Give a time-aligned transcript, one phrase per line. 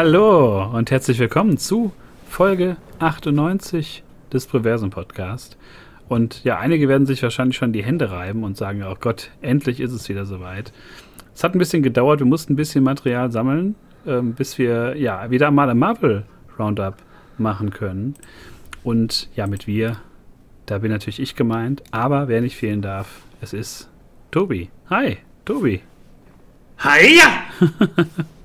[0.00, 1.90] Hallo und herzlich willkommen zu
[2.28, 5.56] Folge 98 des Preversen Podcast.
[6.08, 9.80] Und ja, einige werden sich wahrscheinlich schon die Hände reiben und sagen, oh Gott, endlich
[9.80, 10.72] ist es wieder soweit.
[11.34, 13.74] Es hat ein bisschen gedauert, wir mussten ein bisschen Material sammeln,
[14.06, 16.22] ähm, bis wir ja wieder mal ein Marvel
[16.56, 16.94] Roundup
[17.36, 18.14] machen können.
[18.84, 19.96] Und ja, mit wir,
[20.66, 23.90] da bin natürlich ich gemeint, aber wer nicht fehlen darf, es ist
[24.30, 24.70] Tobi.
[24.90, 25.80] Hi, Tobi.
[26.78, 27.18] Hi!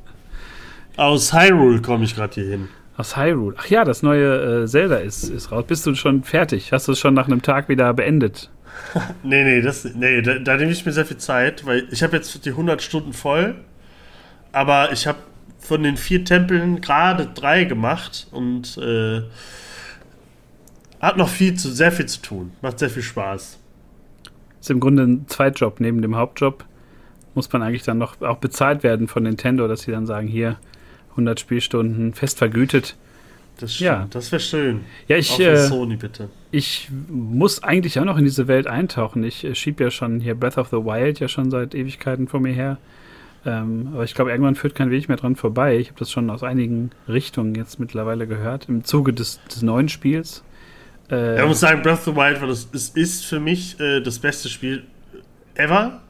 [0.95, 2.69] Aus Hyrule komme ich gerade hier hin.
[2.97, 3.55] Aus Hyrule.
[3.58, 5.66] Ach ja, das neue äh, Zelda ist, ist raus.
[5.67, 6.72] Bist du schon fertig?
[6.72, 8.52] Hast du es schon nach einem Tag wieder beendet?
[9.23, 12.16] nee, nee, das, nee da, da nehme ich mir sehr viel Zeit, weil ich habe
[12.16, 13.55] jetzt die 100 Stunden voll,
[14.52, 15.19] aber ich habe
[15.59, 19.21] von den vier Tempeln gerade drei gemacht und äh,
[20.99, 22.52] hat noch viel zu, sehr viel zu tun.
[22.61, 23.59] Macht sehr viel Spaß.
[24.59, 26.66] Ist im Grunde ein Zweitjob neben dem Hauptjob.
[27.36, 30.58] Muss man eigentlich dann noch auch bezahlt werden von Nintendo, dass sie dann sagen, hier
[31.14, 32.95] 100 Spielstunden fest vergütet.
[33.59, 34.08] Das stimmt, ja.
[34.09, 34.81] das wäre schön.
[35.08, 36.30] Ja, ich, äh, Sony bitte.
[36.52, 39.23] Ich muss eigentlich auch noch in diese Welt eintauchen.
[39.23, 42.39] Ich äh, schiebe ja schon hier Breath of the Wild ja schon seit Ewigkeiten vor
[42.39, 42.78] mir her.
[43.45, 45.78] Ähm, aber ich glaube, irgendwann führt kein Weg mehr dran vorbei.
[45.78, 48.70] Ich habe das schon aus einigen Richtungen jetzt mittlerweile gehört.
[48.70, 50.44] Im Zuge des, des neuen Spiels.
[51.11, 54.02] Äh, ich muss sagen, Breath of the Wild war das, es ist für mich äh,
[54.02, 54.83] das beste Spiel
[55.55, 56.02] ever.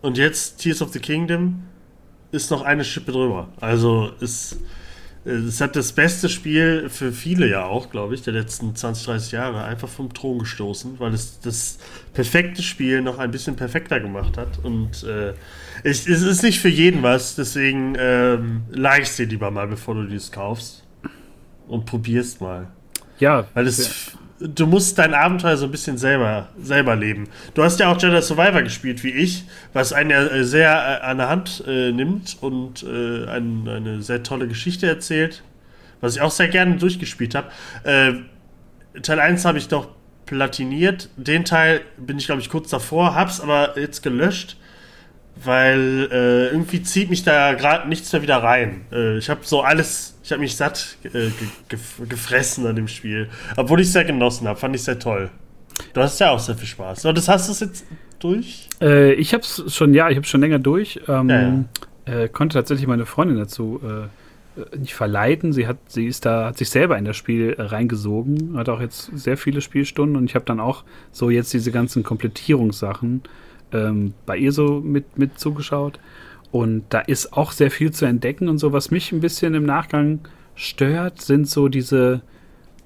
[0.00, 1.62] Und jetzt Tears of the Kingdom
[2.30, 3.48] ist noch eine Schippe drüber.
[3.60, 4.58] Also ist
[5.28, 9.32] es hat das beste Spiel für viele ja auch, glaube ich, der letzten 20, 30
[9.32, 11.78] Jahre einfach vom Thron gestoßen, weil es das
[12.14, 14.58] perfekte Spiel noch ein bisschen perfekter gemacht hat.
[14.62, 15.34] Und äh,
[15.82, 20.04] es, es, ist nicht für jeden was, deswegen ähm, likest dir lieber mal, bevor du
[20.04, 20.84] dies kaufst.
[21.66, 22.68] Und probierst mal.
[23.18, 23.46] Ja.
[23.52, 27.28] Weil es du musst dein Abenteuer so ein bisschen selber, selber leben.
[27.54, 31.04] Du hast ja auch Jedi Survivor gespielt, wie ich, was einen ja äh, sehr äh,
[31.04, 35.42] an der Hand äh, nimmt und äh, ein, eine sehr tolle Geschichte erzählt,
[36.00, 37.50] was ich auch sehr gerne durchgespielt habe.
[37.84, 39.88] Äh, Teil 1 habe ich doch
[40.26, 41.08] platiniert.
[41.16, 44.56] Den Teil bin ich, glaube ich, kurz davor, hab's aber jetzt gelöscht
[45.44, 48.82] weil äh, irgendwie zieht mich da gerade nichts mehr wieder rein.
[48.92, 51.30] Äh, ich habe so alles, ich habe mich satt äh,
[51.68, 51.78] ge
[52.08, 53.28] gefressen an dem Spiel.
[53.56, 55.30] Obwohl ich es sehr genossen habe, fand ich sehr toll.
[55.94, 57.04] Du hast ja auch sehr viel Spaß.
[57.04, 57.84] Und das hast du jetzt
[58.18, 58.68] durch?
[58.80, 61.00] Äh, ich habe es schon, ja, ich habe schon länger durch.
[61.08, 62.22] Ähm, ja.
[62.22, 65.52] Äh, konnte tatsächlich meine Freundin dazu äh, nicht verleiten.
[65.52, 69.10] Sie hat, sie ist da, hat sich selber in das Spiel reingesogen, hat auch jetzt
[69.14, 73.22] sehr viele Spielstunden und ich habe dann auch so jetzt diese ganzen Komplettierungssachen
[73.72, 75.98] ähm, bei ihr so mit, mit zugeschaut.
[76.50, 78.72] Und da ist auch sehr viel zu entdecken und so.
[78.72, 80.20] Was mich ein bisschen im Nachgang
[80.54, 82.22] stört, sind so diese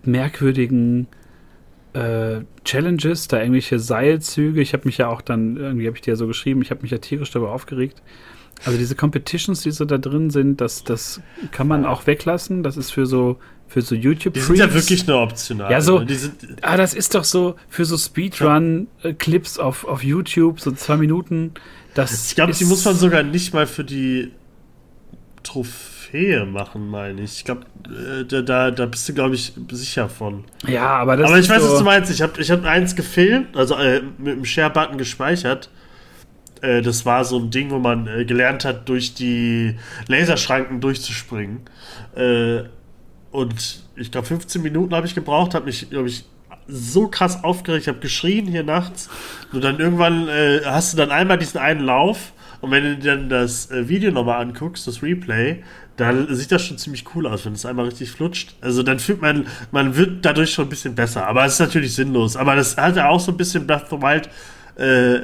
[0.04, 1.06] merkwürdigen
[1.92, 4.60] äh, Challenges, da irgendwelche Seilzüge.
[4.60, 6.82] Ich habe mich ja auch dann, irgendwie habe ich dir ja so geschrieben, ich habe
[6.82, 8.02] mich ja tierisch darüber aufgeregt.
[8.64, 12.62] Also diese Competitions, die so da drin sind, das, das kann man auch weglassen.
[12.62, 13.38] Das ist für so
[13.72, 14.34] für so YouTube.
[14.34, 15.70] Die sind ja wirklich nur optional.
[15.70, 16.00] Ja, so.
[16.00, 16.16] Ne?
[16.60, 21.52] ah, das ist doch so für so Speedrun-Clips auf, auf YouTube, so zwei Minuten.
[21.94, 24.30] Das ich glaube, die muss man sogar nicht mal für die
[25.42, 27.38] Trophäe machen, meine ich.
[27.38, 30.44] Ich glaube, äh, da, da bist du, glaube ich, sicher von.
[30.66, 32.12] Ja, aber das Aber ich weiß, so was du meinst.
[32.12, 35.70] Ich habe ich hab eins gefilmt, also äh, mit dem Share-Button gespeichert.
[36.60, 39.76] Äh, das war so ein Ding, wo man äh, gelernt hat, durch die
[40.08, 41.60] Laserschranken durchzuspringen.
[43.32, 46.24] Und ich glaube, 15 Minuten habe ich gebraucht, habe mich, glaube ich,
[46.68, 49.08] so krass aufgeregt, habe geschrien hier nachts.
[49.52, 52.32] Und dann irgendwann äh, hast du dann einmal diesen einen Lauf.
[52.60, 55.64] Und wenn du dir dann das äh, Video nochmal anguckst, das Replay,
[55.96, 58.54] dann sieht das schon ziemlich cool aus, wenn es einmal richtig flutscht.
[58.60, 61.26] Also dann fühlt man, man wird dadurch schon ein bisschen besser.
[61.26, 62.36] Aber es ist natürlich sinnlos.
[62.36, 64.28] Aber das hat ja auch so ein bisschen Breath of the Wild
[64.78, 65.16] äh,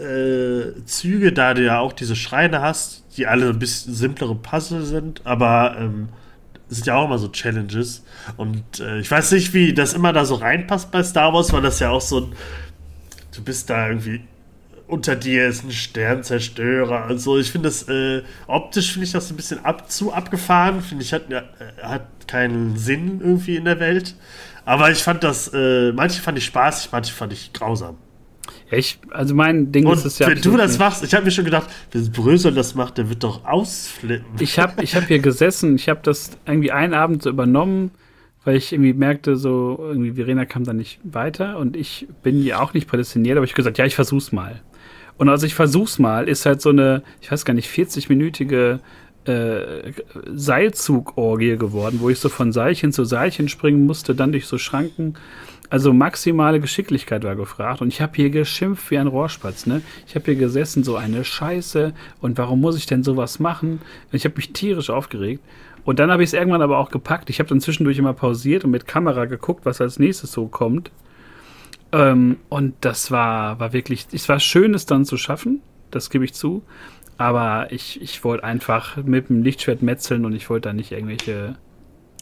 [0.00, 4.82] äh, Züge, da du ja auch diese Schreine hast, die alle ein bisschen simplere Puzzle
[4.82, 5.22] sind.
[5.24, 6.08] Aber ähm,
[6.68, 8.04] sind ja auch immer so Challenges.
[8.36, 11.62] Und äh, ich weiß nicht, wie das immer da so reinpasst bei Star Wars, weil
[11.62, 12.32] das ja auch so ein.
[13.34, 14.22] Du bist da irgendwie.
[14.86, 17.38] Unter dir ist ein Sternzerstörer und so.
[17.38, 20.80] Ich finde das, äh, optisch finde ich das ein bisschen ab, zu abgefahren.
[20.80, 21.42] Finde ich, hat, äh,
[21.82, 24.14] hat keinen Sinn irgendwie in der Welt.
[24.64, 27.98] Aber ich fand das, äh, manche fand ich spaßig, manche fand ich grausam.
[28.70, 30.28] Ja, ich, also mein Ding und ist es ja.
[30.28, 30.80] Wenn du das nicht.
[30.80, 34.26] machst, ich habe mir schon gedacht, wenn Brösel das macht, der wird doch ausflippen.
[34.40, 37.90] Ich habe ich hab hier gesessen, ich habe das irgendwie einen Abend so übernommen,
[38.44, 42.60] weil ich irgendwie merkte, so, irgendwie Verena kam da nicht weiter und ich bin ja
[42.60, 44.60] auch nicht prädestiniert, aber ich gesagt, ja, ich versuch's mal.
[45.16, 48.78] Und also ich versuch's mal, ist halt so eine, ich weiß gar nicht, 40-minütige
[49.24, 49.92] äh,
[50.32, 55.14] Seilzugorgie geworden, wo ich so von Seilchen zu Seilchen springen musste, dann durch so Schranken.
[55.70, 59.82] Also maximale Geschicklichkeit war gefragt und ich habe hier geschimpft wie ein Rohrspatz, ne?
[60.06, 61.92] Ich habe hier gesessen, so eine Scheiße
[62.22, 63.80] und warum muss ich denn sowas machen?
[64.10, 65.42] Ich habe mich tierisch aufgeregt
[65.84, 67.30] Und dann habe ich es irgendwann aber auch gepackt.
[67.30, 70.90] Ich habe dann zwischendurch immer pausiert und mit Kamera geguckt, was als nächstes so kommt.
[71.92, 75.60] Ähm, und das war, war wirklich, es war schön, es dann zu schaffen,
[75.90, 76.62] das gebe ich zu.
[77.16, 81.56] Aber ich, ich wollte einfach mit dem Lichtschwert metzeln und ich wollte da nicht irgendwelche.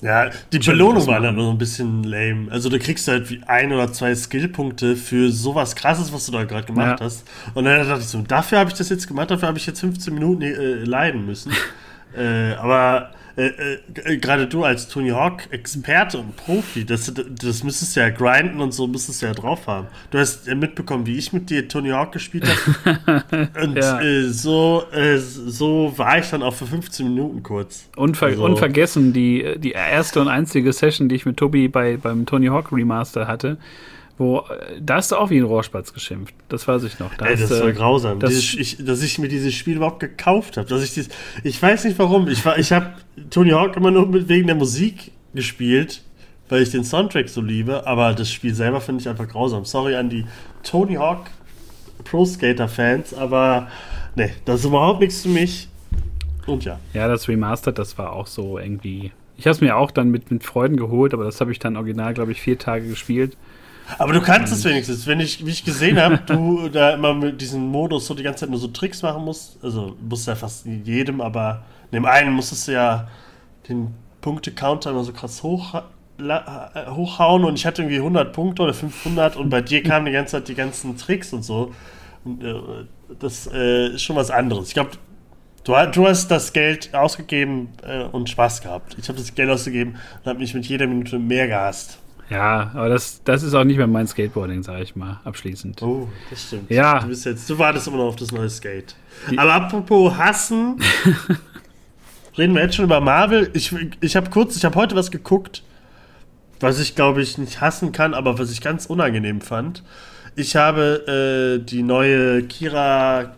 [0.03, 2.51] Ja, die Belohnung war dann nur ein bisschen lame.
[2.51, 6.45] Also du kriegst halt wie ein oder zwei Skillpunkte für sowas krasses, was du da
[6.45, 7.07] gerade gemacht ja.
[7.07, 7.27] hast.
[7.55, 9.81] Und dann dachte ich so, dafür habe ich das jetzt gemacht, dafür habe ich jetzt
[9.81, 11.53] 15 Minuten äh, leiden müssen.
[12.17, 17.95] äh, aber äh, äh, gerade du als Tony Hawk Experte und Profi, das, das müsstest
[17.95, 19.89] du ja grinden und so müsstest du ja drauf haben.
[20.11, 23.49] Du hast ja mitbekommen, wie ich mit dir Tony Hawk gespielt habe.
[23.63, 24.01] und ja.
[24.01, 27.89] äh, so, äh, so war ich dann auch für 15 Minuten kurz.
[27.97, 28.45] Unver also.
[28.45, 32.73] Unvergessen, die, die erste und einzige Session, die ich mit Tobi bei, beim Tony Hawk
[32.73, 33.59] Remaster hatte
[34.19, 34.45] wo,
[34.81, 36.35] da hast du auch wie ein Rohrspatz geschimpft.
[36.49, 37.13] Das weiß ich noch.
[37.15, 38.19] Da Ey, das war grausam.
[38.19, 40.75] Das dieses, ich, dass ich mir dieses Spiel überhaupt gekauft habe.
[40.83, 41.09] ich,
[41.45, 42.27] ich weiß nicht warum.
[42.29, 42.95] Ich, ich habe
[43.29, 46.03] Tony Hawk immer nur mit, wegen der Musik gespielt,
[46.49, 47.87] weil ich den Soundtrack so liebe.
[47.87, 49.67] Aber das Spiel selber finde ich einfach grausam.
[49.67, 50.25] Sorry an die
[50.63, 51.27] Tony Hawk
[52.05, 53.69] Pro Skater Fans, aber
[54.15, 55.69] ne, das ist überhaupt nichts für mich.
[56.47, 56.79] Und ja.
[56.95, 59.13] Ja, das Remastered, das war auch so irgendwie.
[59.37, 61.77] Ich habe es mir auch dann mit, mit Freuden geholt, aber das habe ich dann
[61.77, 63.37] original, glaube ich, vier Tage gespielt.
[63.99, 65.07] Aber du kannst es wenigstens.
[65.07, 68.41] Wenn ich, wie ich gesehen habe, du da immer mit diesem Modus so die ganze
[68.41, 69.59] Zeit nur so Tricks machen musst.
[69.63, 73.09] Also musst du ja fast jedem, aber in dem einen musstest du ja
[73.69, 75.75] den Punkte-Counter immer so krass hoch,
[76.19, 80.13] äh, hochhauen und ich hatte irgendwie 100 Punkte oder 500 und bei dir kamen die
[80.13, 81.73] ganze Zeit die ganzen Tricks und so.
[82.25, 82.55] Und, äh,
[83.21, 84.69] das äh, ist schon was anderes.
[84.69, 84.91] Ich glaube,
[85.63, 88.97] du, du, hast das Geld ausgegeben äh, und Spaß gehabt.
[88.99, 91.99] Ich habe das Geld ausgegeben und habe mich mit jeder Minute mehr gehasst.
[92.29, 95.81] Ja, aber das, das ist auch nicht mehr mein Skateboarding, sage ich mal, abschließend.
[95.83, 96.71] Oh, das stimmt.
[96.71, 97.01] Ja.
[97.01, 98.97] Du, bist jetzt, du wartest immer noch auf das neue Skate.
[99.31, 100.81] Die aber apropos Hassen,
[102.39, 103.51] reden wir jetzt schon über Marvel.
[103.55, 105.63] Ich, ich habe kurz, ich habe heute was geguckt,
[106.59, 109.85] was ich glaube ich nicht hassen kann, aber was ich ganz unangenehm fand.
[110.35, 113.37] Ich habe äh, die neue Kira,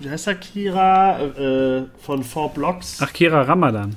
[0.00, 2.98] wie heißt er, Kira äh, von Four Blocks.
[3.00, 3.94] Ach, Kira Ramadan.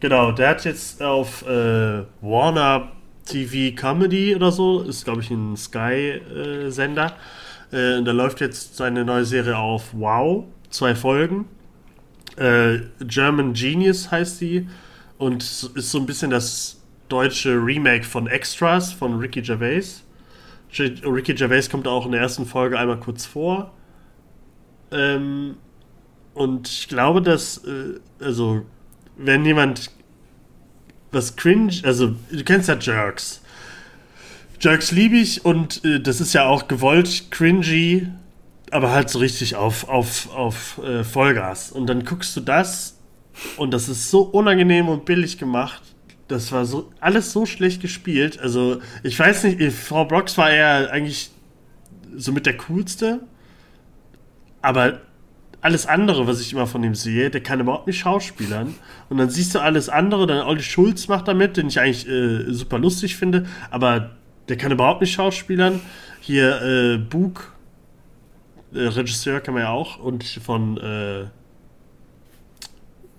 [0.00, 2.88] Genau, der hat jetzt auf äh, Warner
[3.24, 7.16] TV Comedy oder so, ist glaube ich ein Sky-Sender.
[7.72, 11.46] Äh, und da läuft jetzt seine neue Serie auf Wow, zwei Folgen.
[12.36, 14.68] Äh, German Genius heißt sie
[15.18, 20.02] und ist so ein bisschen das deutsche Remake von Extras von Ricky Gervais.
[20.78, 23.72] Ricky Gervais kommt auch in der ersten Folge einmal kurz vor.
[24.90, 25.56] Ähm,
[26.34, 28.62] und ich glaube, dass, äh, also,
[29.16, 29.90] wenn jemand
[31.12, 33.40] was cringe, also du kennst ja Jerks.
[34.60, 38.08] Jerks liebe ich und äh, das ist ja auch gewollt cringy,
[38.70, 41.72] aber halt so richtig auf, auf, auf äh, Vollgas.
[41.72, 42.96] Und dann guckst du das
[43.56, 45.82] und das ist so unangenehm und billig gemacht.
[46.28, 48.38] Das war so alles so schlecht gespielt.
[48.40, 51.30] Also, ich weiß nicht, Frau Brox war ja eigentlich
[52.16, 53.20] so mit der coolste,
[54.62, 55.00] aber
[55.62, 58.74] alles andere, was ich immer von ihm sehe, der kann überhaupt nicht schauspielern.
[59.08, 62.52] Und dann siehst du alles andere, dann Olli Schulz macht damit, den ich eigentlich äh,
[62.52, 64.10] super lustig finde, aber
[64.48, 65.80] der kann überhaupt nicht schauspielern.
[66.20, 67.54] Hier äh, Bug,
[68.74, 71.26] äh, Regisseur kann man ja auch, und von, äh,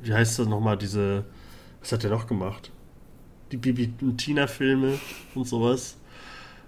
[0.02, 1.24] wie heißt das nochmal, diese,
[1.80, 2.72] was hat der noch gemacht?
[3.54, 5.00] Die Bibi und Tina-Filme
[5.34, 5.98] und sowas.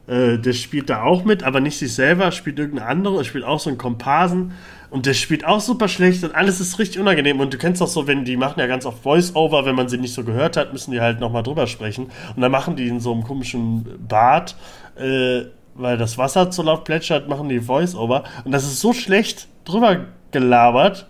[0.08, 3.60] Äh, der spielt da auch mit, aber nicht sich selber, spielt irgendeine andere, spielt auch
[3.60, 4.54] so einen Komparsen.
[4.96, 7.42] Und der spielt auch super schlecht und alles ist richtig unangenehm.
[7.42, 9.98] Und du kennst auch so, wenn die machen ja ganz oft Voice-Over, wenn man sie
[9.98, 12.06] nicht so gehört hat, müssen die halt nochmal drüber sprechen.
[12.34, 14.56] Und dann machen die in so einem komischen Bad,
[14.96, 18.24] äh, weil das Wasser zu laut plätschert, machen die Voice-Over.
[18.46, 21.08] Und das ist so schlecht drüber gelabert,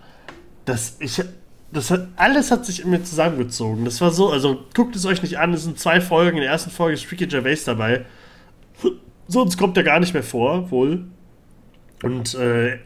[0.64, 1.22] dass ich.
[1.70, 3.84] Das hat, alles hat sich in mir zusammengezogen.
[3.84, 6.38] Das war so, also guckt es euch nicht an, es sind zwei Folgen.
[6.38, 8.04] In der ersten Folge ist Ricky Gervais dabei.
[9.28, 11.04] Sonst kommt er gar nicht mehr vor, wohl.
[12.02, 12.80] Und äh,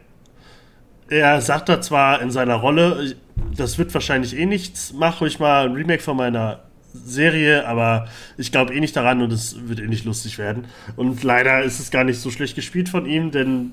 [1.10, 3.14] er sagt da zwar in seiner Rolle,
[3.56, 6.60] das wird wahrscheinlich eh nichts, mach ruhig mal ein Remake von meiner
[6.92, 10.66] Serie, aber ich glaube eh nicht daran und es wird eh nicht lustig werden.
[10.96, 13.72] Und leider ist es gar nicht so schlecht gespielt von ihm, denn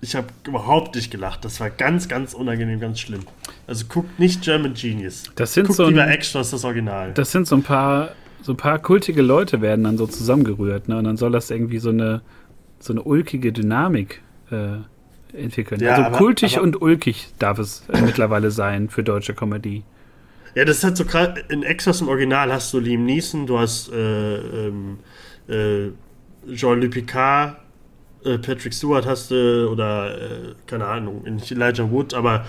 [0.00, 1.44] ich habe überhaupt nicht gelacht.
[1.44, 3.22] Das war ganz, ganz unangenehm, ganz schlimm.
[3.66, 5.24] Also guckt nicht German Genius.
[5.34, 7.12] Das sind guckt so lieber Extras, das Original.
[7.14, 8.10] Das sind so ein paar,
[8.42, 10.98] so ein paar kultige Leute werden dann so zusammengerührt, ne?
[10.98, 12.22] Und dann soll das irgendwie so eine,
[12.78, 14.78] so eine ulkige Dynamik äh,
[15.32, 15.80] entwickeln.
[15.80, 19.82] Ja, also aber, kultig aber, und ulkig darf es äh, mittlerweile sein für deutsche Comedy.
[20.54, 23.92] Ja, das hat so gerade in Extras im Original hast du Liam Neeson, du hast
[23.92, 24.98] äh, ähm,
[25.48, 25.90] äh,
[26.52, 27.56] Jean-Luc Picard,
[28.24, 32.44] äh, Patrick Stewart hast du oder äh, keine Ahnung, nicht Elijah Wood, aber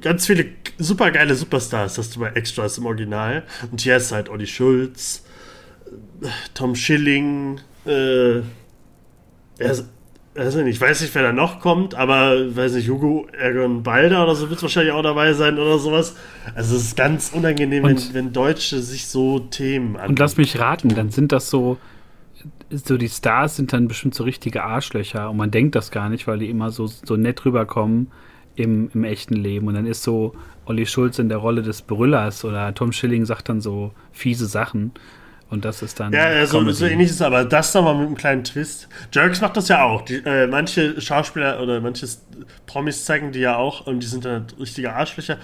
[0.00, 0.46] ganz viele
[0.78, 3.42] super geile Superstars hast du bei Extras im Original.
[3.70, 5.24] Und hier ist halt Olli Schulz,
[6.54, 8.40] Tom Schilling, äh,
[10.36, 14.34] also ich weiß nicht, wer da noch kommt, aber weiß nicht, Hugo Ergon Balder oder
[14.34, 16.16] so wird es wahrscheinlich auch dabei sein oder sowas.
[16.54, 20.10] Also es ist ganz unangenehm, wenn, wenn, Deutsche sich so Themen an.
[20.10, 21.78] Und lass mich raten, dann sind das so,
[22.70, 26.26] so die Stars sind dann bestimmt so richtige Arschlöcher und man denkt das gar nicht,
[26.26, 28.10] weil die immer so, so nett rüberkommen
[28.56, 29.68] im, im echten Leben.
[29.68, 30.34] Und dann ist so
[30.66, 34.92] Olli Schulz in der Rolle des Brüllers oder Tom Schilling sagt dann so fiese Sachen.
[35.54, 36.12] Und das ist dann.
[36.12, 38.88] Ja, so, so ähnlich ist aber das nochmal mit einem kleinen Twist.
[39.12, 40.02] Jerks macht das ja auch.
[40.02, 42.08] Die, äh, manche Schauspieler oder manche
[42.66, 45.38] Promis zeigen die ja auch und die sind dann richtige Arschlöcher.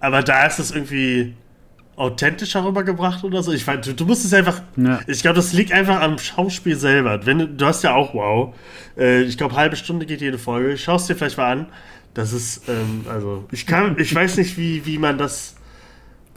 [0.00, 1.34] Aber da ist es irgendwie
[1.94, 3.52] authentischer rübergebracht oder so.
[3.52, 4.62] Ich weiß, du, du musst es einfach.
[4.76, 4.98] Ja.
[5.06, 7.24] Ich glaube, das liegt einfach am Schauspiel selber.
[7.24, 8.56] Wenn, du hast ja auch Wow.
[8.98, 10.76] Äh, ich glaube, halbe Stunde geht jede Folge.
[10.76, 11.66] Schau es dir vielleicht mal an.
[12.14, 15.54] Das ist, ähm, also, ich kann, ich weiß nicht, wie, wie man das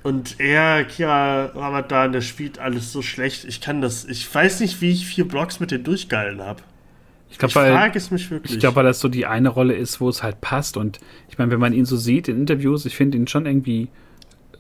[0.05, 3.43] und er, Kira Ramadan, der spielt alles so schlecht.
[3.43, 4.05] Ich kann das.
[4.05, 6.61] Ich weiß nicht, wie ich vier Blocks mit denen durchgehalten habe.
[7.31, 8.53] Ich, glaub, ich frage es mich wirklich.
[8.53, 10.77] Ich glaube, weil das so die eine Rolle ist, wo es halt passt.
[10.77, 13.87] Und ich meine, wenn man ihn so sieht in Interviews, ich finde ihn schon irgendwie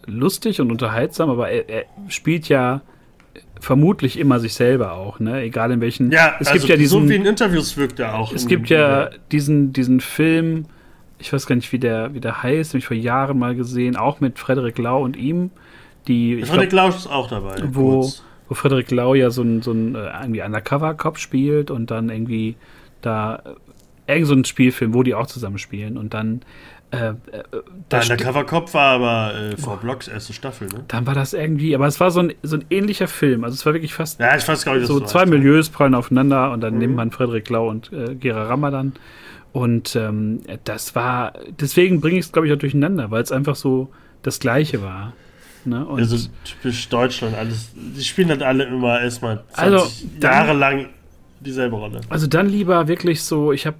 [0.07, 2.81] lustig und unterhaltsam, aber er, er, spielt ja
[3.61, 5.43] vermutlich immer sich selber auch, ne?
[5.43, 6.11] Egal in welchen.
[6.11, 8.33] Ja, es also gibt ja diesen, so wie in Interviews wirkt er auch.
[8.33, 10.65] Es gibt ja diesen, diesen Film
[11.17, 13.95] ich weiß gar nicht, wie der, wie der heißt, habe ich vor Jahren mal gesehen,
[13.95, 15.51] auch mit Frederik Lau und ihm.
[16.07, 17.55] Die, Frederik Lau ist auch dabei.
[17.71, 18.11] Wo,
[18.47, 22.55] wo Frederik Lau ja so ein, so ein äh, irgendwie Undercover-Cop spielt und dann irgendwie
[23.01, 23.41] da
[24.07, 26.41] äh, irgend so ein Spielfilm, wo die auch zusammen spielen und dann
[26.91, 27.13] äh, äh,
[27.91, 30.83] der Undercover-Cop war aber äh, vor Blocks erste Staffel, ne?
[30.87, 33.43] Dann war das irgendwie, aber es war so ein, so ein ähnlicher Film.
[33.43, 36.51] Also es war wirklich fast ja, ich weiß gar nicht, so zwei Milieus prallen aufeinander
[36.51, 36.79] und dann mhm.
[36.79, 38.93] nimmt man Frederik Lau und äh, Gera Ramadan
[39.55, 41.31] und ähm, das war,
[41.61, 43.87] deswegen bringe ich es, glaube ich, auch durcheinander, weil es einfach so
[44.21, 45.13] das Gleiche war.
[45.63, 45.87] Ne?
[45.89, 47.71] Also typisch Deutschland, alles.
[47.73, 50.89] Die spielen halt alle immer erstmal 20 also, dann, Jahre lang
[51.39, 52.01] dieselbe Rolle.
[52.09, 53.77] Also dann lieber wirklich so, ich habe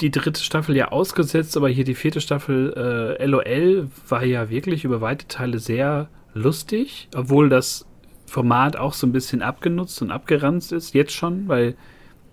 [0.00, 2.72] die dritte Staffel ja ausgesetzt, aber hier die vierte Staffel
[3.18, 7.86] äh, LOL war ja wirklich über weite Teile sehr lustig, obwohl das
[8.26, 11.74] Format auch so ein bisschen abgenutzt und abgeranzt ist, jetzt schon, weil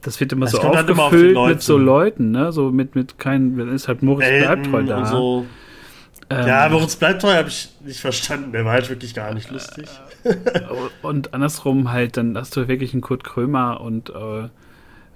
[0.01, 2.51] das wird immer das so aufgefüllt immer mit so Leuten, ne?
[2.51, 5.05] So mit, mit keinem, dann ist halt Moritz Bleibtreu da.
[5.05, 5.45] So.
[6.29, 8.51] Ähm, ja, Moritz Bleibtreu habe ich nicht verstanden.
[8.51, 9.89] Der war halt wirklich gar nicht lustig.
[11.01, 14.49] und andersrum halt, dann hast du wirklich einen Kurt Krömer und äh,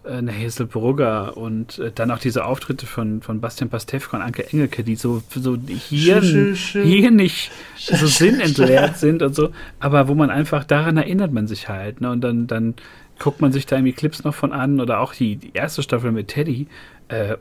[0.05, 4.51] eine Hazel Brugger und äh, dann auch diese Auftritte von, von Bastian Pastewka und Anke
[4.51, 10.29] Engelke, die so, so hier, hier nicht so sinnentleert sind und so, aber wo man
[10.29, 12.11] einfach, daran erinnert man sich halt, ne?
[12.11, 12.73] Und dann, dann
[13.19, 16.11] guckt man sich da irgendwie Clips noch von an oder auch die, die erste Staffel
[16.11, 16.67] mit Teddy.
[17.07, 17.35] Äh,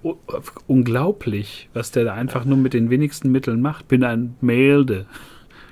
[0.66, 3.88] unglaublich, was der da einfach nur mit den wenigsten Mitteln macht.
[3.88, 5.06] Bin ein Melde,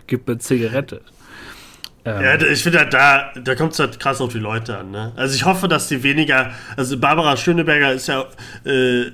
[0.06, 1.02] gib mir Zigarette.
[2.04, 2.22] Ähm.
[2.22, 4.90] Ja, ich finde halt da, da kommt es halt krass auf die Leute an.
[4.90, 5.12] Ne?
[5.16, 8.26] Also ich hoffe, dass die weniger, also Barbara Schöneberger ist ja,
[8.64, 9.10] äh,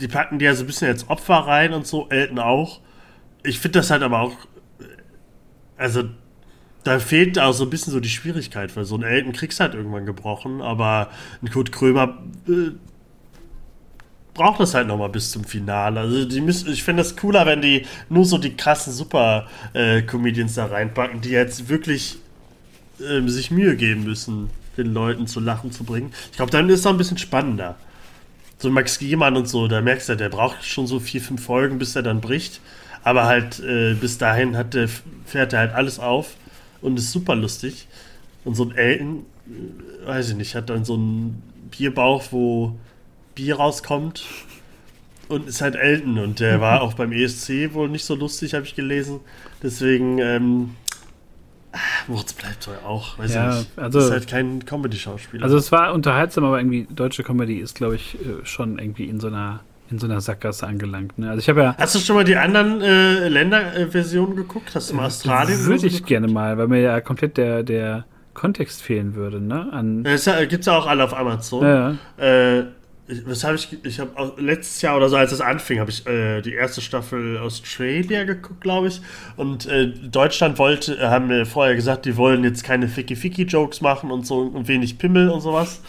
[0.00, 2.80] die packen die ja so ein bisschen als Opfer rein und so, Elton auch.
[3.42, 4.36] Ich finde das halt aber auch,
[5.76, 6.04] also
[6.84, 9.74] da fehlt auch so ein bisschen so die Schwierigkeit, weil so ein Elton kriegst halt
[9.74, 11.10] irgendwann gebrochen, aber
[11.42, 12.18] ein Kurt Krömer
[12.48, 12.70] äh,
[14.32, 16.00] braucht das halt nochmal bis zum Finale.
[16.00, 20.60] Also die müssen, ich finde das cooler, wenn die nur so die krassen Super-Comedians äh,
[20.60, 22.18] da reinpacken, die jetzt wirklich
[22.98, 26.12] äh, sich Mühe geben müssen, den Leuten zu lachen zu bringen.
[26.30, 27.76] Ich glaube, dann ist es auch ein bisschen spannender.
[28.56, 31.78] So Max Giemann und so, da merkst du, der braucht schon so vier, fünf Folgen,
[31.78, 32.60] bis er dann bricht.
[33.02, 34.88] Aber halt äh, bis dahin hat der,
[35.26, 36.36] fährt er halt alles auf
[36.82, 37.86] und ist super lustig.
[38.44, 42.76] Und so ein Elton, äh, weiß ich nicht, hat dann so einen Bierbauch, wo
[43.34, 44.24] Bier rauskommt.
[45.28, 46.18] Und ist halt Elton.
[46.18, 49.20] Und der war auch beim ESC wohl nicht so lustig, habe ich gelesen.
[49.62, 50.70] Deswegen, ähm,
[52.08, 53.78] Moritz bleibt doch auch, weiß ja, ich nicht.
[53.78, 55.44] Also, ist halt kein Comedy-Schauspieler.
[55.44, 59.20] Also es war unterhaltsam, aber irgendwie deutsche Comedy ist, glaube ich, äh, schon irgendwie in
[59.20, 61.18] so einer in so einer Sackgasse angelangt.
[61.18, 61.28] Ne?
[61.28, 61.76] Also ich habe ja.
[61.78, 64.74] Hast du schon mal die anderen äh, Länderversionen geguckt?
[64.74, 65.64] Hast du mal Australien?
[65.66, 68.04] Würde ich gerne mal, weil mir ja komplett der, der
[68.34, 69.40] Kontext fehlen würde.
[69.40, 69.68] Ne?
[69.72, 71.64] An es gibt es ja auch alle auf Amazon.
[71.64, 71.96] Ja.
[72.16, 72.64] Äh,
[73.26, 73.76] was habe ich?
[73.84, 77.38] Ich habe letztes Jahr oder so, als es anfing, habe ich äh, die erste Staffel
[77.38, 79.00] Australia geguckt, glaube ich.
[79.36, 84.10] Und äh, Deutschland wollte, äh, haben mir vorher gesagt, die wollen jetzt keine Ficky-Ficky-Jokes machen
[84.10, 85.82] und so und wenig Pimmel und sowas.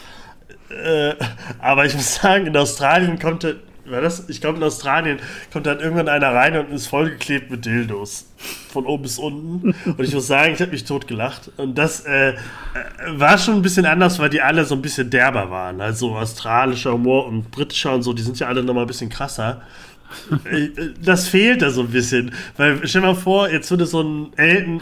[0.70, 1.14] Äh,
[1.60, 4.28] aber ich muss sagen, in Australien konnte war das?
[4.28, 5.18] Ich glaube, in Australien
[5.52, 8.26] kommt dann irgendwann einer rein und ist vollgeklebt mit Dildos.
[8.72, 9.74] Von oben bis unten.
[9.84, 11.50] Und ich muss sagen, ich habe mich tot gelacht.
[11.56, 12.34] Und das äh, äh,
[13.08, 15.80] war schon ein bisschen anders, weil die alle so ein bisschen derber waren.
[15.80, 19.62] Also australischer Humor und britischer und so, die sind ja alle nochmal ein bisschen krasser.
[20.44, 20.68] Äh,
[21.02, 22.32] das fehlt da so ein bisschen.
[22.56, 24.80] Weil stell dir mal vor, jetzt würde so ein Elton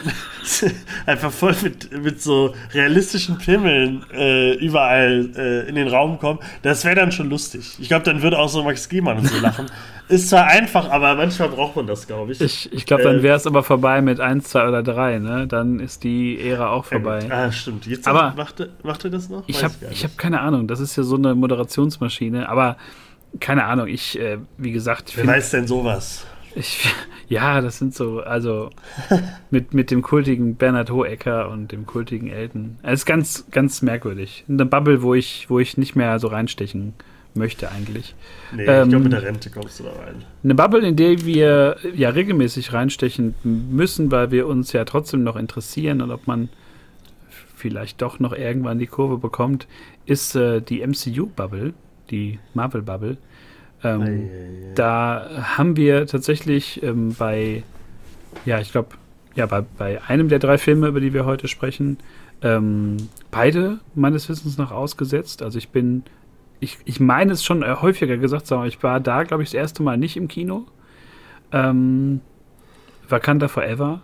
[1.06, 6.38] einfach voll mit, mit so realistischen Pimmeln äh, überall äh, in den Raum kommen.
[6.62, 7.76] Das wäre dann schon lustig.
[7.78, 9.66] Ich glaube, dann würde auch so Max Giemann und so lachen.
[10.10, 12.40] Ist zwar einfach, aber manchmal braucht man das, glaube ich.
[12.40, 15.46] Ich, ich glaube, dann äh, wäre es aber vorbei mit 1, 2 oder 3, ne?
[15.46, 17.20] Dann ist die Ära auch vorbei.
[17.30, 17.86] ah, stimmt.
[17.86, 19.42] Jetzt aber macht, macht er das noch?
[19.42, 20.66] Weiß ich habe hab keine Ahnung.
[20.66, 22.48] Das ist ja so eine Moderationsmaschine.
[22.48, 22.76] Aber
[23.38, 25.12] keine Ahnung, ich, äh, wie gesagt.
[25.16, 26.26] Wer find, weiß denn sowas?
[26.54, 26.88] Ich,
[27.28, 28.70] ja, das sind so, also
[29.50, 32.78] mit, mit dem kultigen Bernhard Hohecker und dem kultigen Elton.
[32.82, 34.44] Es ist ganz, ganz merkwürdig.
[34.48, 36.94] Eine Bubble, wo ich, wo ich nicht mehr so reinstechen
[37.34, 38.14] möchte eigentlich.
[38.52, 40.24] Nee, ähm, ich glaube, mit der Rente kommst du da rein.
[40.42, 45.36] Eine Bubble, in der wir ja regelmäßig reinstechen müssen, weil wir uns ja trotzdem noch
[45.36, 46.48] interessieren und ob man
[47.54, 49.68] vielleicht doch noch irgendwann die Kurve bekommt,
[50.06, 51.74] ist äh, die MCU-Bubble
[52.10, 53.16] die Marvel Bubble.
[53.82, 54.74] Ähm, ei, ei, ei.
[54.74, 57.62] Da haben wir tatsächlich ähm, bei,
[58.44, 58.88] ja, ich glaube,
[59.34, 61.98] ja, bei, bei einem der drei Filme, über die wir heute sprechen,
[62.42, 62.96] ähm,
[63.30, 65.42] beide meines Wissens nach ausgesetzt.
[65.42, 66.04] Also ich bin,
[66.58, 69.82] ich, ich meine es schon häufiger gesagt, aber ich war da, glaube ich, das erste
[69.82, 70.66] Mal nicht im Kino.
[71.52, 72.20] Ähm,
[73.08, 74.00] Wakanda Forever.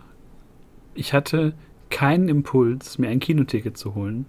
[0.93, 1.53] Ich hatte
[1.89, 4.25] keinen Impuls, mir ein Kinoticket zu holen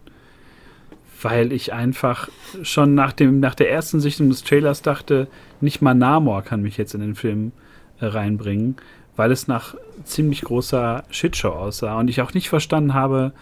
[1.23, 2.29] weil ich einfach
[2.63, 5.29] schon nach, dem, nach der ersten Sichtung des Trailers dachte,
[5.61, 7.53] nicht mal Namor kann mich jetzt in den Film
[8.01, 8.77] äh, reinbringen,
[9.17, 13.33] weil es nach ziemlich großer Shitshow aussah und ich auch nicht verstanden habe,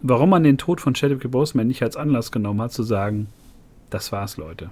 [0.00, 3.28] warum man den Tod von Chadwick Boseman nicht als Anlass genommen hat, zu sagen,
[3.90, 4.70] das war's, Leute.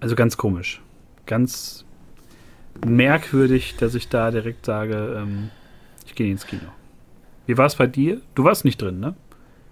[0.00, 0.80] Also ganz komisch.
[1.26, 1.84] Ganz
[2.86, 5.50] merkwürdig, dass ich da direkt sage, ähm,
[6.06, 6.68] ich gehe ins Kino.
[7.46, 8.20] Wie war es bei dir?
[8.34, 9.14] Du warst nicht drin, ne?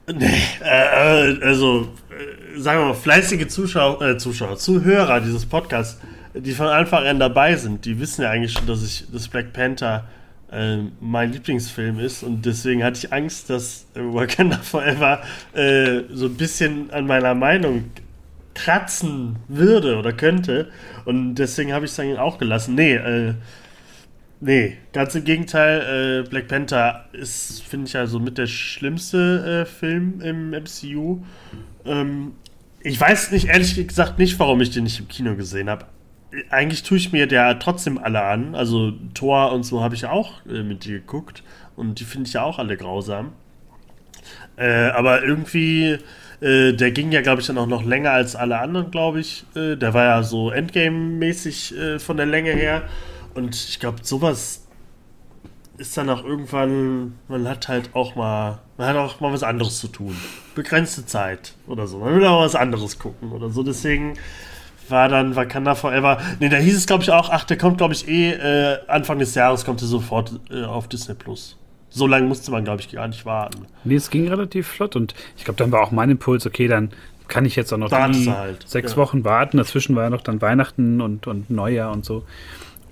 [0.07, 5.99] Nee, äh, also äh, sagen wir mal, fleißige Zuschauer, äh, Zuschauer, Zuhörer dieses Podcasts,
[6.35, 9.55] die von Anfang an dabei sind, die wissen ja eigentlich schon, dass ich das Black
[9.55, 10.05] Panther
[10.53, 15.23] äh, mein Lieblingsfilm ist und deswegen hatte ich Angst, dass Wakanda Forever
[15.55, 17.85] äh, so ein bisschen an meiner Meinung
[18.55, 20.69] kratzen würde oder könnte
[21.07, 22.75] und deswegen habe ich es dann auch gelassen.
[22.75, 23.35] Nee, äh,
[24.41, 26.25] Nee, ganz im Gegenteil.
[26.25, 31.23] Äh, Black Panther ist, finde ich, also mit der schlimmste äh, Film im MCU.
[31.87, 32.33] Ähm,
[32.81, 35.87] ich weiß nicht, ehrlich gesagt, nicht, warum ich den nicht im Kino gesehen habe.
[36.51, 38.55] Eigentlich tue ich mir der trotzdem alle an.
[38.55, 41.43] Also Thor und so habe ich auch äh, mit dir geguckt.
[41.77, 43.33] Und die finde ich ja auch alle grausam.
[44.57, 45.99] Äh, aber irgendwie,
[46.41, 49.45] äh, der ging ja, glaube ich, dann auch noch länger als alle anderen, glaube ich.
[49.57, 52.83] Äh, der war ja so Endgame-mäßig von der Länge her.
[53.35, 54.67] Und ich glaube, sowas
[55.77, 59.81] ist dann auch irgendwann, man hat halt auch mal, man hat auch mal was anderes
[59.81, 60.17] zu tun.
[60.55, 61.99] Begrenzte Zeit oder so.
[61.99, 63.63] Man will auch was anderes gucken oder so.
[63.63, 64.15] Deswegen
[64.89, 66.21] war dann Wakanda Forever.
[66.39, 69.19] Ne, da hieß es, glaube ich, auch, ach, der kommt, glaube ich, eh äh, Anfang
[69.19, 71.57] des Jahres kommt er sofort äh, auf Disney Plus.
[71.91, 73.67] So lange musste man, glaube ich, gar nicht warten.
[73.85, 76.91] Nee, es ging relativ flott und ich glaube, dann war auch mein Impuls, okay, dann
[77.29, 78.69] kann ich jetzt auch noch halt.
[78.69, 78.97] sechs ja.
[78.97, 79.57] Wochen warten.
[79.57, 82.25] Dazwischen war ja noch dann Weihnachten und, und Neujahr und so.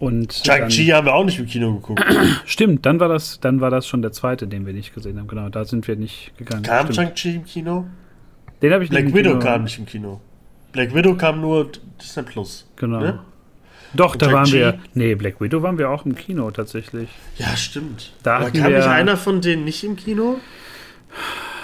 [0.02, 2.04] Und Shang-Chi haben wir auch nicht im Kino geguckt.
[2.44, 5.28] Stimmt, dann war das, dann war das schon der zweite, den wir nicht gesehen haben.
[5.28, 6.64] Genau, da sind wir nicht gegangen.
[6.64, 7.86] Kam Shang-Chi im Kino?
[8.62, 10.20] Den habe ich Black nicht Widow kam nicht im Kino.
[10.72, 11.70] Black Widow kam nur
[12.02, 12.68] Disney Plus.
[12.74, 12.98] Genau.
[12.98, 13.20] Ne?
[13.94, 14.80] Doch, Und da waren wir.
[14.94, 17.08] Nee, Black Widow waren wir auch im Kino tatsächlich.
[17.38, 18.12] Ja, stimmt.
[18.24, 20.40] Da Aber kam nicht einer von denen nicht im Kino?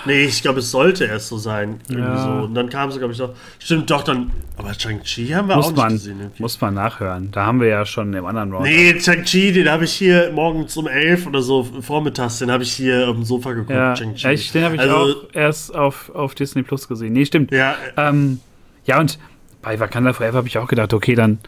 [0.05, 1.81] Nee, ich glaube, es sollte erst so sein.
[1.89, 2.25] Ja.
[2.25, 2.31] So.
[2.45, 3.35] Und dann kam sie, glaube ich, noch.
[3.59, 4.31] Stimmt, doch, dann.
[4.57, 6.21] Aber Shang-Chi haben wir muss auch man, nicht gesehen.
[6.21, 6.43] Irgendwie.
[6.43, 7.31] Muss man nachhören.
[7.31, 8.65] Da haben wir ja schon im anderen Round.
[8.65, 12.73] Nee, Shang-Chi, den habe ich hier morgens um elf oder so vormittags, den habe ich
[12.73, 13.71] hier auf dem Sofa geguckt.
[13.71, 13.95] Ja,
[14.31, 17.13] echt, den habe ich also, auch erst auf, auf Disney Plus gesehen.
[17.13, 17.51] Nee, stimmt.
[17.51, 18.41] Ja, ähm,
[18.85, 19.19] ja und
[19.63, 21.39] bei Wakanda Forever habe ich auch gedacht, okay, dann,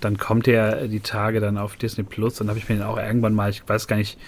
[0.00, 2.36] dann kommt der die Tage dann auf Disney Plus.
[2.36, 4.18] Dann habe ich mir den auch irgendwann mal, ich weiß gar nicht,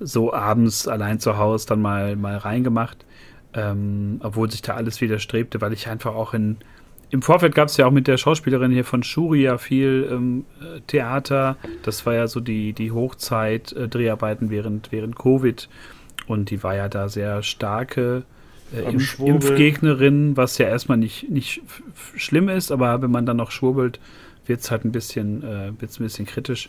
[0.00, 3.04] so abends allein zu Hause dann mal, mal reingemacht
[3.54, 6.58] ähm, obwohl sich da alles widerstrebte, weil ich einfach auch in
[7.10, 10.44] im Vorfeld gab es ja auch mit der Schauspielerin hier von Shuri ja viel ähm,
[10.88, 11.56] Theater.
[11.82, 15.68] Das war ja so die, die Hochzeit, äh, Dreharbeiten während, während Covid.
[16.26, 18.24] Und die war ja da sehr starke
[18.74, 21.62] äh, Impf Impfgegnerin, was ja erstmal nicht, nicht
[22.14, 23.98] schlimm ist, aber wenn man dann noch schwurbelt,
[24.44, 26.68] wird es halt ein bisschen, äh, wird's ein bisschen kritisch.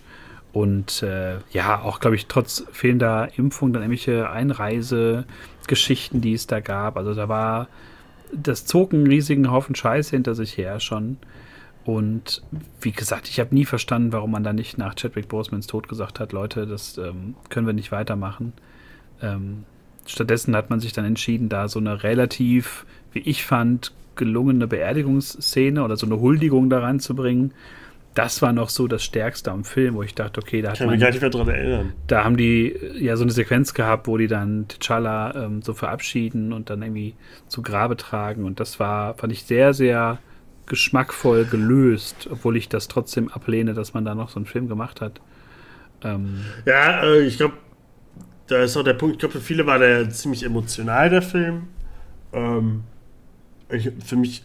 [0.51, 5.25] Und äh, ja, auch, glaube ich, trotz fehlender Impfung dann irgendwelche Einreise,
[5.67, 6.97] Geschichten, die es da gab.
[6.97, 7.67] Also da war,
[8.33, 11.17] das zog einen riesigen Haufen Scheiße hinter sich her schon.
[11.85, 12.41] Und
[12.81, 16.19] wie gesagt, ich habe nie verstanden, warum man da nicht nach Chadwick Bosemans Tod gesagt
[16.19, 18.53] hat, Leute, das ähm, können wir nicht weitermachen.
[19.21, 19.63] Ähm,
[20.05, 25.83] stattdessen hat man sich dann entschieden, da so eine relativ, wie ich fand, gelungene Beerdigungsszene
[25.83, 27.53] oder so eine Huldigung da reinzubringen.
[28.15, 30.79] Das war noch so das Stärkste am Film, wo ich dachte, okay, da hat ich
[30.79, 31.93] kann man, mich gar nicht mehr dran erinnern.
[32.07, 36.51] Da haben die ja so eine Sequenz gehabt, wo die dann T'Challa ähm, so verabschieden
[36.51, 37.13] und dann irgendwie
[37.47, 38.45] zu Grabe tragen.
[38.45, 40.19] Und das war, fand ich sehr, sehr
[40.65, 45.01] geschmackvoll gelöst, obwohl ich das trotzdem ablehne, dass man da noch so einen Film gemacht
[45.01, 45.21] hat.
[46.03, 47.55] Ähm, ja, äh, ich glaube,
[48.47, 51.67] da ist auch der Punkt, ich glaube, für viele war der ziemlich emotional, der Film.
[52.33, 52.83] Ähm,
[53.69, 54.43] ich, für mich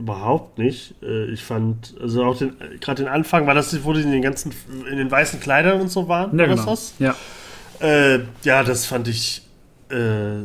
[0.00, 0.94] überhaupt nicht.
[1.02, 2.38] Äh, ich fand, also auch
[2.80, 4.52] gerade den Anfang, war das, wo die in den ganzen,
[4.90, 6.36] in den weißen Kleidern und so waren?
[6.38, 6.64] Ja, genau.
[6.64, 6.94] das?
[6.98, 7.14] Ja.
[7.80, 9.42] Äh, ja, das fand ich
[9.90, 10.44] äh,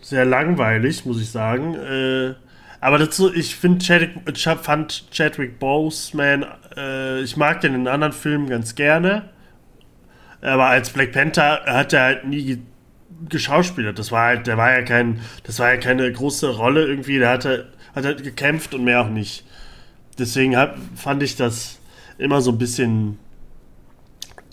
[0.00, 1.74] sehr langweilig, muss ich sagen.
[1.74, 2.34] Äh,
[2.80, 6.44] aber dazu, ich finde Chadwick, fand Chadwick Boseman,
[6.76, 9.30] äh, ich mag den in anderen Filmen ganz gerne.
[10.42, 12.58] Aber als Black Panther hat er halt nie
[13.28, 13.98] geschauspielert.
[13.98, 17.18] Das war halt, der war ja kein, das war ja keine große Rolle irgendwie.
[17.18, 19.44] Der hatte, hat halt gekämpft und mehr auch nicht.
[20.18, 21.78] Deswegen hab, fand ich das
[22.18, 23.18] immer so ein bisschen.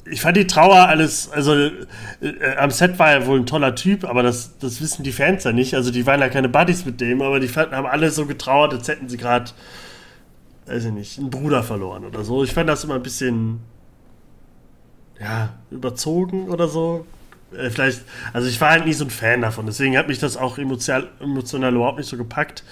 [0.10, 4.04] Ich fand die Trauer alles, also äh, am Set war er wohl ein toller Typ,
[4.04, 5.75] aber das, das wissen die Fans ja nicht.
[5.75, 8.88] Also die waren ja keine Buddies mit dem, aber die haben alle so getrauert, als
[8.88, 9.51] hätten sie gerade,
[10.65, 12.43] weiß ich nicht, einen Bruder verloren oder so.
[12.43, 13.60] Ich fand das immer ein bisschen,
[15.19, 17.06] ja, überzogen oder so.
[17.56, 18.01] Äh, vielleicht,
[18.34, 21.10] also ich war halt nie so ein Fan davon, deswegen hat mich das auch emotional,
[21.19, 22.63] emotional überhaupt nicht so gepackt,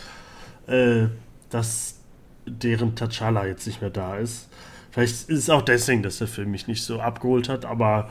[0.69, 1.08] äh,
[1.49, 1.99] dass
[2.45, 4.49] deren T'Challa jetzt nicht mehr da ist.
[4.91, 8.10] Vielleicht ist es auch deswegen, dass der Film mich nicht so abgeholt hat, aber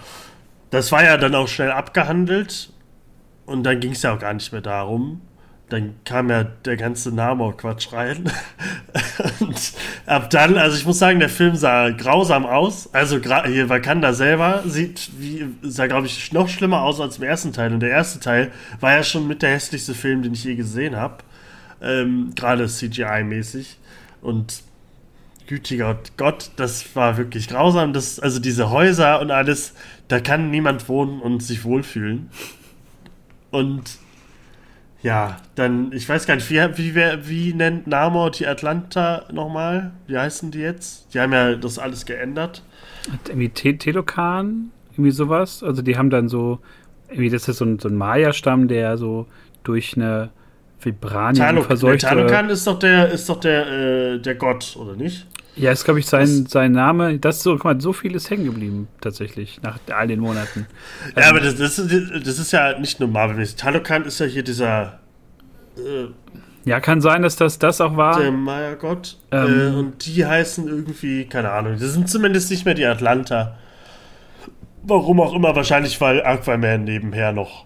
[0.70, 2.72] das war ja dann auch schnell abgehandelt
[3.46, 5.20] und dann ging es ja auch gar nicht mehr darum
[5.68, 8.30] dann kam ja der ganze Namor-Quatsch rein.
[9.40, 9.72] und
[10.06, 12.92] ab dann, also ich muss sagen, der Film sah grausam aus.
[12.94, 17.52] Also hier Wakanda selber sieht, wie, sah glaube ich noch schlimmer aus als im ersten
[17.52, 17.72] Teil.
[17.72, 20.96] Und der erste Teil war ja schon mit der hässlichste Film, den ich je gesehen
[20.96, 21.18] habe.
[21.80, 23.76] Ähm, Gerade CGI-mäßig.
[24.20, 24.62] Und
[25.46, 27.92] gütiger Gott, das war wirklich grausam.
[27.92, 29.74] Das, also diese Häuser und alles,
[30.08, 32.30] da kann niemand wohnen und sich wohlfühlen.
[33.50, 33.98] Und
[35.02, 36.94] ja, dann, ich weiß gar nicht, wie, wie,
[37.28, 39.92] wie, nennt Namor die Atlanta nochmal?
[40.06, 41.14] Wie heißen die jetzt?
[41.14, 42.62] Die haben ja das alles geändert.
[43.28, 45.62] Irgendwie Telokan, irgendwie sowas.
[45.62, 46.58] Also die haben dann so,
[47.08, 49.26] irgendwie das ist so ein, so ein Maya-Stamm, der so
[49.62, 50.30] durch eine
[50.80, 52.06] Vibranium Talok, verseuchte...
[52.06, 55.26] Talokan ist doch der, ist doch der, äh, der Gott, oder nicht?
[55.56, 57.18] Ja, ist, glaube ich, sein, sein Name.
[57.18, 60.66] Das so, guck mal, so viel ist hängen geblieben, tatsächlich, nach all den Monaten.
[61.16, 63.56] Ja, also, aber das, das, ist, das ist ja nicht nur Marvel-mäßig.
[63.56, 65.00] Talokan ist ja hier dieser.
[65.76, 66.08] Äh,
[66.64, 68.20] ja, kann sein, dass das das auch war.
[68.20, 69.16] Der Maya-Gott.
[69.32, 73.56] Ähm, äh, und die heißen irgendwie, keine Ahnung, das sind zumindest nicht mehr die Atlanta.
[74.82, 77.64] Warum auch immer, wahrscheinlich, weil Aquaman nebenher noch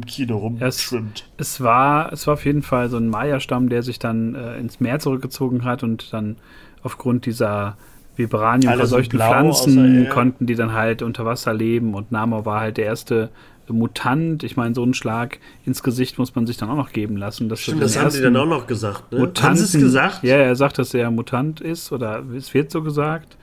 [0.00, 1.24] im Kino rumschwimmt.
[1.36, 4.58] Es, es, war, es war auf jeden Fall so ein Maya-Stamm, der sich dann äh,
[4.58, 6.36] ins Meer zurückgezogen hat und dann
[6.82, 7.76] aufgrund dieser
[8.16, 12.86] Vibranium verseuchten Pflanzen konnten die dann halt unter Wasser leben und Namor war halt der
[12.86, 13.30] erste
[13.68, 14.42] Mutant.
[14.42, 17.48] Ich meine, so einen Schlag ins Gesicht muss man sich dann auch noch geben lassen.
[17.48, 19.12] Dass Stimmt, das haben sie dann auch noch gesagt.
[19.12, 19.20] Ne?
[19.20, 20.24] Mutanten, haben sie es gesagt?
[20.24, 23.36] Ja, er sagt, dass er Mutant ist oder es wird so gesagt.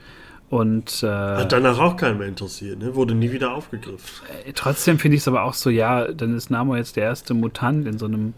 [0.50, 2.94] Und, äh, Hat danach auch keinen mehr interessiert, ne?
[2.94, 4.26] Wurde nie wieder aufgegriffen.
[4.46, 7.34] Äh, trotzdem finde ich es aber auch so, ja, dann ist Namor jetzt der erste
[7.34, 8.32] Mutant in so einem,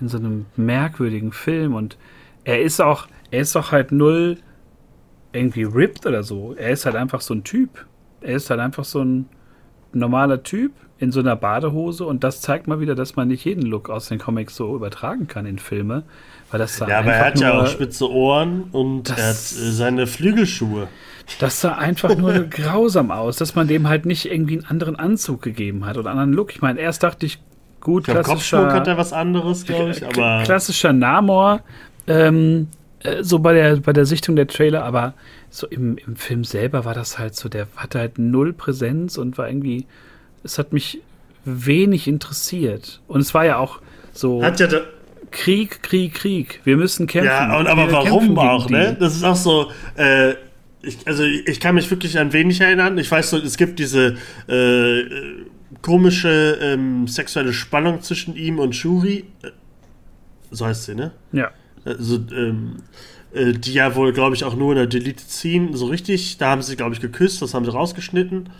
[0.00, 1.98] in so einem merkwürdigen Film und
[2.44, 4.38] er ist auch, er ist doch halt null
[5.32, 6.54] irgendwie ripped oder so.
[6.54, 7.86] Er ist halt einfach so ein Typ.
[8.20, 9.28] Er ist halt einfach so ein
[9.92, 13.62] normaler Typ in so einer Badehose und das zeigt mal wieder, dass man nicht jeden
[13.62, 16.02] Look aus den Comics so übertragen kann in Filme.
[16.50, 20.06] Weil das ja, aber er hat ja auch spitze Ohren und er hat äh, seine
[20.06, 20.88] Flügelschuhe.
[21.38, 25.40] Das sah einfach nur grausam aus, dass man dem halt nicht irgendwie einen anderen Anzug
[25.42, 26.50] gegeben hat oder einen anderen Look.
[26.50, 27.38] Ich meine, erst dachte ich,
[27.80, 28.72] gut, ich glaub, klassischer...
[28.72, 30.42] hat er was anderes, glaube ich, aber...
[30.44, 31.60] Klassischer Namor,
[32.06, 32.79] ähm, äh,
[33.22, 35.14] so bei der, bei der Sichtung der Trailer, aber
[35.48, 39.38] so im, im Film selber war das halt so, der hatte halt null Präsenz und
[39.38, 39.86] war irgendwie,
[40.44, 41.00] es hat mich
[41.44, 43.00] wenig interessiert.
[43.08, 43.80] Und es war ja auch
[44.12, 44.42] so.
[44.42, 44.68] Hat ja
[45.30, 46.60] Krieg, Krieg, Krieg.
[46.64, 47.26] Wir müssen kämpfen.
[47.26, 48.96] Ja, und aber warum auch, ne?
[48.98, 50.34] Das ist auch so, äh,
[50.82, 52.98] ich, also ich kann mich wirklich an wenig erinnern.
[52.98, 54.16] Ich weiß so, es gibt diese
[54.48, 55.04] äh,
[55.82, 59.24] komische ähm, sexuelle Spannung zwischen ihm und Shuri.
[59.42, 59.50] Äh,
[60.50, 61.12] so heißt sie, ne?
[61.32, 61.50] Ja.
[61.84, 62.76] Also, ähm,
[63.32, 66.38] äh, die ja wohl, glaube ich, auch nur in der Delete ziehen, so richtig.
[66.38, 68.50] Da haben sie, glaube ich, geküsst, das haben sie rausgeschnitten.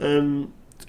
[0.00, 0.48] Ähm,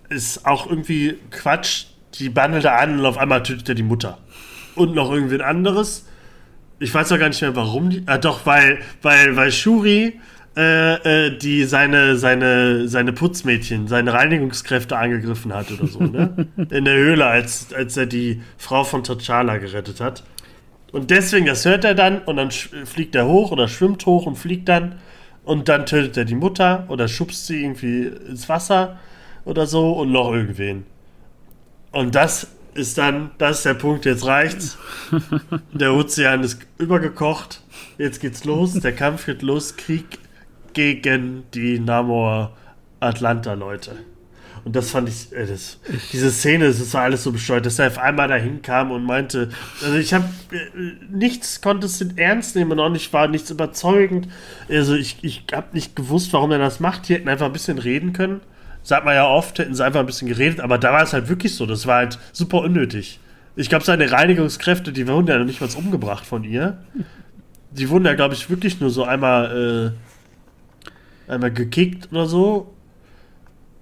[0.09, 1.85] ist auch irgendwie Quatsch.
[2.15, 4.19] Die bandelt da an und auf einmal tötet er die Mutter.
[4.75, 6.05] Und noch irgendwen anderes.
[6.79, 8.03] ich weiß auch gar nicht mehr, warum die.
[8.05, 10.19] Ah, doch, weil, weil, weil Shuri
[10.57, 16.47] äh, äh, die seine, seine, seine Putzmädchen, seine Reinigungskräfte angegriffen hat oder so, ne?
[16.69, 20.23] In der Höhle, als, als er die Frau von T'Challa gerettet hat.
[20.95, 24.37] Und deswegen, das hört er dann und dann fliegt er hoch oder schwimmt hoch und
[24.37, 24.95] fliegt dann
[25.43, 28.97] und dann tötet er die Mutter oder schubst sie irgendwie ins Wasser
[29.43, 30.85] oder so und noch irgendwen.
[31.91, 34.77] Und das ist dann, das ist der Punkt, jetzt reicht's.
[35.73, 37.61] Der Ozean ist übergekocht.
[37.97, 40.19] Jetzt geht's los, der Kampf geht los, Krieg
[40.71, 42.55] gegen die Namor
[43.01, 43.97] Atlanta-Leute.
[44.65, 45.79] Und das fand ich, äh, das,
[46.11, 49.49] diese Szene, das war alles so bescheuert, dass er auf einmal dahin kam und meinte,
[49.83, 54.27] also ich habe äh, nichts konnte es ernst nehmen und auch nicht war nichts überzeugend.
[54.67, 57.07] Also ich, ich habe nicht gewusst, warum er das macht.
[57.07, 58.41] Die hätten einfach ein bisschen reden können.
[58.81, 61.29] Sagt man ja oft, hätten sie einfach ein bisschen geredet, aber da war es halt
[61.29, 61.67] wirklich so.
[61.67, 63.19] Das war halt super unnötig.
[63.55, 66.79] Ich glaube, seine Reinigungskräfte, die wurden ja noch nicht mal umgebracht von ihr.
[67.69, 69.93] Die wurden ja, glaube ich, wirklich nur so einmal,
[71.27, 72.74] äh, einmal gekickt oder so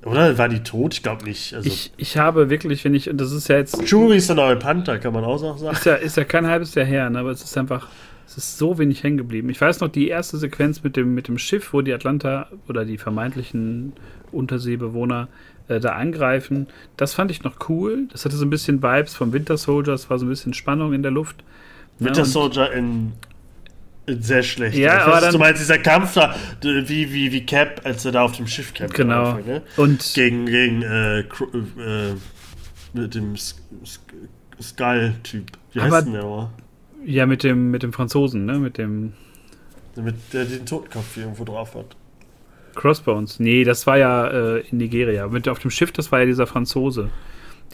[0.05, 0.93] oder war die tot?
[0.93, 1.53] Ich glaube nicht.
[1.53, 3.89] Also ich, ich habe wirklich, wenn ich, und das ist ja jetzt.
[3.89, 5.73] Jury ist der neue Panther, kann man auch sagen.
[5.73, 7.87] Ist ja, ist ja kein halbes Jahr her, ne, aber es ist einfach,
[8.25, 9.49] es ist so wenig hängen geblieben.
[9.49, 12.85] Ich weiß noch, die erste Sequenz mit dem, mit dem Schiff, wo die Atlanta oder
[12.85, 13.93] die vermeintlichen
[14.31, 15.27] Unterseebewohner
[15.67, 18.07] äh, da angreifen, das fand ich noch cool.
[18.11, 20.93] Das hatte so ein bisschen Vibes vom Winter Soldier, es war so ein bisschen Spannung
[20.93, 21.43] in der Luft.
[21.99, 23.13] Winter Soldier in
[24.07, 24.77] sehr schlecht.
[24.77, 28.23] Ja, aber dann, du meinst, dieser Kampf da, wie, wie, wie Cap, als er da
[28.23, 28.95] auf dem Schiff kämpft.
[28.95, 29.31] Genau.
[29.31, 29.61] Anfang, ne?
[29.77, 32.15] Und gegen, gegen äh, äh,
[32.93, 33.35] mit dem
[34.61, 35.51] Skull-Typ.
[35.71, 36.51] Wie heißt denn der aber?
[37.05, 38.59] Ja, mit dem, mit dem Franzosen, ne?
[38.59, 39.13] Mit dem.
[39.95, 41.95] Mit der den Totenkopf irgendwo drauf hat.
[42.75, 43.39] Crossbones.
[43.39, 45.27] Nee, das war ja äh, in Nigeria.
[45.27, 47.09] Mit auf dem Schiff, das war ja dieser Franzose.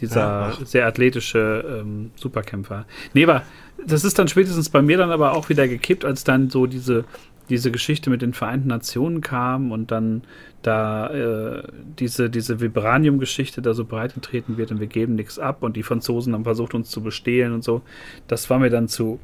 [0.00, 2.86] Dieser ja, sehr athletische ähm, Superkämpfer.
[3.12, 3.42] Nee, war,
[3.86, 7.04] das ist dann spätestens bei mir dann aber auch wieder gekippt, als dann so diese,
[7.50, 10.22] diese Geschichte mit den Vereinten Nationen kam und dann
[10.62, 11.62] da äh,
[11.98, 15.82] diese, diese Vibranium-Geschichte da so breit getreten wird und wir geben nichts ab und die
[15.82, 17.82] Franzosen haben versucht, uns zu bestehlen und so.
[18.28, 19.18] Das war mir dann zu,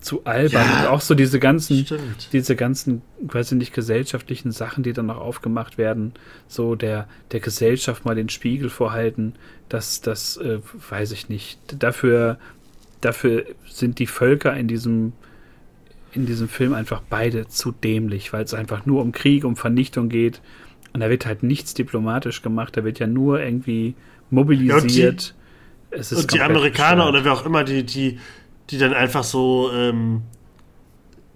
[0.00, 0.66] zu albern.
[0.66, 2.32] Ja, und auch so diese ganzen, stimmt.
[2.32, 6.12] diese ganzen, weiß ich nicht, gesellschaftlichen Sachen, die dann noch aufgemacht werden,
[6.48, 9.34] so der, der Gesellschaft mal den Spiegel vorhalten,
[9.68, 11.58] das, das äh, weiß ich nicht.
[11.82, 12.38] Dafür,
[13.00, 15.12] dafür sind die Völker in diesem,
[16.12, 20.08] in diesem Film einfach beide zu dämlich, weil es einfach nur um Krieg, um Vernichtung
[20.08, 20.40] geht.
[20.92, 23.94] Und da wird halt nichts diplomatisch gemacht, da wird ja nur irgendwie
[24.30, 25.34] mobilisiert.
[25.90, 27.08] Ja, und die, und die Amerikaner gestört.
[27.08, 28.18] oder wer auch immer, die, die,
[28.70, 30.22] die dann einfach so ähm,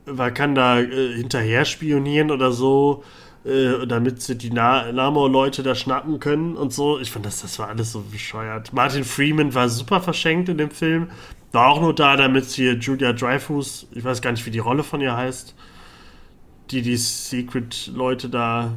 [0.06, 3.04] Wakanda äh, hinterher spionieren oder so,
[3.44, 6.98] äh, damit sie die Na Namor-Leute da schnappen können und so.
[6.98, 8.72] Ich fand, das, das war alles so bescheuert.
[8.72, 11.08] Martin Freeman war super verschenkt in dem Film.
[11.52, 14.84] War auch nur da, damit hier Julia Dreyfus, ich weiß gar nicht, wie die Rolle
[14.84, 15.54] von ihr heißt,
[16.70, 18.72] die die Secret-Leute da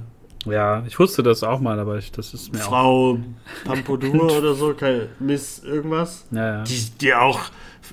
[0.46, 3.18] ja, ich wusste das auch mal, aber ich, das ist mir Frau auch.
[3.64, 4.76] Pampodur oder so,
[5.20, 6.26] Miss irgendwas.
[6.32, 6.64] Ja, ja.
[6.64, 7.40] Die, die auch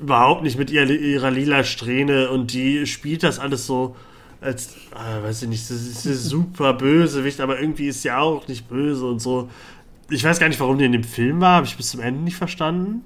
[0.01, 3.97] überhaupt nicht mit ihrer, ihrer lila Strähne und die spielt das alles so
[4.41, 8.69] als, äh, weiß ich nicht, das ist super Bösewicht, aber irgendwie ist sie auch nicht
[8.69, 9.51] böse und so.
[10.09, 12.21] Ich weiß gar nicht, warum die in dem Film war, habe ich bis zum Ende
[12.23, 13.05] nicht verstanden.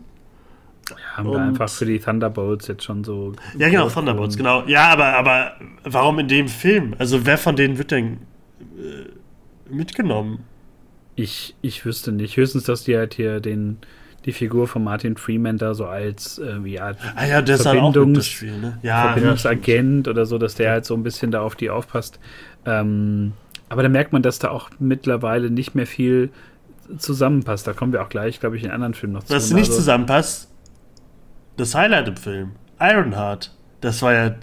[0.90, 3.32] Ja, haben und, wir einfach für die Thunderbolts jetzt schon so.
[3.58, 4.64] Ja, genau, Thunderbolts, genau.
[4.66, 5.52] Ja, aber, aber
[5.82, 6.94] warum in dem Film?
[6.98, 8.18] Also, wer von denen wird denn
[8.78, 10.44] äh, mitgenommen?
[11.16, 12.36] Ich, ich wüsste nicht.
[12.36, 13.78] Höchstens, dass die halt hier den
[14.24, 18.58] die Figur von Martin Freeman da so als äh, ja, ah ja, der Verbindungs Spiel,
[18.58, 18.78] ne?
[18.82, 22.18] ja, Verbindungsagent ja, oder so, dass der halt so ein bisschen da auf die aufpasst.
[22.64, 23.32] Ähm,
[23.68, 26.30] aber da merkt man, dass da auch mittlerweile nicht mehr viel
[26.98, 27.66] zusammenpasst.
[27.66, 29.34] Da kommen wir auch gleich, glaube ich, in anderen Filmen noch zu.
[29.34, 30.50] Was nicht also, zusammenpasst,
[31.56, 33.52] das Highlight im Film, Ironheart.
[33.80, 34.34] Das war ja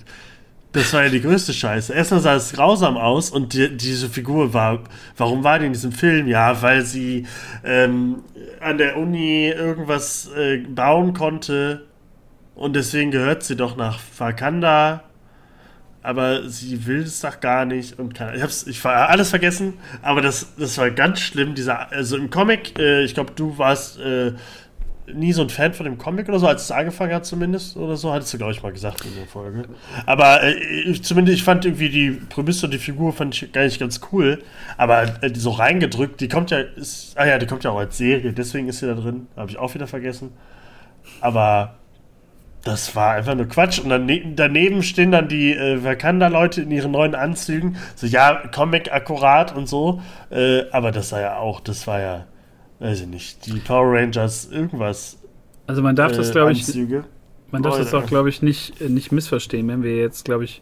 [0.73, 1.93] das war ja die größte Scheiße.
[1.93, 4.83] Erstmal sah es grausam aus und die, diese Figur war,
[5.17, 6.27] warum war die in diesem Film?
[6.27, 7.27] Ja, weil sie
[7.63, 8.23] ähm,
[8.59, 11.87] an der Uni irgendwas äh, bauen konnte
[12.55, 15.03] und deswegen gehört sie doch nach Wakanda.
[16.03, 19.75] Aber sie will es doch gar nicht und kann, ich hab's, ich war alles vergessen,
[20.01, 21.53] aber das, das war ganz schlimm.
[21.53, 24.33] Dieser, also im Comic, äh, ich glaube, du warst äh,
[25.13, 27.97] nie so ein Fan von dem Comic oder so, als es angefangen hat zumindest oder
[27.97, 29.65] so, hattest du, glaube ich, mal gesagt in der Folge.
[30.05, 33.63] Aber äh, ich, zumindest, ich fand irgendwie die Prämisse und die Figur fand ich gar
[33.63, 34.41] nicht ganz cool.
[34.77, 37.97] Aber äh, so reingedrückt, die kommt ja, ist, ah ja, die kommt ja auch als
[37.97, 40.31] Serie, deswegen ist sie da drin, habe ich auch wieder vergessen.
[41.19, 41.75] Aber
[42.63, 43.79] das war einfach nur Quatsch.
[43.79, 47.77] Und daneben, daneben stehen dann die äh, Wakanda-Leute in ihren neuen Anzügen.
[47.95, 50.01] So, ja, Comic akkurat und so.
[50.29, 52.25] Äh, aber das war ja auch, das war ja
[52.81, 55.17] weiß ich nicht, die Power Rangers irgendwas.
[55.67, 56.67] Also man darf äh, das, glaube ich,
[57.51, 60.61] man darf das auch, glaube ich, nicht, nicht missverstehen, wenn wir jetzt, glaube ich,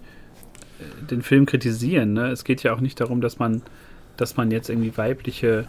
[1.10, 2.14] den Film kritisieren.
[2.14, 2.28] Ne?
[2.28, 3.62] Es geht ja auch nicht darum, dass man,
[4.18, 5.68] dass man jetzt irgendwie weibliche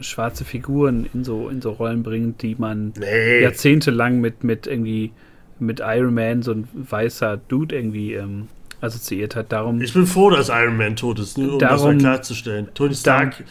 [0.00, 3.42] schwarze Figuren in so, in so Rollen bringt, die man nee.
[3.42, 5.12] jahrzehntelang mit, mit irgendwie
[5.58, 8.48] mit Iron Man, so ein weißer Dude irgendwie ähm,
[8.82, 9.52] assoziiert hat.
[9.52, 12.68] Darum, ich bin froh, dass Iron Man tot ist, nur um darum, das mal klarzustellen.
[12.74, 13.44] Tony Stark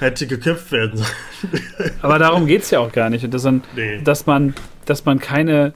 [0.00, 1.92] hätte geköpft werden sollen.
[2.02, 3.24] Aber darum geht es ja auch gar nicht.
[3.24, 4.00] Und das, nee.
[4.02, 5.72] dass, man, dass man keine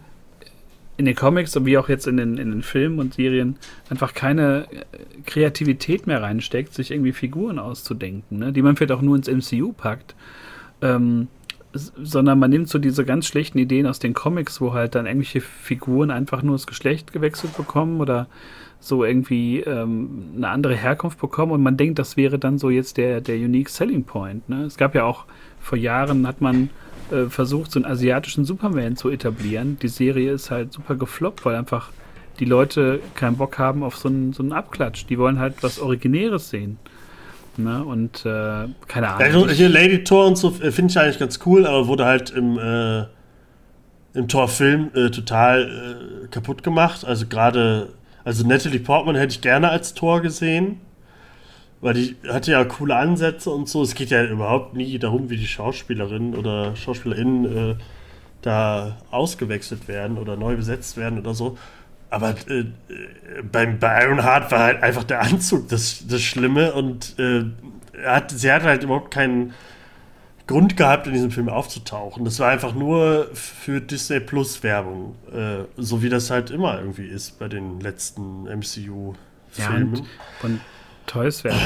[0.97, 3.57] in den Comics und wie auch jetzt in den, in den Filmen und Serien
[3.89, 8.53] einfach keine äh, Kreativität mehr reinsteckt, sich irgendwie Figuren auszudenken, ne?
[8.53, 10.15] die man vielleicht auch nur ins MCU packt.
[10.81, 11.29] Ähm,
[11.75, 15.41] sondern man nimmt so diese ganz schlechten Ideen aus den Comics, wo halt dann irgendwelche
[15.41, 18.27] Figuren einfach nur das Geschlecht gewechselt bekommen oder
[18.83, 22.97] so irgendwie ähm, eine andere Herkunft bekommen und man denkt, das wäre dann so jetzt
[22.97, 24.49] der, der Unique Selling Point.
[24.49, 24.65] Ne?
[24.65, 25.25] Es gab ja auch
[25.61, 26.71] vor Jahren, hat man
[27.11, 29.79] äh, versucht, so einen asiatischen Superman zu etablieren.
[29.81, 31.91] Die Serie ist halt super gefloppt, weil einfach
[32.41, 35.07] die Leute keinen Bock haben auf so einen, so einen Abklatsch.
[35.09, 36.79] Die wollen halt was Originäres sehen.
[37.57, 37.85] Ne?
[37.85, 39.21] Und äh, keine Ahnung.
[39.21, 42.31] Also, hier Lady Thor und so äh, finde ich eigentlich ganz cool, aber wurde halt
[42.31, 43.05] im, äh,
[44.15, 47.05] im Thor-Film äh, total äh, kaputt gemacht.
[47.05, 47.91] Also gerade,
[48.25, 50.81] also Natalie Portman hätte ich gerne als Thor gesehen.
[51.81, 53.83] Weil die hatte ja coole Ansätze und so.
[53.83, 57.75] Es geht ja überhaupt nie darum, wie die Schauspielerinnen oder SchauspielerInnen äh,
[58.41, 61.59] da ausgewechselt werden oder neu besetzt werden oder so.
[62.09, 62.67] Aber äh,
[63.51, 67.45] beim, bei Ironheart war halt einfach der Anzug das, das Schlimme und äh,
[68.05, 69.53] hat, sie hat halt überhaupt keinen
[70.47, 72.25] Grund gehabt, in diesem Film aufzutauchen.
[72.25, 77.07] Das war einfach nur für Disney Plus Werbung, äh, so wie das halt immer irgendwie
[77.07, 79.15] ist bei den letzten MCU-Filmen.
[79.57, 80.05] Ja, und,
[80.43, 80.61] und
[81.07, 81.61] Toys Werbung.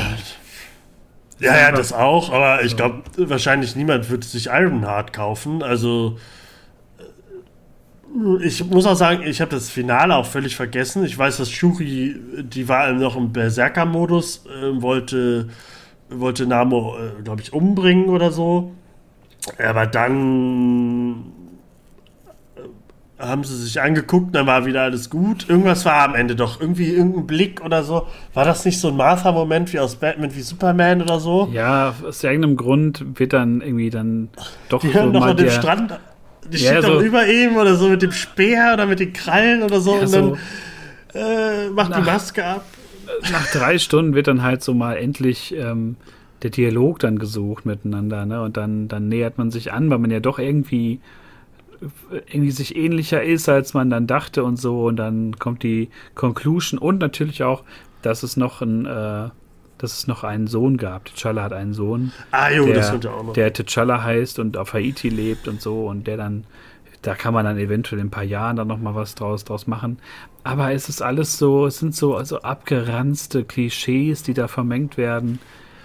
[1.38, 5.62] Ja, ja, das auch, aber ich glaube, wahrscheinlich niemand wird sich Ironheart kaufen.
[5.62, 6.16] Also
[8.40, 11.04] ich muss auch sagen, ich habe das Finale auch völlig vergessen.
[11.04, 15.48] Ich weiß, dass Shuri, die war noch im Berserker-Modus, äh, wollte,
[16.10, 18.72] wollte Namo, äh, glaube ich, umbringen oder so.
[19.64, 21.24] Aber dann
[22.56, 25.48] äh, haben sie sich angeguckt, dann war wieder alles gut.
[25.48, 28.06] Irgendwas war am Ende doch, irgendwie irgendein Blick oder so.
[28.34, 31.48] War das nicht so ein Martha-Moment wie aus Batman wie Superman oder so?
[31.52, 34.28] Ja, aus irgendeinem Grund wird dann irgendwie dann
[34.68, 35.98] doch die so noch mal an dem Strand
[36.50, 39.12] die ja, steht so, dann über ihm oder so mit dem Speer oder mit den
[39.12, 40.38] Krallen oder so ja, und dann
[41.14, 42.64] äh, macht die Maske ab.
[43.30, 45.96] Nach drei Stunden wird dann halt so mal endlich ähm,
[46.42, 48.42] der Dialog dann gesucht miteinander, ne?
[48.42, 51.00] Und dann, dann nähert man sich an, weil man ja doch irgendwie
[52.26, 54.86] irgendwie sich ähnlicher ist, als man dann dachte und so.
[54.86, 57.64] Und dann kommt die Conclusion und natürlich auch,
[58.02, 59.28] dass es noch ein äh,
[59.78, 61.06] dass es noch einen Sohn gab.
[61.06, 62.98] T'Challa hat einen Sohn, ah, jo, der,
[63.34, 66.44] der T'Challa heißt und auf Haiti lebt und so und der dann,
[67.02, 69.66] da kann man dann eventuell in ein paar Jahren dann noch mal was draus, draus
[69.66, 69.98] machen.
[70.46, 75.40] Aber es ist alles so, es sind so also abgeranzte Klischees, die da vermengt werden.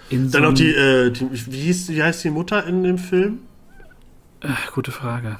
[0.08, 3.40] dann so auch die, äh, die wie, hieß, wie heißt die Mutter in dem Film?
[4.40, 5.38] Ach, gute Frage.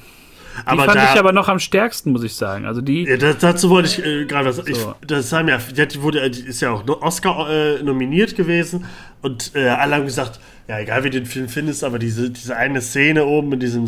[0.57, 2.65] Die aber fand da, ich aber noch am stärksten, muss ich sagen.
[2.65, 3.05] Also die.
[3.05, 4.57] Ja, das, dazu wollte ich äh, gerade was.
[4.57, 4.63] So.
[4.67, 8.83] Ich, das haben ja, die wurde, die ist ja auch Oscar äh, nominiert gewesen
[9.21, 12.57] und äh, alle haben gesagt, ja, egal wie du den Film findest, aber diese, diese
[12.57, 13.85] eine Szene oben in diesem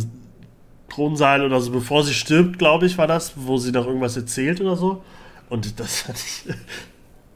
[0.90, 4.62] Thronsaal oder so, bevor sie stirbt, glaube ich, war das, wo sie noch irgendwas erzählt
[4.62, 5.04] oder so.
[5.50, 6.54] Und das hatte ich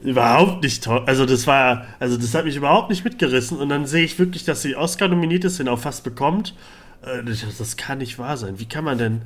[0.00, 1.02] überhaupt nicht toll.
[1.06, 3.58] Also das war, also das hat mich überhaupt nicht mitgerissen.
[3.58, 6.54] Und dann sehe ich wirklich, dass sie Oscar nominiert ist, den auch fast bekommt.
[7.02, 8.58] Äh, das kann nicht wahr sein.
[8.58, 9.22] Wie kann man denn.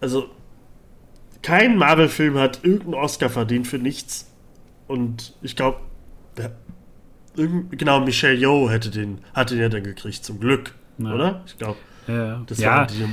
[0.00, 0.28] Also,
[1.42, 4.30] kein Marvel-Film hat irgendeinen Oscar verdient für nichts.
[4.88, 5.80] Und ich glaube,
[7.34, 10.74] genau, Michelle Yeoh hätte den, hat den ja dann gekriegt, zum Glück.
[10.98, 11.14] Ja.
[11.14, 11.42] Oder?
[11.46, 11.78] Ich glaube.
[12.06, 12.86] Ja, das ja.
[12.86, 13.04] Die,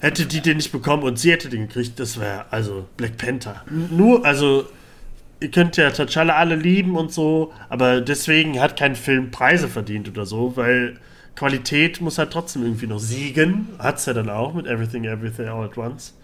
[0.00, 3.64] hätte die den nicht bekommen und sie hätte den gekriegt, das wäre also Black Panther.
[3.70, 4.66] Nur, also,
[5.40, 10.08] ihr könnt ja T'Challa alle lieben und so, aber deswegen hat kein Film Preise verdient
[10.08, 10.98] oder so, weil
[11.34, 13.68] Qualität muss halt trotzdem irgendwie noch siegen.
[13.78, 16.14] Hat es ja dann auch mit Everything, Everything All at Once.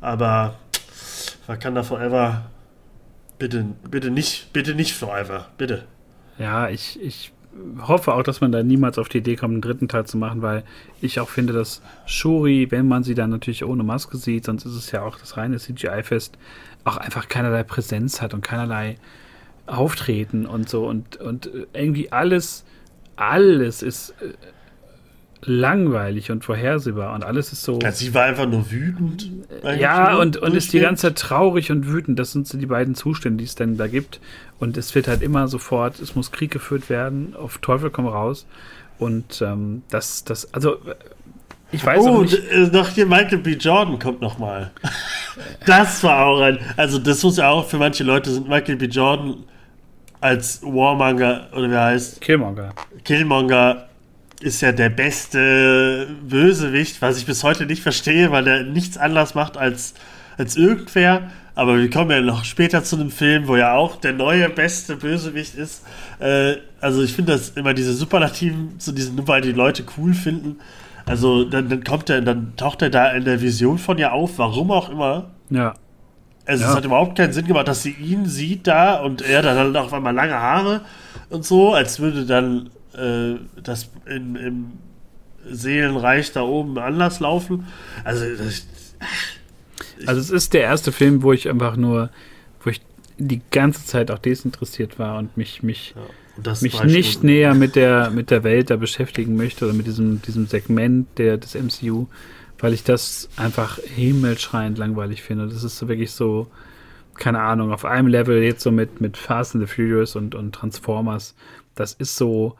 [0.00, 0.58] Aber
[1.46, 2.50] Wakanda Forever,
[3.38, 5.84] bitte, bitte nicht, bitte nicht Forever, bitte.
[6.38, 7.32] Ja, ich, ich
[7.80, 10.42] hoffe auch, dass man da niemals auf die Idee kommt, einen dritten Teil zu machen,
[10.42, 10.64] weil
[11.00, 14.74] ich auch finde, dass Shuri, wenn man sie dann natürlich ohne Maske sieht, sonst ist
[14.74, 16.38] es ja auch das reine CGI-Fest,
[16.84, 18.96] auch einfach keinerlei Präsenz hat und keinerlei
[19.66, 20.86] Auftreten und so.
[20.86, 22.64] Und, und irgendwie alles,
[23.16, 24.32] alles ist äh,
[25.44, 27.78] langweilig und vorhersehbar und alles ist so.
[27.80, 29.30] Ja, sie war einfach nur wütend.
[29.78, 32.18] Ja, und, und ist die ganze Zeit traurig und wütend.
[32.18, 34.20] Das sind so die beiden Zustände, die es denn da gibt.
[34.58, 38.46] Und es wird halt immer sofort, es muss Krieg geführt werden, auf Teufel komm raus.
[38.98, 40.78] Und ähm, das, das, also
[41.72, 42.40] ich weiß oh, auch nicht.
[42.54, 43.52] Oh, noch hier Michael B.
[43.52, 44.70] Jordan kommt noch mal.
[45.66, 46.58] Das war auch ein.
[46.78, 48.86] Also, das muss ja auch für manche Leute sind Michael B.
[48.86, 49.44] Jordan
[50.18, 52.22] als Warmonger oder wie heißt?
[52.22, 52.70] Killmonger.
[53.04, 53.85] Killmonger
[54.40, 59.34] ist ja der beste Bösewicht, was ich bis heute nicht verstehe, weil er nichts anders
[59.34, 59.94] macht als,
[60.36, 61.30] als irgendwer.
[61.54, 64.96] Aber wir kommen ja noch später zu einem Film, wo ja auch der neue beste
[64.96, 65.84] Bösewicht ist.
[66.18, 70.12] Äh, also ich finde das immer diese Superlativen zu diesen, nur weil die Leute cool
[70.12, 70.56] finden.
[71.06, 74.38] Also dann, dann kommt er, dann taucht er da in der Vision von ihr auf,
[74.38, 75.30] warum auch immer.
[75.48, 75.74] Ja.
[76.44, 76.70] Also ja.
[76.70, 79.76] es hat überhaupt keinen Sinn gemacht, dass sie ihn sieht da und er dann halt
[79.76, 80.82] auf einmal lange Haare
[81.30, 84.72] und so, als würde dann äh, das in, im
[85.48, 87.66] Seelenreich da oben anders laufen.
[88.04, 88.66] Also das,
[90.06, 92.10] also es ist der erste Film, wo ich einfach nur,
[92.62, 92.80] wo ich
[93.18, 96.02] die ganze Zeit auch desinteressiert war und mich, mich, ja,
[96.44, 97.26] und mich nicht Stunden.
[97.28, 101.38] näher mit der, mit der Welt da beschäftigen möchte oder mit diesem, diesem Segment der,
[101.38, 102.06] des MCU
[102.58, 105.48] weil ich das einfach himmelschreiend langweilig finde.
[105.48, 106.48] Das ist wirklich so,
[107.14, 110.54] keine Ahnung, auf einem Level jetzt so mit, mit Fast and the Furious und, und
[110.54, 111.34] Transformers.
[111.74, 112.56] Das ist so,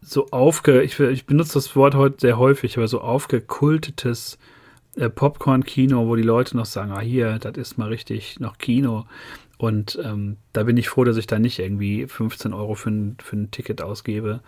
[0.00, 4.38] so aufge, ich, ich benutze das Wort heute sehr häufig, aber so aufgekultetes
[4.96, 9.06] äh, Popcorn-Kino, wo die Leute noch sagen, ah hier, das ist mal richtig noch Kino.
[9.56, 13.16] Und ähm, da bin ich froh, dass ich da nicht irgendwie 15 Euro für ein,
[13.22, 14.40] für ein Ticket ausgebe,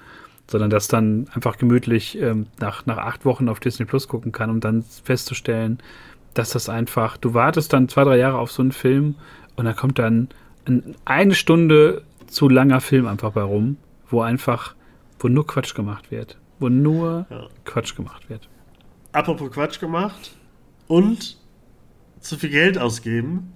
[0.49, 4.51] sondern das dann einfach gemütlich ähm, nach, nach acht Wochen auf Disney Plus gucken kann,
[4.51, 5.78] um dann festzustellen,
[6.34, 9.14] dass das einfach, du wartest dann zwei, drei Jahre auf so einen Film
[9.57, 10.28] und da kommt dann
[10.66, 13.78] ein, eine Stunde zu langer Film einfach bei rum,
[14.11, 14.74] wo einfach,
[15.19, 16.39] wo nur Quatsch gemacht wird.
[16.59, 17.49] Wo nur ja.
[17.64, 18.49] Quatsch gemacht wird.
[19.12, 20.33] Apropos Quatsch gemacht
[20.89, 21.37] und
[22.21, 23.53] zu viel Geld ausgeben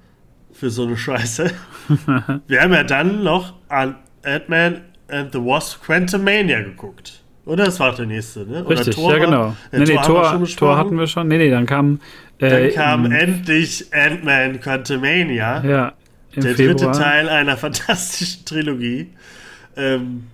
[0.52, 1.50] für so eine Scheiße.
[2.46, 7.22] Wir haben ja dann noch an Ant-Man and the Wasp Quantumania geguckt.
[7.46, 7.64] Oder?
[7.64, 8.64] Das war der nächste, ne?
[8.64, 9.56] Oder Richtig, Tor ja genau.
[9.72, 11.28] Nee, nee, Tor, Tor, Tor, hatten wir schon.
[11.28, 12.00] Nee, nee, dann kam...
[12.38, 15.64] Äh, dann kam endlich Ant-Man Quantumania.
[15.64, 15.92] Ja,
[16.36, 16.76] Der Februar.
[16.76, 19.10] dritte Teil einer fantastischen Trilogie.
[19.76, 20.26] Ähm,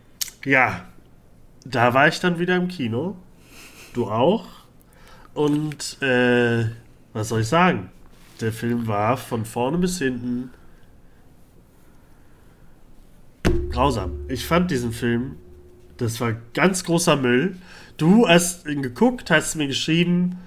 [0.44, 0.82] ja,
[1.70, 3.16] da war ich dann wieder im Kino.
[3.92, 4.46] Du auch.
[5.34, 6.66] Und, äh,
[7.12, 7.90] was soll ich sagen?
[8.40, 10.50] Der Film war von vorne bis hinten
[13.70, 14.12] grausam.
[14.28, 15.36] Ich fand diesen Film,
[15.96, 17.56] das war ganz großer Müll.
[17.96, 20.38] Du hast ihn geguckt, hast mir geschrieben,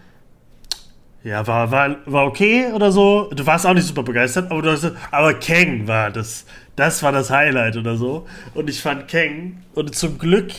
[1.23, 3.29] ja, war, war, war okay oder so.
[3.35, 6.45] Du warst auch nicht super begeistert, aber du hast aber Kang war das.
[6.75, 8.25] Das war das Highlight oder so.
[8.53, 10.51] Und ich fand Kang, und zum Glück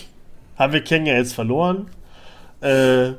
[0.60, 1.86] haben wir Kang ja jetzt verloren.
[2.62, 3.12] Äh,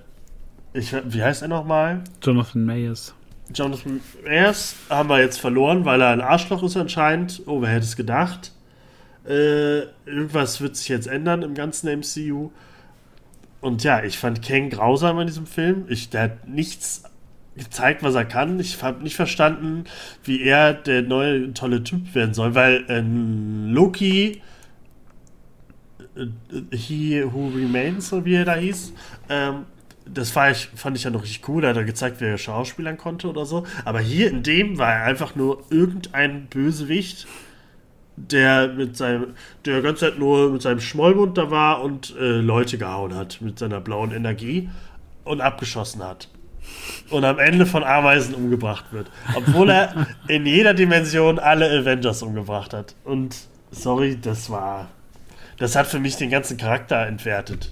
[0.73, 2.03] ich, wie heißt er nochmal?
[2.21, 3.15] Jonathan Mayers.
[3.51, 7.41] Jonathan Mayers haben wir jetzt verloren, weil er ein Arschloch ist anscheinend.
[7.47, 8.51] Oh, wer hätte es gedacht?
[9.27, 12.51] Äh, irgendwas wird sich jetzt ändern im ganzen MCU.
[13.59, 15.85] Und ja, ich fand Kang grausam in diesem Film.
[15.89, 17.03] Ich, der hat nichts
[17.55, 18.59] gezeigt, was er kann.
[18.59, 19.85] Ich habe nicht verstanden,
[20.23, 24.43] wie er der neue tolle Typ werden soll, weil äh, Loki,
[26.71, 28.93] He Who Remains, so wie er da hieß,
[29.29, 29.65] ähm,
[30.05, 31.61] das ich, fand ich ja noch richtig cool.
[31.61, 33.65] Da hat er gezeigt, wer er schauspielern konnte oder so.
[33.85, 37.27] Aber hier in dem war er einfach nur irgendein Bösewicht
[38.29, 39.33] der mit seinem,
[39.65, 43.59] der ganze Zeit nur mit seinem Schmollmund da war und äh, Leute gehauen hat mit
[43.59, 44.69] seiner blauen Energie
[45.23, 46.27] und abgeschossen hat.
[47.09, 49.09] Und am Ende von Ameisen umgebracht wird.
[49.35, 52.95] Obwohl er in jeder Dimension alle Avengers umgebracht hat.
[53.03, 53.35] Und
[53.71, 54.89] sorry, das war.
[55.61, 57.71] Das hat für mich den ganzen Charakter entwertet.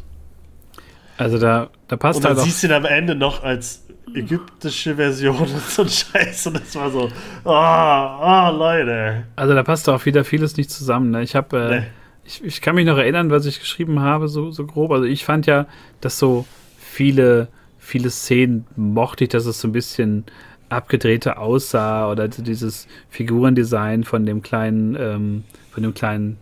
[1.18, 3.84] Also da, da passt und dann halt siehst du ihn am Ende noch als
[4.14, 6.46] ägyptische Version und so ein Scheiß.
[6.46, 7.10] Und das war so,
[7.46, 9.24] oh, oh Leute.
[9.36, 11.10] Also da passt auch wieder vieles nicht zusammen.
[11.10, 11.24] Ne?
[11.24, 11.86] Ich habe, äh, nee.
[12.26, 14.92] ich, ich kann mich noch erinnern, was ich geschrieben habe, so, so grob.
[14.92, 15.66] Also ich fand ja,
[16.00, 16.46] dass so
[16.78, 17.48] viele,
[17.80, 20.26] viele Szenen mochte ich, dass es so ein bisschen
[20.70, 26.38] abgedrehter aussah oder dieses Figurendesign von dem kleinen, ähm, von dem kleinen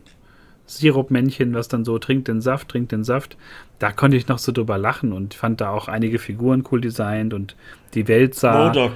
[0.67, 3.37] Sirupmännchen, was dann so trinkt den Saft, trinkt den Saft.
[3.79, 7.33] Da konnte ich noch so drüber lachen und fand da auch einige Figuren cool designt
[7.33, 7.55] und
[7.93, 8.91] die Welt sah,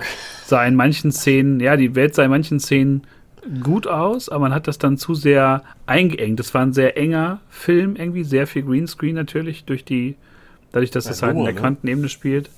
[0.46, 3.04] sah in manchen Szenen, ja, die Welt sah in manchen Szenen
[3.64, 6.40] gut aus, aber man hat das dann zu sehr eingeengt.
[6.40, 10.16] Das war ein sehr enger Film, irgendwie sehr viel Greenscreen natürlich durch die,
[10.72, 11.60] dadurch, dass ja, das halt in der ne?
[11.60, 12.50] Quantenebene spielt.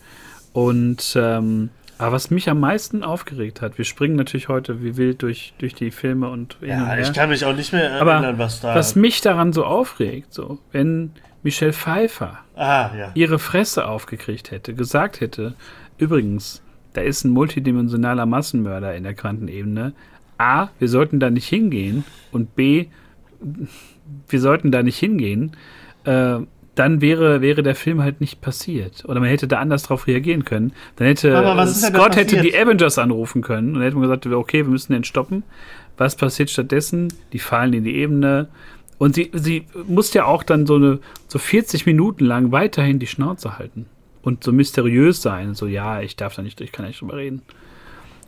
[0.53, 1.69] Und ähm,
[2.03, 5.73] aber was mich am meisten aufgeregt hat, wir springen natürlich heute wie wild durch, durch
[5.73, 8.75] die Filme und Ja, ich kann mich auch nicht mehr erinnern, Aber was da.
[8.75, 11.11] Was mich daran so aufregt, so, wenn
[11.43, 13.11] Michelle Pfeiffer ah, ja.
[13.13, 15.55] ihre Fresse aufgekriegt hätte, gesagt hätte,
[15.97, 19.93] übrigens, da ist ein multidimensionaler Massenmörder in der Quantenebene.
[20.37, 22.87] A, wir sollten da nicht hingehen und B,
[24.27, 25.55] wir sollten da nicht hingehen.
[26.03, 26.39] Äh,
[26.75, 29.05] dann wäre, wäre der Film halt nicht passiert.
[29.05, 30.73] Oder man hätte da anders drauf reagieren können.
[30.95, 31.31] Dann hätte
[31.67, 35.03] Scott hätte die Avengers anrufen können und dann hätte man gesagt, okay, wir müssen den
[35.03, 35.43] stoppen.
[35.97, 37.13] Was passiert stattdessen?
[37.31, 38.47] Die fallen in die Ebene.
[38.97, 43.07] Und sie, sie muss ja auch dann so eine so 40 Minuten lang weiterhin die
[43.07, 43.85] Schnauze halten.
[44.23, 45.53] Und so mysteriös sein.
[45.53, 47.41] So, ja, ich darf da nicht, ich kann nicht drüber reden.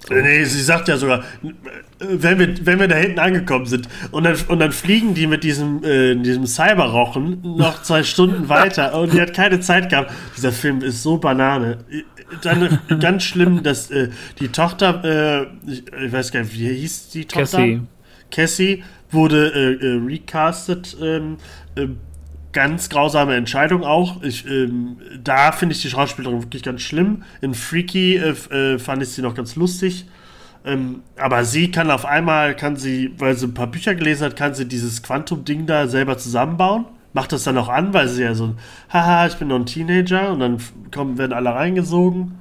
[0.09, 1.23] Äh, nee, sie sagt ja sogar,
[1.99, 5.43] wenn wir, wenn wir da hinten angekommen sind und dann, und dann fliegen die mit
[5.43, 10.11] diesem, äh, diesem Cyberrochen noch zwei Stunden weiter und die hat keine Zeit gehabt.
[10.35, 11.79] Dieser Film ist so Banane.
[12.41, 17.09] Dann ganz schlimm, dass äh, die Tochter, äh, ich, ich, weiß gar nicht, wie hieß
[17.09, 17.57] die Tochter?
[17.57, 17.81] Cassie.
[18.31, 20.97] Cassie wurde äh, äh, recastet.
[22.55, 24.23] Ganz grausame Entscheidung auch.
[24.23, 27.23] Ich, ähm, da finde ich die Schauspielerin wirklich ganz schlimm.
[27.41, 30.05] In Freaky äh, äh, fand ich sie noch ganz lustig.
[30.63, 34.37] Ähm, aber sie kann auf einmal, kann sie, weil sie ein paar Bücher gelesen hat,
[34.37, 36.85] kann sie dieses Quantum-Ding da selber zusammenbauen.
[37.11, 38.55] Macht das dann auch an, weil sie ja so,
[38.87, 40.57] haha, ich bin noch ein Teenager und dann
[40.93, 42.39] kommen, werden alle reingesogen.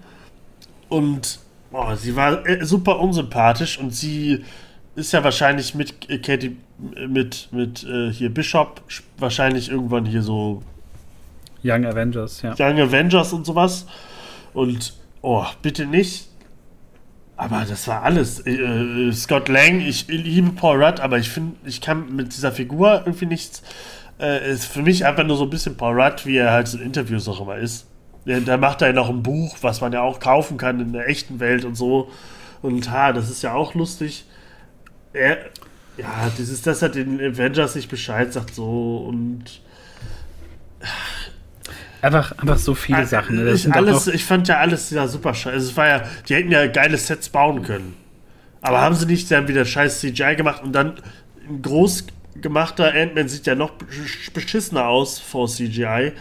[0.88, 1.40] Und
[1.72, 4.44] oh, sie war äh, super unsympathisch und sie
[4.94, 8.82] ist ja wahrscheinlich mit äh, Katie, mit, mit äh, hier Bishop,
[9.18, 10.62] wahrscheinlich irgendwann hier so
[11.62, 12.54] Young Avengers, ja.
[12.58, 13.86] Young Avengers und sowas.
[14.52, 16.28] Und, oh, bitte nicht.
[17.36, 18.40] Aber das war alles.
[18.40, 22.52] Äh, äh Scott Lang, ich liebe Paul Rudd, aber ich finde, ich kann mit dieser
[22.52, 23.62] Figur irgendwie nichts.
[24.20, 26.80] Äh, ist für mich einfach nur so ein bisschen Paul Rudd, wie er halt in
[26.80, 27.86] Interviews auch immer ist.
[28.24, 31.08] Da macht er ja noch ein Buch, was man ja auch kaufen kann in der
[31.08, 32.10] echten Welt und so.
[32.62, 34.24] Und ha, das ist ja auch lustig
[35.14, 35.38] er,
[35.96, 39.60] ja, das ist, das hat den Avengers nicht Bescheid sagt so und
[42.04, 43.42] Einfach, einfach so viele also, Sachen.
[43.42, 43.50] Ne?
[43.52, 45.54] Ich, alles, ich fand ja alles ja super scheiße.
[45.54, 47.96] Also es war ja, die hätten ja geile Sets bauen können.
[48.60, 50.96] Aber haben sie nicht dann wieder scheiß CGI gemacht und dann
[51.48, 52.06] ein groß
[52.42, 53.72] gemachter Ant-Man sieht ja noch
[54.34, 56.12] beschissener aus vor CGI.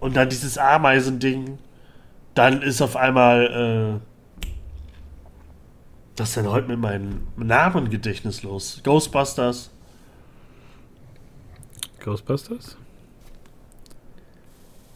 [0.00, 1.58] Und dann dieses Ameisending.
[2.34, 4.11] Dann ist auf einmal äh,
[6.16, 8.80] was ist denn heute mit meinem Namengedächtnis los?
[8.84, 9.70] Ghostbusters.
[12.00, 12.76] Ghostbusters?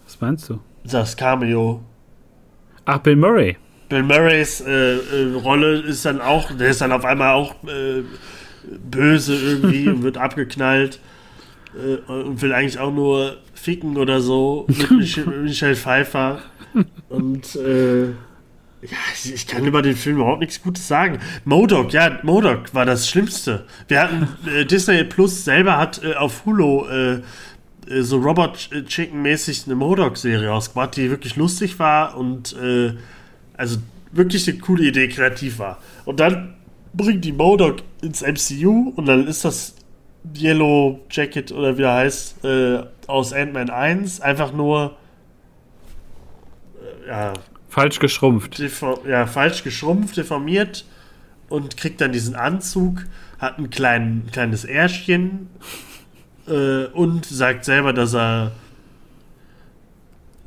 [0.05, 0.61] Was meinst du?
[0.85, 1.83] Das Cameo.
[2.85, 3.57] Ach, Bill Murray.
[3.89, 8.03] Bill Murrays äh, äh, Rolle ist dann auch, der ist dann auf einmal auch äh,
[8.91, 11.01] böse irgendwie und wird abgeknallt
[11.75, 16.41] äh, und will eigentlich auch nur ficken oder so mit Michelle Pfeiffer.
[17.09, 18.09] Und äh,
[18.91, 21.19] ja, ich kann über den Film überhaupt nichts Gutes sagen.
[21.45, 23.65] Modoc, ja, Modoc war das Schlimmste.
[23.89, 29.65] Wir hatten, äh, Disney Plus selber hat äh, auf Hulu äh, äh so Robot Chicken-mäßig
[29.67, 32.95] eine Modoc-Serie ausgebracht, die wirklich lustig war und äh,
[33.57, 33.79] also
[34.13, 35.79] wirklich eine coole Idee, kreativ war.
[36.05, 36.55] Und dann
[36.95, 39.75] bringt die Modoc ins MCU und dann ist das
[40.37, 44.97] Yellow Jacket oder wie er heißt, äh, aus Ant-Man 1 einfach nur
[47.07, 47.33] ja,
[47.77, 48.59] Falsch geschrumpft.
[49.07, 50.87] ja, falsch geschrumpft, deformiert
[51.51, 53.05] und kriegt dann diesen Anzug,
[53.39, 55.51] hat ein klein, kleines Ärschchen
[56.49, 58.53] äh, und sagt selber, dass er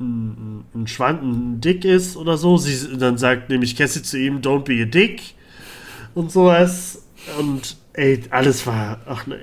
[0.00, 2.56] ein, ein dick ist oder so.
[2.56, 5.34] Sie, dann sagt nämlich Cassie zu ihm, don't be a dick
[6.16, 7.04] und sowas.
[7.38, 9.38] Und ey, alles war, ach ne,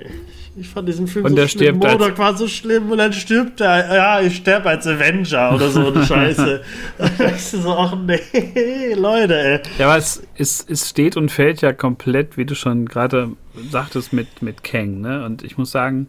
[0.56, 1.78] ich fand diesen Film und so schlimm.
[1.78, 3.94] Modok war so schlimm und dann stirbt er.
[3.94, 6.62] Ja, ich sterbe als Avenger oder so eine Scheiße.
[6.98, 9.60] du so, ach nee, Leute, ey.
[9.78, 13.30] Ja, aber es, es, es steht und fällt ja komplett, wie du schon gerade
[13.70, 15.24] sagtest, mit, mit Kang, ne?
[15.24, 16.08] Und ich muss sagen,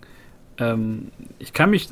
[0.58, 1.90] ähm, ich kann mich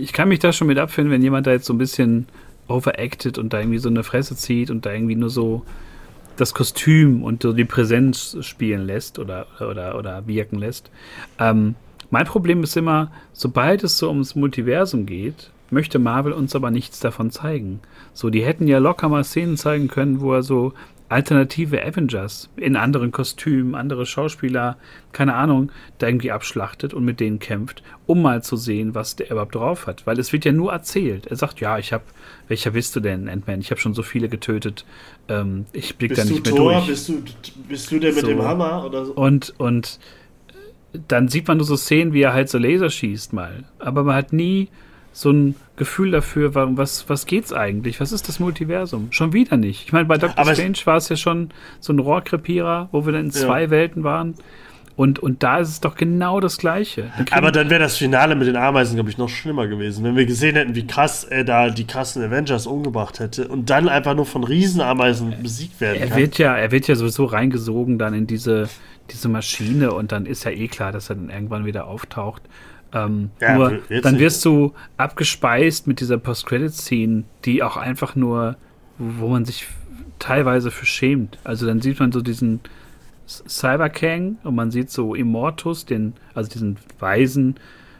[0.00, 2.26] ich kann mich da schon mit abfinden, wenn jemand da jetzt so ein bisschen
[2.68, 5.64] overacted und da irgendwie so eine Fresse zieht und da irgendwie nur so
[6.40, 10.90] das Kostüm und so die Präsenz spielen lässt oder, oder, oder wirken lässt.
[11.38, 11.74] Ähm,
[12.10, 16.98] mein Problem ist immer, sobald es so ums Multiversum geht, möchte Marvel uns aber nichts
[17.00, 17.80] davon zeigen.
[18.12, 20.72] So, die hätten ja locker mal Szenen zeigen können, wo er so
[21.10, 24.76] alternative Avengers in anderen Kostümen, andere Schauspieler,
[25.12, 29.28] keine Ahnung, da irgendwie abschlachtet und mit denen kämpft, um mal zu sehen, was der
[29.30, 30.06] überhaupt drauf hat.
[30.06, 31.26] Weil es wird ja nur erzählt.
[31.26, 32.04] Er sagt, ja, ich habe,
[32.46, 33.60] welcher bist du denn, Ant-Man?
[33.60, 34.84] Ich habe schon so viele getötet.
[35.28, 36.72] Ähm, ich blick da nicht mehr Thor?
[36.74, 36.86] durch.
[36.86, 37.22] Bist du,
[37.68, 38.28] bist du der mit so.
[38.28, 39.12] dem Hammer oder so?
[39.12, 39.98] Und, und
[41.08, 43.64] dann sieht man nur so Szenen, wie er halt so Laser schießt mal.
[43.80, 44.68] Aber man hat nie
[45.12, 48.00] so ein Gefühl dafür, was, was geht's eigentlich?
[48.00, 49.08] Was ist das Multiversum?
[49.10, 49.86] Schon wieder nicht.
[49.86, 51.50] Ich meine, bei Doctor Aber Strange war es ja schon
[51.80, 53.70] so ein Rohrkrepierer, wo wir dann in zwei ja.
[53.70, 54.34] Welten waren.
[54.96, 57.10] Und, und da ist es doch genau das Gleiche.
[57.16, 60.04] Dann Aber dann wäre das Finale mit den Ameisen, glaube ich, noch schlimmer gewesen.
[60.04, 63.88] Wenn wir gesehen hätten, wie krass er da die krassen Avengers umgebracht hätte und dann
[63.88, 66.18] einfach nur von Riesenameisen besiegt werden er kann.
[66.18, 68.68] Wird ja, er wird ja sowieso reingesogen dann in diese,
[69.10, 72.42] diese Maschine und dann ist ja eh klar, dass er dann irgendwann wieder auftaucht.
[72.92, 78.56] Ähm, ja, nur dann wirst du abgespeist mit dieser Post-Credit-Scene, die auch einfach nur,
[78.98, 79.68] wo man sich
[80.18, 81.38] teilweise für schämt.
[81.44, 82.60] Also dann sieht man so diesen
[83.26, 87.54] Cyber Kang und man sieht so Immortus, den, also diesen weisen,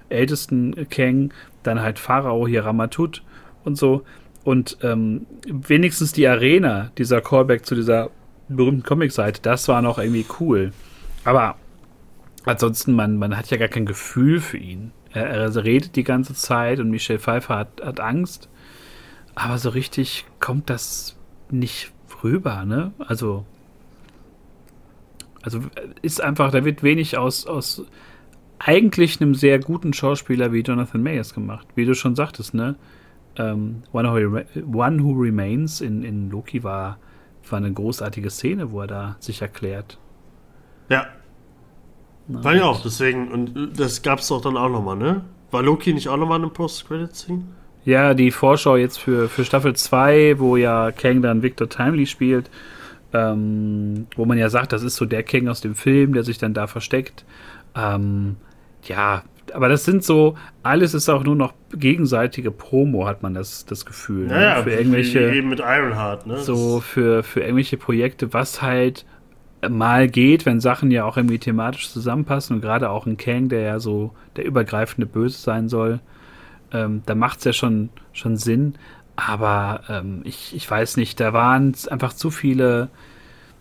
[0.09, 1.33] ältesten Kang,
[1.63, 3.23] dann halt Pharao hier Ramatut
[3.65, 4.03] und so.
[4.43, 8.11] Und ähm, wenigstens die Arena, dieser Callback zu dieser
[8.49, 10.73] berühmten Comic-Seite, das war noch irgendwie cool.
[11.25, 11.57] Aber
[12.45, 14.93] ansonsten, man, man hat ja gar kein Gefühl für ihn.
[15.13, 18.49] Er, er redet die ganze Zeit und Michelle Pfeiffer hat, hat Angst.
[19.35, 21.17] Aber so richtig kommt das
[21.51, 22.93] nicht rüber, ne?
[22.99, 23.45] Also,
[25.43, 25.61] also
[26.03, 27.85] ist einfach, da wird wenig aus, aus
[28.59, 31.67] eigentlich einem sehr guten Schauspieler wie Jonathan Mayers gemacht.
[31.75, 32.77] Wie du schon sagtest, ne?
[33.37, 36.99] Ähm, One, Who, One Who Remains in, in Loki war,
[37.49, 39.99] war eine großartige Szene, wo er da sich erklärt.
[40.89, 41.07] Ja.
[42.31, 45.23] Na, war ja auch, deswegen, und das gab es doch dann auch nochmal, ne?
[45.51, 47.43] War Loki nicht auch nochmal eine Post-Credit-Scene?
[47.85, 52.51] Ja, die Vorschau jetzt für, für Staffel 2, wo ja Kang dann Victor Timely spielt,
[53.13, 56.39] ähm, wo man ja sagt, das ist so der Kang aus dem Film, der sich
[56.39, 57.25] dann da versteckt.
[57.75, 58.37] Ähm,
[58.85, 63.65] ja, aber das sind so, alles ist auch nur noch gegenseitige Promo, hat man das,
[63.67, 64.27] das Gefühl.
[64.27, 64.63] Naja, ne?
[64.65, 65.33] für irgendwelche.
[65.33, 66.39] Eben mit Ironheart, ne?
[66.39, 69.05] So für, für irgendwelche Projekte, was halt
[69.69, 73.61] mal geht, wenn Sachen ja auch irgendwie thematisch zusammenpassen und gerade auch ein Kang, der
[73.61, 76.01] ja so der übergreifende Böse sein soll,
[76.73, 78.75] ähm, da macht es ja schon, schon Sinn.
[79.17, 82.89] Aber ähm, ich, ich weiß nicht, da waren einfach zu viele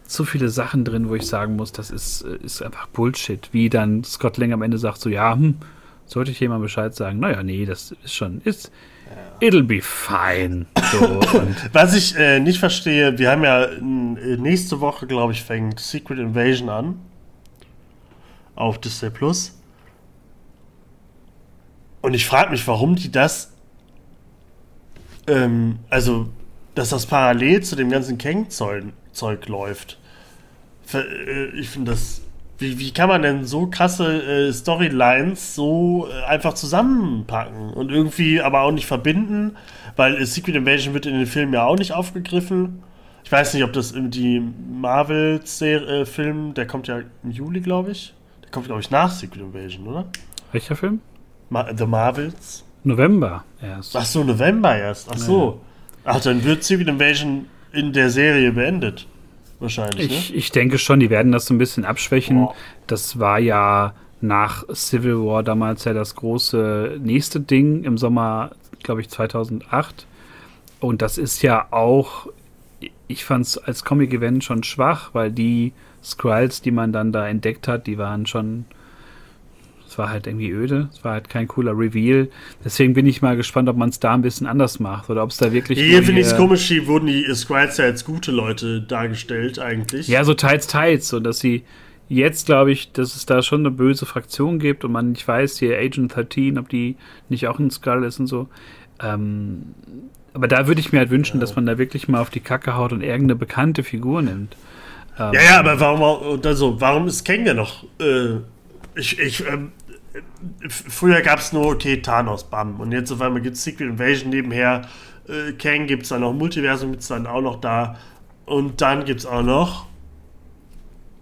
[0.10, 3.48] zu viele Sachen drin, wo ich sagen muss, das ist, ist einfach Bullshit.
[3.52, 5.58] Wie dann Scott Lang am Ende sagt, so, ja, hm,
[6.06, 7.20] sollte ich jemand Bescheid sagen?
[7.20, 8.72] Naja, nee, das ist schon, ist.
[9.40, 10.66] It'll be fine.
[10.92, 11.00] So,
[11.74, 16.20] Was ich äh, nicht verstehe, wir haben ja äh, nächste Woche, glaube ich, fängt Secret
[16.20, 17.00] Invasion an.
[18.56, 19.58] Auf Disney Plus.
[22.02, 23.54] Und ich frage mich, warum die das,
[25.28, 26.30] ähm, also,
[26.76, 30.00] dass das parallel zu dem ganzen Kang-Zeug läuft.
[30.94, 32.22] Äh, ich finde das.
[32.60, 38.42] Wie, wie kann man denn so krasse äh, Storylines so äh, einfach zusammenpacken und irgendwie
[38.42, 39.56] aber auch nicht verbinden?
[39.96, 42.84] Weil äh, Secret Invasion wird in den Filmen ja auch nicht aufgegriffen.
[43.24, 44.42] Ich weiß nicht, ob das die
[44.72, 48.14] Marvel-Film, äh, der kommt ja im Juli, glaube ich.
[48.44, 50.06] Der kommt, glaube ich, nach Secret Invasion, oder?
[50.52, 51.00] Welcher Film?
[51.50, 52.66] Ma The Marvels.
[52.84, 53.96] November erst.
[53.96, 55.08] Ach so, November erst.
[55.10, 55.62] Ach so.
[56.04, 59.08] Ach, dann wird Secret Invasion in der Serie beendet
[59.60, 60.06] wahrscheinlich.
[60.06, 60.36] Ich, ne?
[60.38, 62.42] ich denke schon, die werden das so ein bisschen abschwächen.
[62.42, 62.56] Wow.
[62.88, 68.52] Das war ja nach Civil War damals ja das große nächste Ding im Sommer,
[68.84, 70.06] glaube ich, 2008.
[70.80, 72.28] Und das ist ja auch,
[73.08, 77.68] ich fand es als Comic-Event schon schwach, weil die Skrulls, die man dann da entdeckt
[77.68, 78.66] hat, die waren schon
[79.90, 82.28] es war halt irgendwie öde, es war halt kein cooler Reveal.
[82.64, 85.32] Deswegen bin ich mal gespannt, ob man es da ein bisschen anders macht oder ob
[85.32, 85.80] es da wirklich.
[85.80, 90.08] Hier finde ich es komisch, hier wurden die Squads ja als gute Leute dargestellt, eigentlich.
[90.08, 91.64] Ja, so teils, teils, so dass sie
[92.08, 95.58] jetzt, glaube ich, dass es da schon eine böse Fraktion gibt und man nicht weiß,
[95.58, 96.96] hier Agent 13, ob die
[97.28, 98.48] nicht auch ein Skull ist und so.
[99.02, 99.74] Ähm,
[100.34, 101.42] aber da würde ich mir halt wünschen, ja.
[101.42, 104.56] dass man da wirklich mal auf die Kacke haut und irgendeine bekannte Figur nimmt.
[105.18, 108.38] Ähm, ja, ja, aber warum, also, warum ist Kang ja noch äh,
[109.00, 109.72] ich, ich, ähm,
[110.68, 112.80] früher gab es nur, okay, Thanos, bam.
[112.80, 114.88] Und jetzt auf einmal gibt es Secret Invasion nebenher.
[115.28, 117.98] Äh, Kang gibt es dann noch, Multiversum gibt es dann auch noch da.
[118.46, 119.88] Und dann gibt es auch noch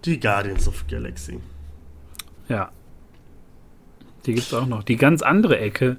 [0.05, 1.39] die Guardians of Galaxy.
[2.47, 2.71] Ja.
[4.25, 4.83] Die gibt es auch noch.
[4.83, 5.97] Die ganz andere Ecke.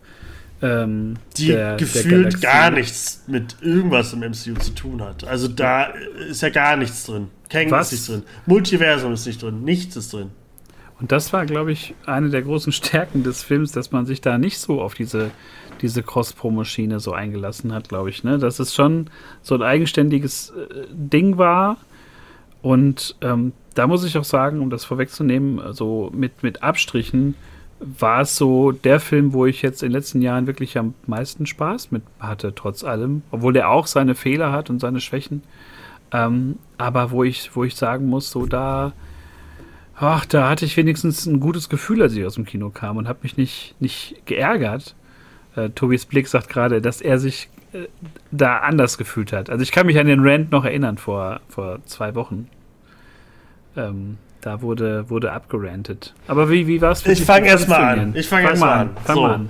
[0.61, 5.25] Ähm, die der, gefühlt der gar nichts mit irgendwas im MCU zu tun hat.
[5.25, 5.85] Also da
[6.29, 7.29] ist ja gar nichts drin.
[7.49, 7.93] Kang Was?
[7.93, 8.31] ist nicht drin.
[8.47, 9.63] Multiversum ist nicht drin.
[9.63, 10.31] Nichts ist drin.
[11.01, 14.39] Und das war, glaube ich, eine der großen Stärken des Films, dass man sich da
[14.39, 15.31] nicht so auf diese,
[15.81, 18.25] diese Cross-Promo-Schiene so eingelassen hat, glaube ich.
[18.25, 18.39] Ne?
[18.39, 19.09] Dass es schon
[19.43, 21.77] so ein eigenständiges äh, Ding war.
[22.63, 27.37] Und ähm, da muss ich auch sagen, um das vorwegzunehmen, also mit, mit Abstrichen,
[27.81, 31.47] war es so der Film, wo ich jetzt in den letzten Jahren wirklich am meisten
[31.47, 33.23] Spaß mit hatte, trotz allem.
[33.31, 35.43] Obwohl der auch seine Fehler hat und seine Schwächen.
[36.11, 38.93] Ähm, aber wo ich, wo ich sagen muss, so da
[40.01, 43.09] ach, da hatte ich wenigstens ein gutes Gefühl, als ich aus dem Kino kam und
[43.09, 44.95] habe mich nicht, nicht geärgert.
[45.57, 47.87] Äh, Tobis Blick sagt gerade, dass er sich äh,
[48.31, 49.51] da anders gefühlt hat.
[49.51, 52.49] Also ich kann mich an den Rant noch erinnern vor, vor zwei Wochen.
[53.77, 56.15] Ähm, da wurde, wurde abgerantet.
[56.29, 58.15] Aber wie, wie war es für Ich fange erstmal an.
[58.15, 58.89] Ich fange fang erstmal an.
[58.89, 58.97] an.
[59.05, 59.25] Fang so.
[59.25, 59.49] an.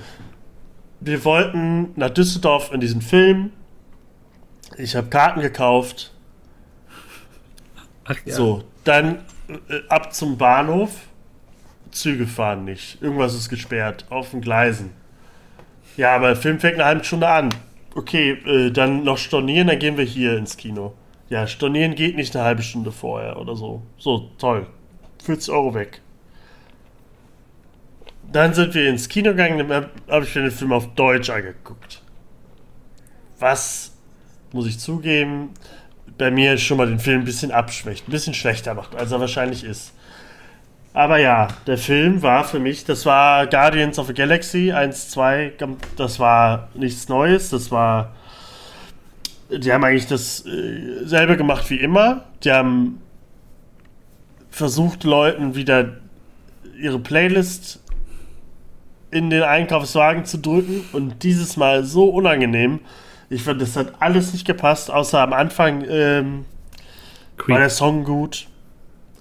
[1.00, 3.50] Wir wollten nach Düsseldorf in diesen Film.
[4.78, 6.12] Ich habe Karten gekauft.
[8.04, 8.34] Ach, ja.
[8.34, 9.18] So, dann
[9.88, 10.90] ab zum Bahnhof.
[11.90, 13.00] Züge fahren nicht.
[13.02, 14.06] Irgendwas ist gesperrt.
[14.10, 14.92] Auf den Gleisen.
[15.96, 17.48] Ja, aber der Film fängt eine halbe Stunde an.
[17.94, 20.94] Okay, äh, dann noch stornieren, dann gehen wir hier ins Kino.
[21.28, 23.82] Ja, stornieren geht nicht eine halbe Stunde vorher oder so.
[23.98, 24.66] So, toll.
[25.24, 26.00] 40 Euro weg.
[28.30, 32.02] Dann sind wir ins Kino gegangen, dann habe ich mir den Film auf Deutsch angeguckt.
[33.38, 33.96] Was,
[34.52, 35.50] muss ich zugeben,
[36.16, 39.20] bei mir schon mal den Film ein bisschen abschwächt, ein bisschen schlechter macht, als er
[39.20, 39.92] wahrscheinlich ist.
[40.94, 45.52] Aber ja, der Film war für mich, das war Guardians of the Galaxy 1, 2,
[45.96, 48.14] das war nichts Neues, das war.
[49.50, 52.24] Die haben eigentlich dasselbe äh, gemacht wie immer.
[52.44, 53.00] Die haben
[54.50, 55.98] versucht, Leuten wieder
[56.78, 57.80] ihre Playlist
[59.10, 62.80] in den Einkaufswagen zu drücken und dieses Mal so unangenehm.
[63.30, 66.44] Ich fand, das hat alles nicht gepasst, außer am Anfang ähm,
[67.46, 68.46] war der Song gut.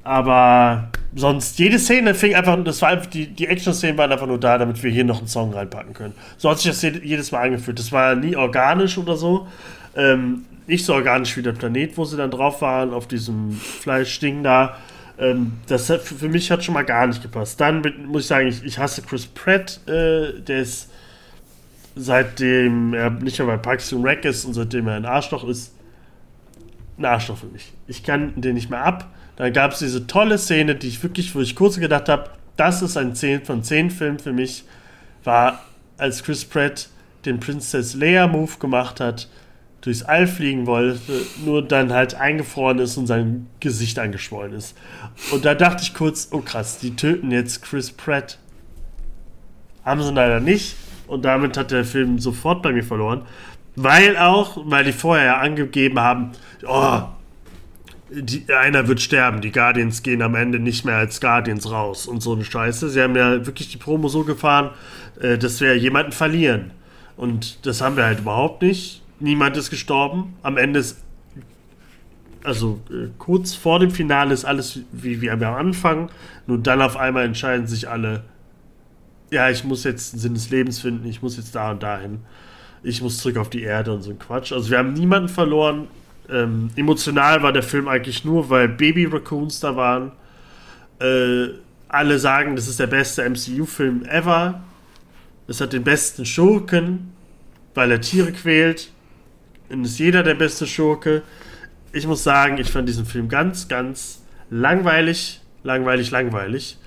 [0.03, 4.39] Aber sonst, jede Szene fing einfach, das war einfach, die, die Action-Szenen waren einfach nur
[4.39, 6.13] da, damit wir hier noch einen Song reinpacken können.
[6.37, 7.77] So hat sich das jedes Mal angefühlt.
[7.77, 9.47] Das war nie organisch oder so.
[9.97, 14.43] Ähm, nicht so organisch wie der Planet, wo sie dann drauf waren, auf diesem Fleischding
[14.43, 14.77] da.
[15.19, 17.59] Ähm, das hat, für mich hat schon mal gar nicht gepasst.
[17.59, 19.81] Dann muss ich sagen, ich, ich hasse Chris Pratt.
[19.87, 20.89] Äh, der ist
[21.97, 25.73] seitdem er nicht mehr bei Parks and Rec ist und seitdem er ein Arschloch ist,
[26.97, 27.73] ein Arschloch für mich.
[27.87, 29.09] Ich kann den nicht mehr ab.
[29.35, 32.81] Dann gab es diese tolle Szene, die ich wirklich, wo ich kurz gedacht habe, das
[32.81, 34.63] ist ein 10 von 10 Film für mich,
[35.23, 35.63] war,
[35.97, 36.89] als Chris Pratt
[37.25, 39.27] den Princess Leia Move gemacht hat
[39.81, 40.99] durchs All fliegen wollte,
[41.45, 44.75] nur dann halt eingefroren ist und sein Gesicht angeschwollen ist.
[45.31, 48.37] Und da dachte ich kurz, oh krass, die töten jetzt Chris Pratt.
[49.85, 50.75] Haben sie leider nicht.
[51.07, 53.23] Und damit hat der Film sofort bei mir verloren.
[53.75, 56.31] Weil auch, weil die vorher ja angegeben haben,
[56.67, 57.01] oh,
[58.09, 62.21] die, einer wird sterben, die Guardians gehen am Ende nicht mehr als Guardians raus und
[62.21, 62.89] so eine Scheiße.
[62.89, 64.71] Sie haben ja wirklich die Promo so gefahren,
[65.21, 66.71] äh, dass wir jemanden verlieren.
[67.15, 70.35] Und das haben wir halt überhaupt nicht niemand ist gestorben.
[70.43, 71.01] Am Ende ist,
[72.43, 76.09] also äh, kurz vor dem Finale ist alles wie, wie am Anfang.
[76.45, 78.23] Nur dann auf einmal entscheiden sich alle,
[79.29, 82.19] ja, ich muss jetzt einen Sinn des Lebens finden, ich muss jetzt da und dahin.
[82.83, 84.51] Ich muss zurück auf die Erde und so ein Quatsch.
[84.51, 85.87] Also wir haben niemanden verloren.
[86.29, 90.11] Ähm, emotional war der Film eigentlich nur, weil Baby Raccoons da waren.
[90.99, 91.49] Äh,
[91.89, 94.61] alle sagen, das ist der beste MCU-Film ever.
[95.47, 97.13] Es hat den besten Schurken,
[97.73, 98.91] weil er Tiere quält
[99.69, 101.23] und ist jeder der beste Schurke.
[101.93, 106.77] Ich muss sagen, ich fand diesen Film ganz, ganz langweilig, langweilig, langweilig.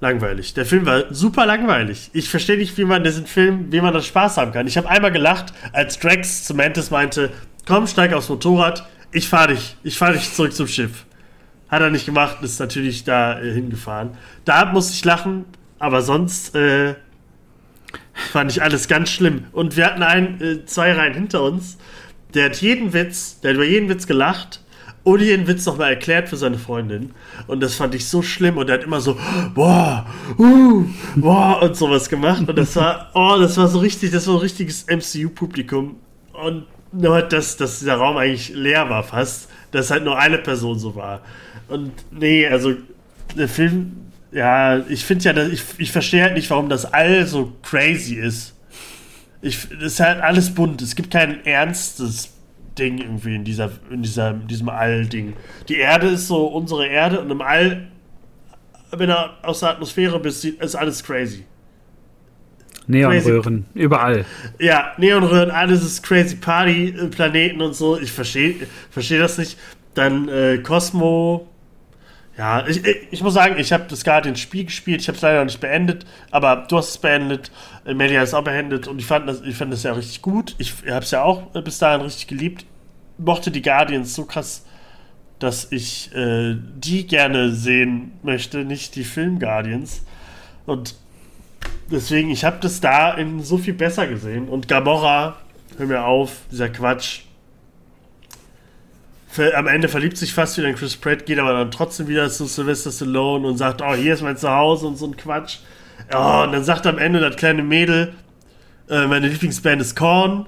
[0.00, 0.54] Langweilig.
[0.54, 2.10] Der Film war super langweilig.
[2.14, 4.66] Ich verstehe nicht, wie man diesen Film, wie man das Spaß haben kann.
[4.66, 7.30] Ich habe einmal gelacht, als Drax zu Mantis meinte,
[7.66, 11.04] komm, steig aufs Motorrad, ich fahre dich, ich fahre dich zurück zum Schiff.
[11.68, 14.16] Hat er nicht gemacht, ist natürlich da äh, hingefahren.
[14.44, 15.44] Da musste ich lachen,
[15.78, 16.94] aber sonst äh,
[18.12, 19.44] Fand ich alles ganz schlimm.
[19.52, 21.78] Und wir hatten einen, äh, zwei Reihen hinter uns,
[22.34, 24.60] der hat jeden Witz, der hat über jeden Witz gelacht
[25.02, 27.12] und jeden Witz nochmal erklärt für seine Freundin.
[27.46, 28.58] Und das fand ich so schlimm.
[28.58, 29.16] Und er hat immer so,
[29.54, 30.06] boah,
[30.38, 30.84] uh,
[31.16, 32.46] boah, und sowas gemacht.
[32.46, 35.96] Und das war, oh, das war so richtig, das war ein richtiges MCU-Publikum.
[36.32, 40.78] Und nur, dass, dass dieser Raum eigentlich leer war fast, dass halt nur eine Person
[40.78, 41.22] so war.
[41.68, 42.74] Und nee, also
[43.36, 47.52] der Film ja, ich finde ja, ich, ich verstehe halt nicht, warum das All so
[47.62, 48.54] crazy ist.
[49.42, 50.82] Ich, das ist halt alles bunt.
[50.82, 52.30] Es gibt kein ernstes
[52.80, 55.34] Ding irgendwie in, dieser, in, dieser, in diesem All-Ding.
[55.68, 57.88] Die Erde ist so unsere Erde und im All,
[58.90, 61.44] wenn du aus der Atmosphäre bist, ist alles crazy.
[62.86, 63.84] Neonröhren, crazy.
[63.84, 64.24] überall.
[64.58, 67.98] Ja, Neonröhren, alles ist crazy Party, äh, Planeten und so.
[67.98, 69.56] Ich verstehe versteh das nicht.
[69.94, 71.48] Dann äh, Cosmo,
[72.36, 75.02] ja, ich, ich muss sagen, ich habe das gerade ins Spiel gespielt.
[75.02, 77.52] Ich habe es leider noch nicht beendet, aber du hast es beendet.
[77.84, 80.54] Hat es auch beendet und ich fand das, ich fand das ja richtig gut.
[80.58, 82.64] Ich habe es ja auch äh, bis dahin richtig geliebt.
[83.24, 84.64] Mochte die Guardians so krass,
[85.38, 90.02] dass ich äh, die gerne sehen möchte, nicht die Film Guardians.
[90.66, 90.96] Und
[91.90, 94.48] deswegen, ich habe das da in so viel besser gesehen.
[94.48, 95.36] Und Gamora,
[95.78, 97.22] hör mir auf, dieser Quatsch
[99.54, 102.46] am Ende verliebt sich fast wieder in Chris Pratt, geht aber dann trotzdem wieder zu
[102.46, 105.58] Sylvester Stallone und sagt, oh, hier ist mein Zuhause und so ein Quatsch.
[106.12, 108.14] Oh, und dann sagt am Ende das kleine Mädel,
[108.88, 110.46] äh, meine Lieblingsband ist Korn.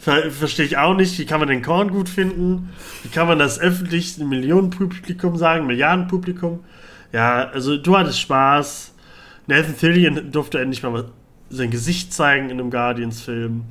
[0.00, 1.18] Ver Verstehe ich auch nicht.
[1.18, 2.70] Wie kann man den Korn gut finden?
[3.02, 6.60] Wie kann man das öffentlich ein Millionenpublikum sagen, Milliardenpublikum?
[7.12, 8.94] Ja, also du hattest Spaß.
[9.46, 11.06] Nathan Fillion durfte endlich mal
[11.50, 13.64] sein Gesicht zeigen in einem Guardians-Film.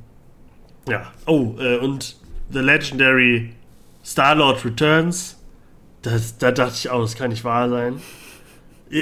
[0.88, 1.12] Ja.
[1.26, 2.18] Oh, äh, und
[2.52, 3.54] The Legendary
[4.06, 5.38] Star-Lord Returns.
[6.02, 8.02] Das, da dachte ich auch, das kann nicht wahr sein.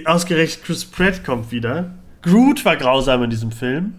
[0.06, 1.92] Ausgerechnet Chris Pratt kommt wieder.
[2.22, 3.96] Groot war grausam in diesem Film.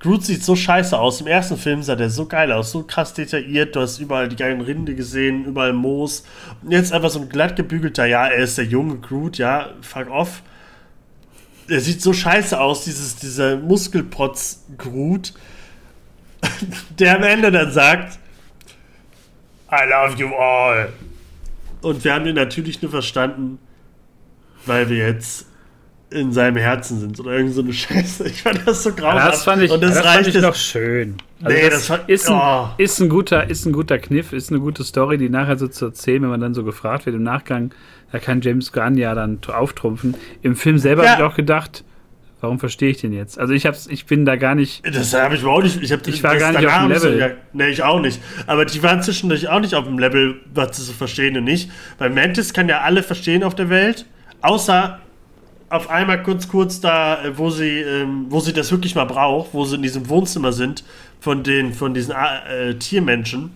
[0.00, 1.20] Groot sieht so scheiße aus.
[1.20, 3.74] Im ersten Film sah der so geil aus, so krass detailliert.
[3.74, 6.24] Du hast überall die geilen Rinde gesehen, überall Moos.
[6.62, 10.08] Und jetzt einfach so ein glatt gebügelter, ja, er ist der junge Groot, ja, fuck
[10.10, 10.42] off.
[11.68, 15.34] Er sieht so scheiße aus, dieses, dieser Muskelprotz Groot,
[16.98, 18.18] der am Ende dann sagt,
[19.70, 20.92] I love you all.
[21.82, 23.58] Und wir haben ihn natürlich nur verstanden,
[24.64, 25.47] weil wir jetzt
[26.10, 28.26] in seinem Herzen sind oder irgend so eine Scheiße.
[28.28, 29.16] Ich fand das so grausam.
[29.16, 31.16] Ja, das fand ich, und das, das reicht fand ich noch schön.
[31.42, 32.68] Also nee, das, das ist, ein, oh.
[32.78, 35.86] ist, ein guter, ist ein guter Kniff, ist eine gute Story, die nachher so zu
[35.86, 37.72] erzählen, wenn man dann so gefragt wird im Nachgang,
[38.10, 40.14] da kann James Gunn ja dann auftrumpfen.
[40.42, 41.10] Im Film selber Ja.
[41.10, 41.84] habe ich auch gedacht,
[42.40, 43.38] warum verstehe ich den jetzt?
[43.38, 44.82] Also ich hab's, ich bin da gar nicht.
[44.86, 45.82] Das habe ich überhaupt nicht.
[45.82, 47.20] Ich, hab, Ich war gar nicht auf dem Level.
[47.20, 48.20] So, nee, ich auch nicht.
[48.46, 51.70] Aber die waren zwischendurch auch nicht auf dem Level, was sie so verstehen und nicht.
[51.98, 54.06] Weil Mantis kann ja alle verstehen auf der Welt,
[54.40, 55.00] außer
[55.70, 59.52] auf einmal kurz, kurz da, äh, wo sie, ähm, wo sie das wirklich mal braucht,
[59.52, 60.84] wo sie in diesem Wohnzimmer sind
[61.20, 63.50] von den, von diesen äh, Tiermenschen.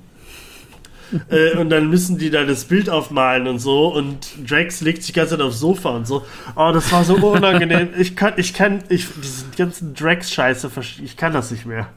[1.30, 5.12] äh, und dann müssen die da das Bild aufmalen und so und Drax legt sich
[5.12, 6.22] die ganze Zeit aufs Sofa und so.
[6.56, 7.88] Oh, das war so unangenehm.
[7.98, 10.70] Ich kann, ich kann, ich, diesen ganzen Drax-Scheiße,
[11.04, 11.88] ich kann das nicht mehr.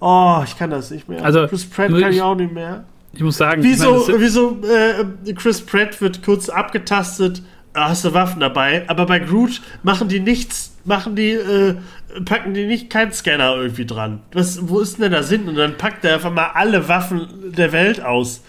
[0.00, 1.24] Oh, ich kann das nicht mehr.
[1.24, 2.84] Also, Chris Pratt kann ich ich- auch nicht mehr.
[3.16, 7.42] Ich muss sagen, ich Wieso, meine, das- wieso äh, Chris Pratt wird kurz abgetastet,
[7.74, 11.74] hast du Waffen dabei, aber bei Groot machen die nichts, machen die, äh,
[12.24, 14.20] packen die nicht keinen Scanner irgendwie dran.
[14.32, 15.48] Was, wo ist denn der Sinn?
[15.48, 18.42] Und dann packt er einfach mal alle Waffen der Welt aus.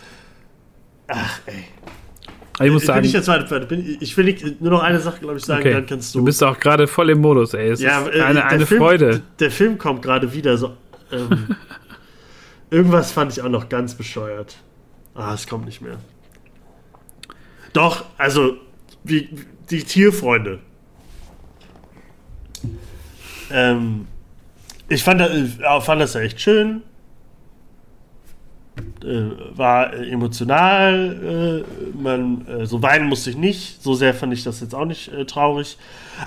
[1.08, 1.66] Ach, ey.
[2.66, 5.20] ich muss bin sagen, ich jetzt warte, bin, ich will nicht, nur noch eine Sache,
[5.20, 6.20] glaube ich, sagen, okay, dann kannst du.
[6.20, 7.70] du bist auch gerade voll im Modus, ey.
[7.70, 9.22] Es ja, ist äh, eine, eine Film, Freude.
[9.40, 10.78] Der Film kommt gerade wieder so.
[11.12, 11.56] Ähm,
[12.70, 14.58] irgendwas fand ich auch noch ganz bescheuert.
[15.16, 15.98] Ah, es kommt nicht mehr.
[17.74, 18.58] Doch, also,
[19.06, 19.30] wie,
[19.70, 20.60] die Tierfreunde.
[23.52, 24.08] Ähm,
[24.90, 26.82] ich fand, das- äh, fand das ja echt schön.
[29.04, 31.64] Äh, war emotional.
[31.66, 33.82] Äh, man, äh, so weinen musste ich nicht.
[33.82, 35.78] So sehr fand ich das jetzt auch nicht äh, traurig.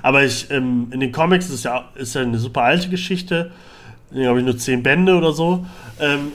[0.03, 3.51] Aber ich, ähm, in den Comics ist ja, ist ja eine super alte Geschichte.
[4.13, 5.67] Glaube ich nur zehn Bände oder so.
[6.01, 6.33] Ähm,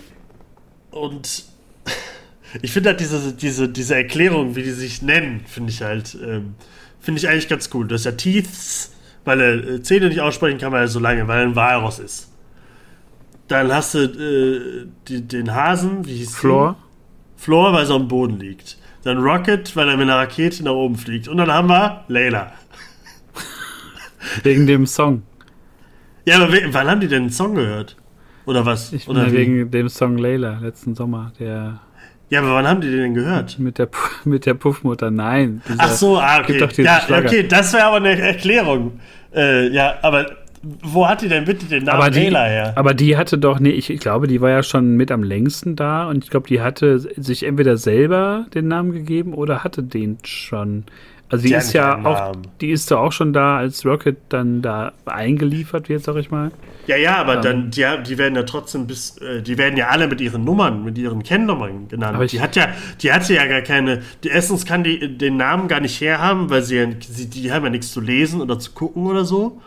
[0.92, 1.46] und
[2.62, 6.56] ich finde halt diese, diese, diese Erklärung, wie die sich nennen, finde ich halt, ähm,
[7.00, 7.88] finde ich eigentlich ganz cool.
[7.88, 8.94] Das ist ja Teeths,
[9.26, 12.00] weil er äh, Zähne nicht aussprechen kann, weil er so lange, weil er ein Walross
[12.00, 12.30] ist.
[13.48, 16.36] Dann hast du äh, die, den Hasen, wie hieß die?
[16.36, 16.78] Floor.
[17.38, 18.78] Floor, weil er dem Boden liegt.
[19.04, 21.28] Dann Rocket, weil er mit einer Rakete nach oben fliegt.
[21.28, 22.54] Und dann haben wir Layla.
[24.44, 25.24] Wegen dem Song.
[26.26, 27.98] Ja, aber wann haben die denn einen Song gehört?
[28.46, 28.94] Oder was?
[28.94, 31.80] Ich Oder wegen dem Song Layla letzten Sommer, der
[32.34, 33.60] Ja, aber wann haben die den denn gehört?
[33.60, 33.90] mit der,
[34.26, 35.12] mit der Puffmutter.
[35.12, 35.62] Nein.
[35.68, 36.60] dieser- Ach so, ah, okay.
[36.84, 37.28] Ja, Schlager.
[37.30, 39.00] okay, das wäre aber eine Erklärung.
[39.36, 40.26] Äh, ja, aber
[40.82, 42.74] wo hat die denn bitte den Namen Aber die, Layla her?
[42.76, 45.76] aber die hatte doch, nee, ich, ich glaube, die war ja schon mit am längsten
[45.76, 50.18] da und ich glaube, die hatte sich entweder selber den Namen gegeben oder hatte den
[50.24, 50.86] schon.
[51.30, 52.04] Also die, Die ist ja auch,
[52.34, 52.42] Namen.
[52.62, 56.52] die ist doch auch schon da, als Rocket dann da eingeliefert wird, sag ich mal.
[56.88, 57.42] Ja, ja, aber Ähm.
[57.42, 60.84] dann, die, die werden ja trotzdem bis, äh, die werden ja alle mit ihren Nummern,
[60.84, 62.16] mit ihren Kennnummern genannt.
[62.16, 62.68] Aber die hat ja,
[63.02, 66.62] die hatte ja gar keine, die erstens kann die den Namen gar nicht herhaben, weil
[66.64, 69.62] sie, ja, sie die haben ja nichts zu lesen oder zu gucken oder so.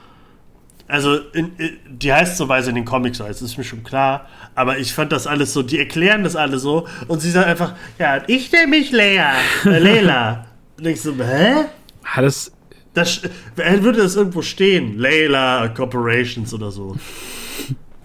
[0.88, 3.82] Also, in, in, die heißt so, weil sie in den Comics heißt, ist mir schon
[3.82, 4.28] klar.
[4.54, 7.74] Aber ich fand das alles so, die erklären das alle so und sie sagen einfach,
[7.98, 9.32] ja, ich nenne mich Leia,
[9.64, 10.46] äh, Leila.
[10.78, 11.64] Und ich so, hä?
[12.04, 12.52] Hat es,
[12.96, 13.20] Das,
[13.56, 14.96] würde das irgendwo stehen?
[14.98, 16.96] Layla Corporations oder so.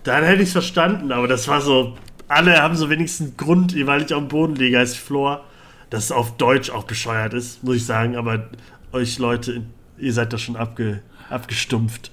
[0.03, 1.95] Dann hätte ich es verstanden, aber das war so.
[2.27, 5.45] Alle haben so wenigstens Grund, weil ich auf dem Boden liege als Floor.
[5.89, 8.15] Dass es auf Deutsch auch bescheuert ist, muss ich sagen.
[8.17, 8.49] Aber
[8.91, 9.63] euch Leute,
[9.97, 12.11] ihr seid da schon abge, abgestumpft.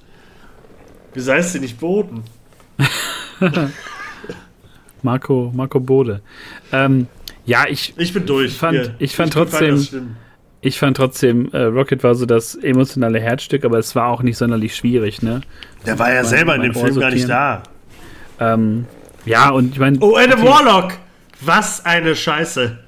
[1.14, 2.22] Wieso heißt sie nicht Boden?
[5.03, 6.22] Marco, Marco Bode.
[6.72, 7.07] Ähm,
[7.45, 8.53] ja, ich, Ich bin durch.
[8.53, 8.95] Ich fand- Hier.
[8.99, 9.95] ich fand fand trotzdem- das.
[10.61, 14.37] Ich fand trotzdem, äh, Rocket war so das emotionale Herzstück, aber es war auch nicht
[14.37, 15.41] sonderlich schwierig, ne?
[15.87, 17.63] Der war ja selber in dem Film gar nicht da.
[18.41, 18.87] Ähm,
[19.25, 19.99] ja, und ich meine.
[20.01, 20.93] Oh, Adam Warlock!
[21.41, 22.79] Was eine Scheiße.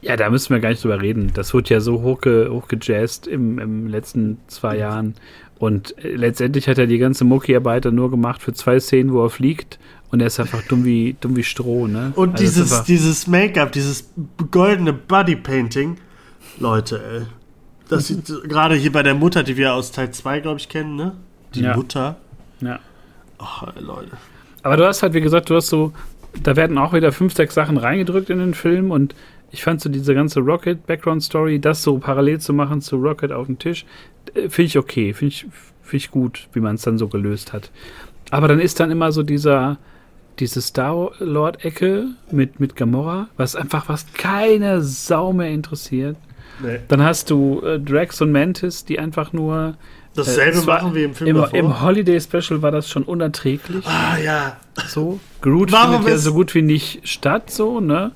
[0.00, 1.30] Ja, da müssen wir gar nicht drüber reden.
[1.34, 5.14] Das wurde ja so hochge hochgejazzt im, im letzten zwei Jahren.
[5.58, 9.24] Und äh, letztendlich hat er die ganze Mucki-Arbeit dann nur gemacht für zwei Szenen, wo
[9.24, 9.78] er fliegt.
[10.10, 12.12] Und er ist einfach dumm wie, dumm wie Stroh, ne?
[12.14, 14.10] Und Also dieses, dieses Make-up, dieses
[14.50, 15.96] goldene Bodypainting,
[16.58, 17.22] Leute, ey.
[17.88, 20.96] Das sieht gerade hier bei der Mutter, die wir aus Teil 2, glaube ich, kennen,
[20.96, 21.12] ne?
[21.54, 21.76] Die Ja.
[21.76, 22.16] Mutter.
[22.60, 22.78] ja.
[23.38, 24.12] Ach, ey, Leute.
[24.62, 25.92] Aber du hast halt, wie gesagt, du hast so,
[26.42, 29.14] da werden auch wieder fünf, sechs Sachen reingedrückt in den Film und
[29.52, 33.58] ich fand so diese ganze Rocket-Background-Story, das so parallel zu machen zu Rocket auf dem
[33.58, 33.84] Tisch,
[34.34, 35.46] äh, finde ich okay, finde ich,
[35.82, 37.70] find ich gut, wie man es dann so gelöst hat.
[38.30, 39.76] Aber dann ist dann immer so dieser,
[40.40, 46.16] diese Star-Lord-Ecke mit, mit Gamora, was einfach was keine Sau mehr interessiert.
[46.62, 46.80] Nee.
[46.88, 49.76] Dann hast du äh, Drax und Mantis, die einfach nur.
[50.14, 51.36] Dasselbe äh, machen wie im Film.
[51.36, 53.86] Im, Im Holiday Special war das schon unerträglich.
[53.86, 54.56] Ah, ja.
[54.86, 55.20] So.
[55.42, 58.12] Groot Warum findet ja so gut wie nicht statt, so, ne?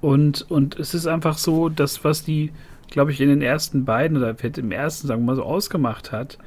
[0.00, 2.52] Und, und es ist einfach so, dass was die,
[2.90, 6.38] glaube ich, in den ersten beiden oder im ersten, sagen wir mal so, ausgemacht hat,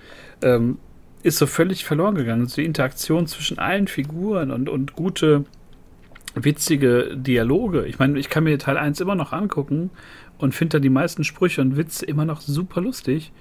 [0.42, 0.80] ähm,
[1.22, 2.48] ist so völlig verloren gegangen.
[2.48, 5.46] So die Interaktion zwischen allen Figuren und, und gute,
[6.36, 7.86] witzige Dialoge.
[7.86, 9.92] Ich meine, ich kann mir Teil 1 immer noch angucken
[10.44, 13.32] und finde da die meisten Sprüche und Witze immer noch super lustig.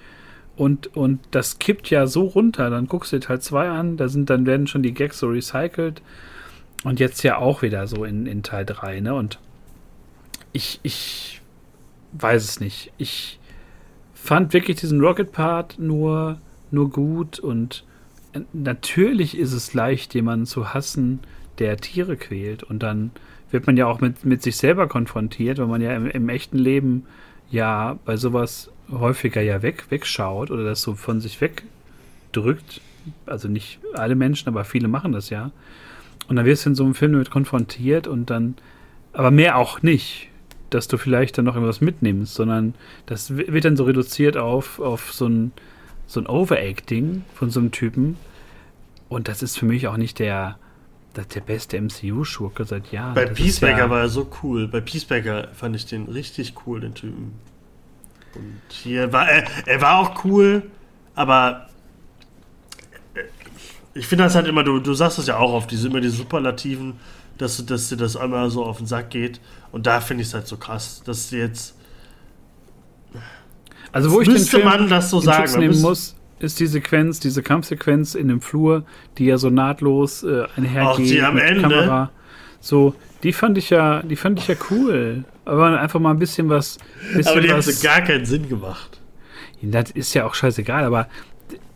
[0.55, 2.69] Und, und das kippt ja so runter.
[2.69, 5.27] Dann guckst du dir Teil 2 an, da sind, dann werden schon die Gags so
[5.27, 6.01] recycelt.
[6.85, 9.15] Und jetzt ja auch wieder so in, in Teil 3, ne?
[9.15, 9.37] Und
[10.53, 11.41] ich, ich
[12.13, 12.93] weiß es nicht.
[12.97, 13.37] Ich
[14.13, 16.39] fand wirklich diesen Rocket-Part nur,
[16.71, 17.83] nur gut und
[18.53, 21.19] natürlich ist es leicht, jemanden zu hassen,
[21.59, 22.63] der Tiere quält.
[22.63, 23.11] Und dann
[23.53, 26.57] wird man ja auch mit, mit sich selber konfrontiert, weil man ja im, im echten
[26.57, 27.05] Leben
[27.49, 32.81] ja bei sowas häufiger ja weg, wegschaut oder das so von sich wegdrückt.
[33.25, 35.51] Also nicht alle Menschen, aber viele machen das ja.
[36.27, 38.55] Und dann wirst du in so einem Film damit konfrontiert und dann,
[39.11, 40.29] aber mehr auch nicht,
[40.69, 42.73] dass du vielleicht dann noch irgendwas mitnimmst, sondern
[43.05, 45.51] das wird dann so reduziert auf, auf so ein,
[46.07, 48.17] so ein Overacting von so einem Typen.
[49.09, 50.57] Und das ist für mich auch nicht der,
[51.13, 53.13] das der beste MCU-Schurke seit Jahren.
[53.13, 54.67] Bei Peacemaker ja war er so cool.
[54.67, 57.33] Bei Peacemaker fand ich den richtig cool, den Typen.
[58.35, 60.63] Und hier war er, er war auch cool,
[61.13, 61.67] aber
[63.13, 63.21] äh,
[63.93, 66.09] ich finde das halt immer, du, du sagst das ja auch oft, diese, immer die
[66.09, 66.95] Superlativen,
[67.37, 69.39] dass, dass dir das einmal so auf den Sack geht.
[69.71, 71.75] Und da finde ich es halt so krass, dass jetzt.
[73.91, 77.41] Also, wo ich den Film man das so sagen nehmen muss, ist die Sequenz, diese
[77.41, 78.83] Kampfsequenz in dem Flur,
[79.17, 81.61] die ja so nahtlos äh, einhergeht mit Ende.
[81.61, 82.11] Kamera.
[82.59, 85.25] So, die fand ich ja, die fand ich ja cool.
[85.45, 86.77] Aber einfach mal ein bisschen was.
[87.13, 89.01] Bisschen aber die was, haben so gar keinen Sinn gemacht.
[89.61, 91.07] Das ist ja auch scheißegal, aber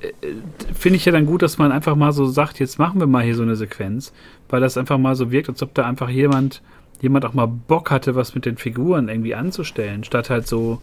[0.01, 0.11] äh,
[0.77, 3.23] finde ich ja dann gut, dass man einfach mal so sagt, jetzt machen wir mal
[3.23, 4.13] hier so eine Sequenz,
[4.49, 6.61] weil das einfach mal so wirkt, als ob da einfach jemand,
[6.99, 10.81] jemand auch mal Bock hatte, was mit den Figuren irgendwie anzustellen, statt halt so,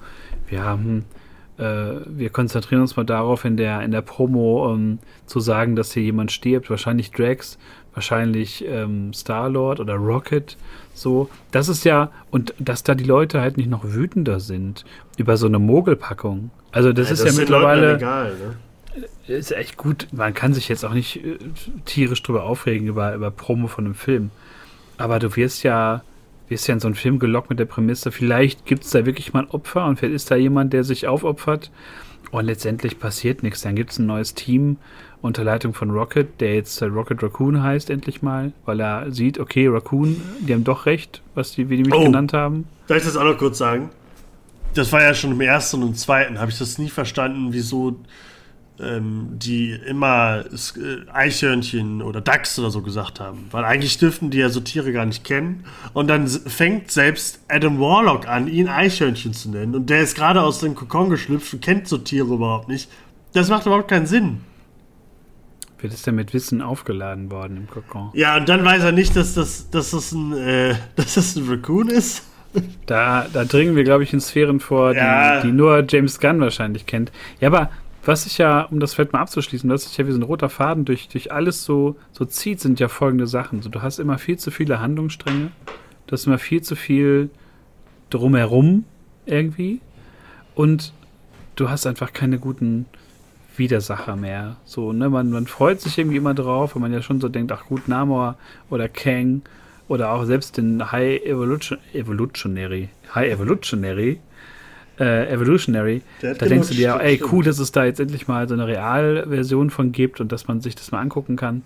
[0.49, 1.24] wir haben äh,
[1.57, 6.03] wir konzentrieren uns mal darauf, in der, in der Promo ähm, zu sagen, dass hier
[6.03, 6.69] jemand stirbt.
[6.69, 7.59] Wahrscheinlich Drax,
[7.95, 10.57] wahrscheinlich ähm, Star-Lord oder Rocket.
[10.95, 14.85] So, das ist ja, und dass da die Leute halt nicht noch wütender sind
[15.17, 16.51] über so eine Mogelpackung.
[16.73, 17.97] Also, das ja, ist das ja mittlerweile.
[17.97, 18.57] Egal, ne?
[19.27, 20.09] Ist echt gut.
[20.13, 21.39] Man kann sich jetzt auch nicht äh,
[21.85, 24.31] tierisch drüber aufregen über, über Promo von einem Film.
[24.99, 26.03] Aber du wirst ja
[26.49, 29.33] wirst ja in so einen Film gelockt mit der Prämisse, vielleicht gibt es da wirklich
[29.33, 31.71] mal ein Opfer und vielleicht ist da jemand, der sich aufopfert
[32.31, 33.63] und letztendlich passiert nichts.
[33.63, 34.77] Dann gibt es ein neues Team
[35.23, 39.69] unter Leitung von Rocket, der jetzt Rocket Raccoon heißt, endlich mal, weil er sieht, okay,
[39.69, 42.67] Raccoon, die haben doch recht, was die, wie die mich oh, genannt haben.
[42.89, 43.91] Darf ich das auch noch kurz sagen?
[44.75, 47.97] Das war ja schon im ersten und im zweiten, habe ich das nie verstanden, wieso
[48.81, 53.47] ähm, die immer äh, Eichhörnchen oder Dachs oder so gesagt haben.
[53.51, 55.65] Weil eigentlich dürften die ja so Tiere gar nicht kennen.
[55.93, 59.75] Und dann fängt selbst Adam Warlock an, ihn Eichhörnchen zu nennen.
[59.75, 62.91] Und der ist gerade aus dem Kokon geschlüpft und kennt so Tiere überhaupt nicht.
[63.33, 64.41] Das macht überhaupt keinen Sinn.
[65.79, 68.11] Wird es denn mit Wissen aufgeladen worden im Kokon?
[68.15, 71.47] Ja, und dann weiß er nicht, dass das, dass das, ein, äh, dass das ein
[71.49, 72.25] Raccoon ist.
[72.87, 75.41] Da, da dringen wir, glaube ich, in Sphären vor, ja.
[75.41, 77.11] die, die nur James Gunn wahrscheinlich kennt.
[77.41, 77.71] Ja, aber
[78.05, 80.49] was sich ja, um das vielleicht mal abzuschließen, was sich ja wie so ein roter
[80.49, 83.63] Faden durch, durch alles so, so zieht, sind ja folgende Sachen.
[83.63, 85.51] So, du hast immer viel zu viele Handlungsstränge,
[86.07, 87.31] du hast immer viel zu viel
[88.11, 88.85] drumherum
[89.27, 89.81] irgendwie
[90.55, 90.93] und
[91.57, 92.87] du hast einfach keine guten
[93.57, 94.57] Widersacher mehr.
[94.65, 97.53] So, ne, man, man freut sich irgendwie immer drauf, wenn man ja schon so denkt,
[97.53, 98.37] ach gut, Namor
[98.71, 99.43] oder Kang
[99.89, 104.21] oder auch selbst den High Evolution, Evolutionary, High Evolutionary
[104.99, 108.55] äh, Evolutionary, da denkst du dir, ey, cool, dass es da jetzt endlich mal so
[108.55, 111.63] eine Realversion von gibt und dass man sich das mal angucken kann.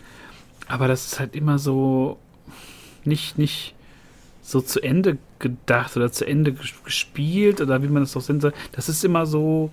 [0.66, 2.18] Aber das ist halt immer so
[3.04, 3.74] nicht, nicht
[4.42, 6.52] so zu Ende gedacht oder zu Ende
[6.84, 8.52] gespielt oder wie man das auch sehen soll.
[8.72, 9.70] Das ist immer so,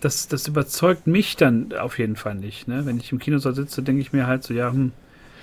[0.00, 2.68] das, das überzeugt mich dann auf jeden Fall nicht.
[2.68, 2.86] Ne?
[2.86, 4.92] Wenn ich im Kino sitze, denke ich mir halt so, ja, hm,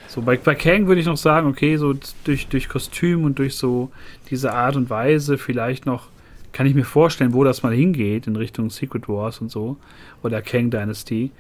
[0.08, 3.56] so bei, bei Kang würde ich noch sagen, okay, so durch, durch Kostüm und durch
[3.56, 3.92] so
[4.30, 6.08] diese Art und Weise vielleicht noch
[6.56, 9.76] kann ich mir vorstellen, wo das mal hingeht in Richtung Secret Wars und so
[10.24, 11.32] oder Kang Dynasty.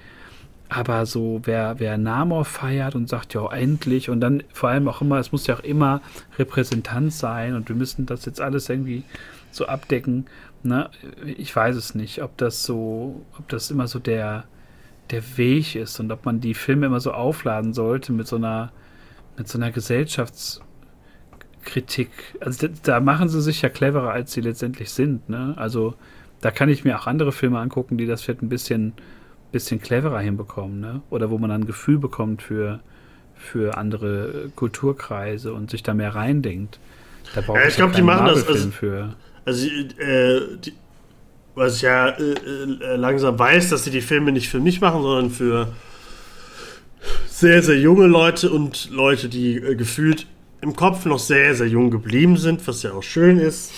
[0.67, 5.01] Aber so, wer, wer Namor feiert und sagt, ja, endlich, und dann vor allem auch
[5.01, 6.01] immer, es muss ja auch immer
[6.37, 9.05] Repräsentant sein und wir müssen das jetzt alles irgendwie
[9.51, 10.25] so abdecken.
[10.63, 10.89] Ne?
[11.37, 14.43] Ich weiß es nicht, ob das so, ob das immer so der,
[15.11, 18.73] der Weg ist und ob man die Filme immer so aufladen sollte mit so einer,
[19.37, 19.71] mit so einer
[21.65, 22.09] Gesellschaftskritik.
[22.39, 25.29] Also da, machen sie sich ja cleverer, als sie letztendlich sind.
[25.29, 25.53] Ne?
[25.57, 25.95] Also
[26.41, 28.93] da kann ich mir auch andere Filme angucken, die das vielleicht ein bisschen
[29.51, 31.01] bisschen cleverer hinbekommen, ne?
[31.09, 32.81] Oder wo man dann ein Gefühl bekommt für,
[33.35, 36.77] für andere Kulturkreise und sich da mehr reindenkt.
[37.33, 39.15] Da braucht ja, ich glaube, die machen das also, für.
[39.45, 40.73] Also, äh, die,
[41.53, 45.01] was ich ja äh, äh, langsam weiß, dass sie die Filme nicht für mich machen,
[45.01, 45.69] sondern für
[47.27, 50.27] sehr, sehr junge Leute und Leute, die äh, gefühlt
[50.65, 53.71] im Kopf noch sehr, sehr jung geblieben sind, was ja auch schön ist.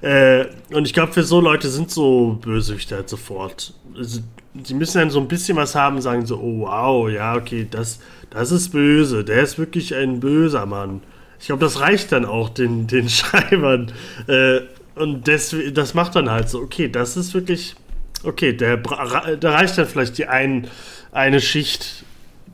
[0.00, 3.74] Äh, und ich glaube, für so Leute sind so Bösewichte halt sofort.
[3.94, 4.20] Also,
[4.54, 7.66] die müssen dann so ein bisschen was haben und sagen so, oh wow, ja, okay,
[7.70, 11.02] das, das ist böse, der ist wirklich ein böser Mann.
[11.38, 13.92] Ich glaube, das reicht dann auch den, den Schreibern.
[14.26, 14.60] Äh,
[14.94, 17.76] und das, das macht dann halt so, okay, das ist wirklich,
[18.24, 20.66] okay, der, da reicht dann vielleicht die ein,
[21.12, 22.04] eine Schicht,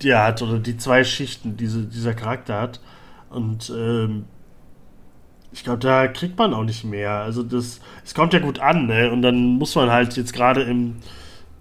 [0.02, 2.80] die er hat, oder die zwei Schichten, die diese, dieser Charakter hat.
[3.36, 4.24] Und ähm,
[5.52, 7.12] ich glaube, da kriegt man auch nicht mehr.
[7.12, 9.10] Also das, es kommt ja gut an, ne?
[9.12, 10.96] Und dann muss man halt jetzt gerade im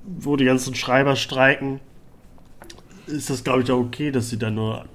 [0.05, 1.79] wo die ganzen Schreiber streiken,
[3.07, 4.85] ist das, glaube ich, auch okay, dass sie da nur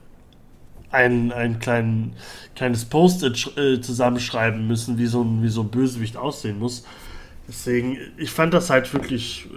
[0.91, 2.15] ein, ein klein,
[2.57, 6.85] kleines Post-it äh, zusammenschreiben müssen, wie so, ein, wie so ein Bösewicht aussehen muss.
[7.49, 9.49] Deswegen, ich fand das halt wirklich.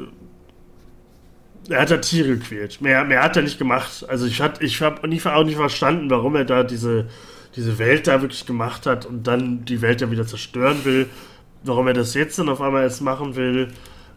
[1.70, 2.82] Er hat da Tiere gequält.
[2.82, 4.06] Mehr, mehr hat er nicht gemacht.
[4.10, 7.08] Also ich, ich habe auch nicht verstanden, warum er da diese,
[7.56, 11.10] diese Welt da wirklich gemacht hat und dann die Welt ja wieder zerstören will.
[11.64, 13.70] Warum er das jetzt dann auf einmal erst machen will.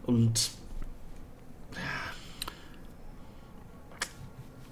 [0.05, 0.51] Und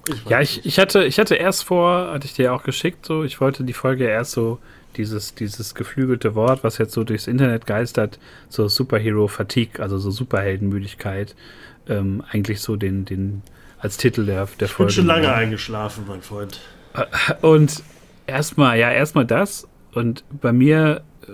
[0.08, 3.24] Ich ja, ich, ich, hatte, ich hatte erst vor, hatte ich dir auch geschickt, so,
[3.24, 4.60] ich wollte die Folge erst so,
[4.98, 10.12] dieses, dieses geflügelte Wort, was jetzt so durchs Internet geistert, so Superhero Fatigue, also so
[10.12, 11.36] Superheldenmüdigkeit,
[11.88, 13.42] ähm, eigentlich so den, den,
[13.80, 14.92] als Titel der, der ich Folge.
[14.92, 16.60] Ich bin schon lange eingeschlafen, mein Freund.
[17.42, 17.84] Und
[18.28, 19.68] erstmal, ja, erstmal das.
[19.94, 21.32] Und bei mir äh,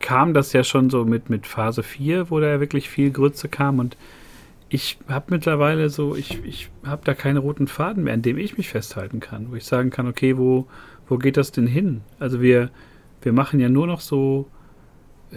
[0.00, 3.48] kam das ja schon so mit, mit Phase 4, wo da ja wirklich viel Grütze
[3.48, 3.96] kam und
[4.68, 8.58] ich habe mittlerweile so, ich, ich habe da keine roten Faden mehr, an dem ich
[8.58, 10.66] mich festhalten kann, wo ich sagen kann, okay, wo,
[11.06, 12.00] wo geht das denn hin?
[12.18, 12.70] Also wir,
[13.22, 14.48] wir machen ja nur noch so,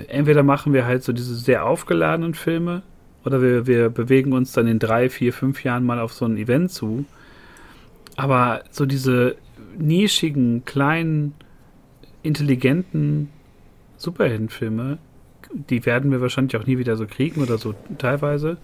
[0.07, 2.81] entweder machen wir halt so diese sehr aufgeladenen Filme
[3.27, 6.37] oder wir, wir bewegen uns dann in drei, vier, fünf Jahren mal auf so ein
[6.37, 7.05] Event zu.
[8.15, 9.35] Aber so diese
[9.77, 11.35] nischigen, kleinen,
[12.23, 13.29] intelligenten
[13.97, 14.97] Superheldenfilme,
[15.51, 18.57] die werden wir wahrscheinlich auch nie wieder so kriegen oder so teilweise.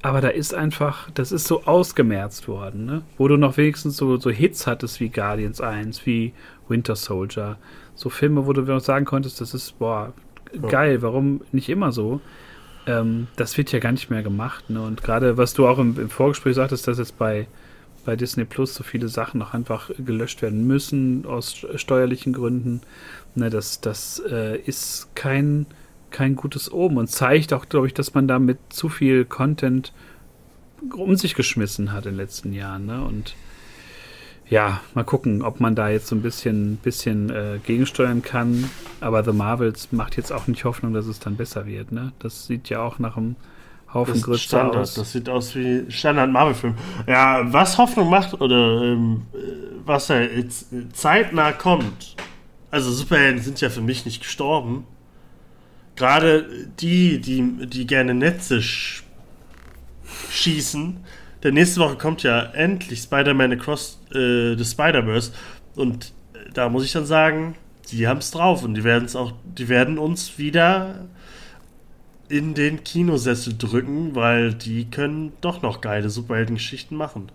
[0.00, 3.02] Aber da ist einfach, das ist so ausgemerzt worden, ne?
[3.16, 6.34] Wo du noch wenigstens so, so Hits hattest wie Guardians 1, wie
[6.68, 7.58] Winter Soldier.
[7.96, 10.12] So Filme, wo du noch sagen konntest, das ist, boah,
[10.68, 12.20] geil, warum nicht immer so?
[12.88, 14.80] Ähm, das wird ja gar nicht mehr gemacht, ne?
[14.80, 17.46] Und gerade, was du auch im, im, Vorgespräch sagtest, dass jetzt bei,
[18.06, 22.80] bei Disney Plus so viele Sachen noch einfach gelöscht werden müssen, aus steuerlichen Gründen.
[23.34, 25.66] Ne, das das äh, ist kein
[26.10, 29.92] kein gutes Oben und zeigt auch, glaube ich, dass man da mit zu viel Content
[30.94, 32.86] um sich geschmissen hat in den letzten Jahren.
[32.86, 33.04] Ne?
[33.04, 33.34] Und
[34.50, 38.70] ja, mal gucken, ob man da jetzt so ein bisschen, bisschen äh, gegensteuern kann.
[39.00, 41.92] Aber The Marvels macht jetzt auch nicht Hoffnung, dass es dann besser wird.
[41.92, 42.12] Ne?
[42.18, 43.36] Das sieht ja auch nach einem
[43.92, 44.94] Haufen Grütze Standard, aus.
[44.94, 46.74] Das sieht aus wie Standard Marvel-Film.
[47.06, 49.22] Ja, was Hoffnung macht oder ähm,
[49.84, 52.16] was ja jetzt zeitnah kommt.
[52.70, 54.84] Also Superhelden sind ja für mich nicht gestorben
[55.98, 56.46] gerade
[56.80, 59.02] die, die, die gerne Netze sch
[60.30, 61.04] schießen,
[61.42, 65.32] denn nächste Woche kommt ja endlich Spider-Man Across äh, the Spider-Verse
[65.76, 67.54] und äh, da muss ich dann sagen,
[67.90, 71.06] die haben es drauf und die werden es auch, die werden uns wieder
[72.28, 77.30] in den Kinosessel drücken, weil die können doch noch geile Superheldengeschichten machen.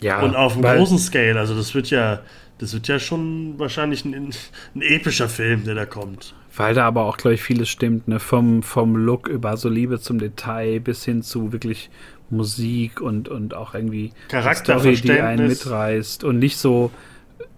[0.00, 0.20] Ja.
[0.20, 2.20] Und auf einem großen Scale, also das wird ja,
[2.58, 4.32] das wird ja schon wahrscheinlich ein,
[4.74, 6.34] ein epischer Film, der da kommt.
[6.54, 8.20] Weil da aber auch, glaube ich, vieles stimmt, ne?
[8.20, 11.88] Vom, vom Look über so Liebe zum Detail bis hin zu wirklich
[12.32, 14.12] Musik und, und auch irgendwie
[14.54, 16.90] Story, die einen mitreißt und nicht so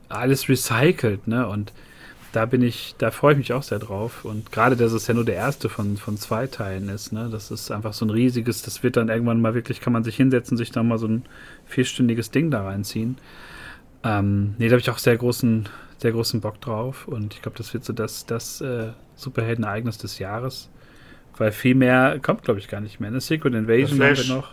[0.08, 1.48] alles recycelt, ne?
[1.48, 1.72] Und
[2.32, 4.24] da bin ich, da freue ich mich auch sehr drauf.
[4.24, 7.28] Und gerade, dass es ja nur der erste von, von zwei Teilen ist, ne?
[7.30, 10.16] Das ist einfach so ein riesiges, das wird dann irgendwann mal wirklich, kann man sich
[10.16, 11.24] hinsetzen, sich da mal so ein
[11.66, 13.18] vierstündiges Ding da reinziehen.
[14.02, 15.68] Ähm, nee, da habe ich auch sehr großen,
[15.98, 20.18] sehr großen Bock drauf und ich glaube, das wird so das, das äh, Superhelden-Ereignis des
[20.18, 20.68] Jahres.
[21.36, 23.08] Weil viel mehr kommt, glaube ich, gar nicht mehr.
[23.08, 24.50] Eine Secret Invasion haben wir noch.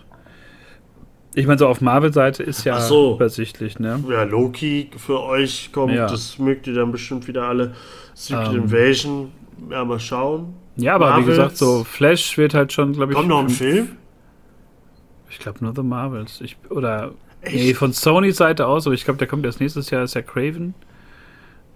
[1.33, 3.15] Ich meine, so auf Marvel-Seite ist ja so.
[3.15, 4.03] übersichtlich, ne?
[4.09, 6.07] Ja, Loki für euch kommt, ja.
[6.07, 7.73] das mögt ihr dann bestimmt wieder alle.
[8.13, 8.63] Secret ähm.
[8.63, 9.31] Invasion,
[9.69, 10.53] ja, mal schauen.
[10.75, 11.25] Ja, aber Marvels.
[11.25, 13.15] wie gesagt, so Flash wird halt schon, glaube ich.
[13.17, 13.89] Kommt noch ein Film?
[15.29, 16.41] Ich glaube nur The Marvels.
[16.41, 17.13] Ich, oder.
[17.41, 17.55] Echt?
[17.55, 20.21] Nee, von Sony Seite aus, aber ich glaube, der kommt erst nächstes Jahr, ist ja
[20.21, 20.73] Craven.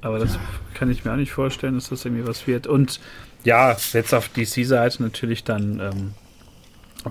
[0.01, 0.37] Aber das
[0.75, 2.67] kann ich mir auch nicht vorstellen, dass das irgendwie was wird.
[2.67, 2.99] Und
[3.43, 6.11] ja, jetzt auf DC-Seite natürlich dann ähm,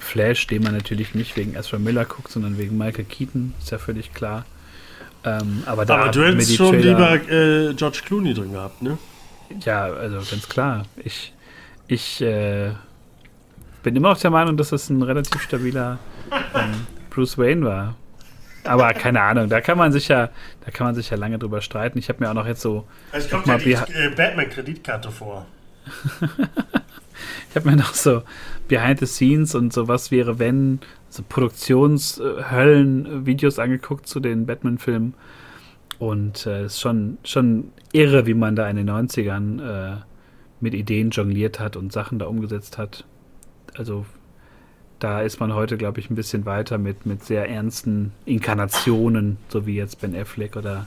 [0.02, 3.78] Flash, den man natürlich nicht wegen Ezra Miller guckt, sondern wegen Michael Keaton, ist ja
[3.78, 4.44] völlig klar.
[5.24, 7.32] Ähm, aber, da aber du hättest schon Trailer, lieber
[7.70, 8.98] äh, George Clooney drin gehabt, ne?
[9.60, 10.84] Ja, also ganz klar.
[10.96, 11.32] Ich,
[11.86, 12.70] ich äh,
[13.82, 15.98] bin immer auf der Meinung, dass das ein relativ stabiler
[16.54, 17.94] ähm, Bruce Wayne war.
[18.64, 20.30] Aber keine Ahnung, da kann man sich ja,
[20.64, 21.98] da kann man sich ja lange drüber streiten.
[21.98, 22.86] Ich habe mir auch noch jetzt so.
[23.12, 25.46] Also kommt ja die äh, Batman-Kreditkarte vor.
[27.50, 28.22] ich habe mir noch so
[28.68, 35.14] Behind the Scenes und so was wäre, wenn, so Produktionshöllen-Videos angeguckt zu den Batman-Filmen.
[35.98, 39.96] Und es äh, ist schon, schon irre, wie man da in den 90ern äh,
[40.60, 43.04] mit Ideen jongliert hat und Sachen da umgesetzt hat.
[43.76, 44.06] Also
[44.98, 49.66] da ist man heute, glaube ich, ein bisschen weiter mit, mit sehr ernsten Inkarnationen, so
[49.66, 50.86] wie jetzt Ben Affleck oder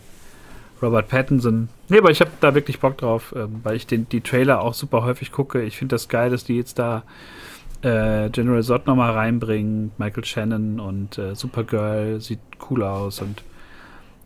[0.81, 1.69] Robert Pattinson.
[1.89, 4.73] Nee, aber ich habe da wirklich Bock drauf, äh, weil ich den, die Trailer auch
[4.73, 5.61] super häufig gucke.
[5.61, 7.03] Ich finde das geil, dass die jetzt da
[7.81, 12.39] äh, General Zod nochmal reinbringen, Michael Shannon und äh, Supergirl sieht
[12.69, 13.43] cool aus und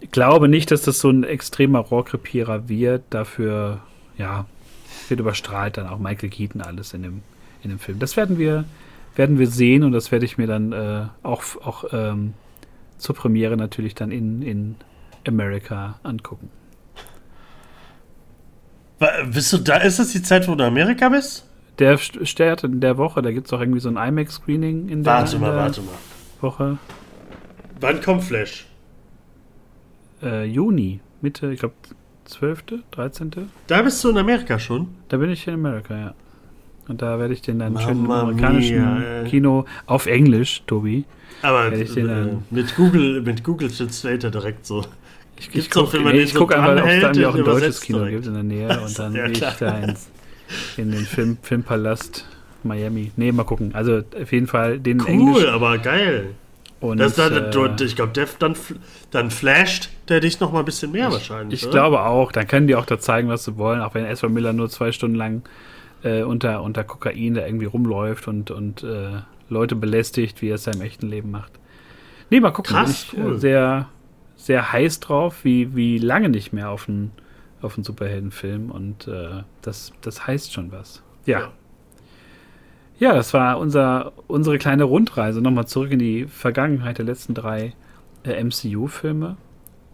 [0.02, 3.04] ich glaube nicht, dass das so ein extremer Rohrkrepierer wird.
[3.12, 3.82] Dafür,
[4.18, 4.46] ja,
[5.10, 7.22] wird überstrahlt dann auch Michael Keaton alles in dem,
[7.62, 8.00] in dem Film.
[8.00, 8.66] Das werden wir,
[9.16, 12.34] werden wir sehen und das werde ich mir dann äh, auch, auch ähm,
[12.98, 14.76] zur Premiere natürlich dann in, in
[15.28, 16.50] America angucken.
[19.32, 19.78] Bist du da?
[19.78, 21.48] Ist das die Zeit, wo du Amerika bist?
[21.82, 25.14] Der startet in der Woche, da gibt es auch irgendwie so ein IMAX-Screening in der,
[25.14, 25.94] warte mal, in der warte mal.
[26.40, 26.78] Woche.
[27.80, 28.68] Wann kommt Flash?
[30.22, 31.74] Äh, Juni, Mitte, ich glaube
[32.26, 33.32] 12., 13.
[33.66, 34.90] Da bist du in Amerika schon?
[35.10, 36.14] Da bin ich in Amerika, ja.
[36.88, 41.06] Und da werde ich den dann schön im amerikanischen mia, Kino auf Englisch, Tobi.
[41.42, 44.86] Aber ich den dann mit Google, mit Google Translator direkt so.
[45.40, 48.00] Ich, ich gucke nee, so guck einfach, ob es da irgendwie auch ein deutsches Kino
[48.00, 48.18] direkt.
[48.18, 50.11] gibt in der Nähe und dann ja, gehe ich da ins,
[50.78, 52.26] in den Film, Filmpalast
[52.64, 53.12] Miami.
[53.16, 53.74] Nee, mal gucken.
[53.74, 55.48] Also auf jeden Fall den cool, Englisch.
[55.48, 56.32] Aber geil.
[56.80, 58.56] Und, das dann, äh, ich glaube, dann,
[59.12, 61.60] dann flasht der dich noch mal ein bisschen mehr ich, wahrscheinlich.
[61.60, 61.74] Ich oder?
[61.74, 62.32] glaube auch.
[62.32, 63.82] Dann können die auch da zeigen, was sie wollen.
[63.82, 65.44] Auch wenn Ezra Miller nur zwei Stunden lang
[66.04, 70.66] äh, unter, unter Kokain da irgendwie rumläuft und, und äh, Leute belästigt, wie er es
[70.66, 71.52] ja im echten Leben macht.
[72.32, 72.76] Nee, mal gucken.
[72.76, 73.40] Krass, bin ich äh, cool.
[73.40, 73.90] sehr,
[74.36, 77.12] sehr heiß drauf, wie, wie lange nicht mehr auf einen,
[77.62, 78.72] auf einen Superheldenfilm.
[78.72, 81.02] Und äh, das, das heißt schon was.
[81.26, 81.40] ja.
[81.40, 81.52] ja.
[83.02, 85.42] Ja, das war unser, unsere kleine Rundreise.
[85.42, 87.74] Nochmal zurück in die Vergangenheit der letzten drei
[88.24, 89.38] äh, MCU-Filme.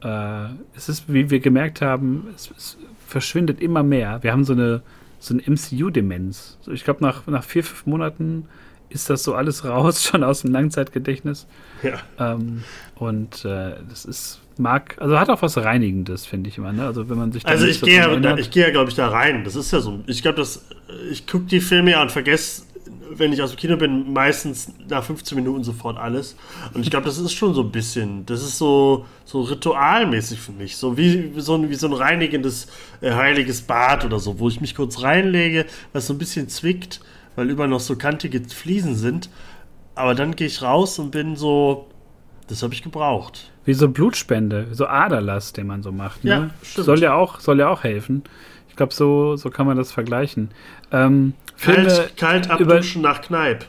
[0.03, 2.77] Äh, es ist, wie wir gemerkt haben, es, es,
[3.07, 4.21] verschwindet immer mehr.
[4.23, 4.81] Wir haben so eine,
[5.19, 6.57] so eine MCU-Demenz.
[6.59, 8.49] So, ich glaube, nach, nach vier, fünf Monaten
[8.89, 11.47] ist das so alles raus, schon aus dem Langzeitgedächtnis.
[11.83, 11.99] Ja.
[12.19, 12.65] Ähm,
[12.95, 16.71] und äh, das ist, mag, also hat auch was Reinigendes, finde ich immer.
[16.71, 16.85] Ne?
[16.85, 19.43] Also wenn man sich Also ich gehe ja, ich gehe ja, glaube ich, da rein.
[19.43, 19.99] Das ist ja so.
[20.07, 20.65] Ich glaube, dass
[21.11, 22.63] ich gucke die Filme ja und vergesse
[23.19, 26.35] wenn ich aus dem Kino bin, meistens nach 15 Minuten sofort alles.
[26.73, 30.51] Und ich glaube, das ist schon so ein bisschen, das ist so, so ritualmäßig für
[30.51, 30.77] mich.
[30.77, 32.67] So wie, so, ein, wie so ein reinigendes,
[33.01, 37.01] äh, heiliges Bad oder so, wo ich mich kurz reinlege, was so ein bisschen zwickt,
[37.35, 39.29] weil überall noch so kantige Fliesen sind.
[39.95, 41.87] Aber dann gehe ich raus und bin so,
[42.47, 43.51] das habe ich gebraucht.
[43.65, 46.23] Wie so Blutspende, so Aderlass, den man so macht.
[46.23, 46.31] Ne?
[46.31, 46.85] Ja, stimmt.
[46.85, 48.23] Soll ja auch, soll ja auch helfen.
[48.69, 50.49] Ich glaube, so, so kann man das vergleichen.
[50.91, 53.65] Ähm, Kalt, kalt abduschen nach Kneipp.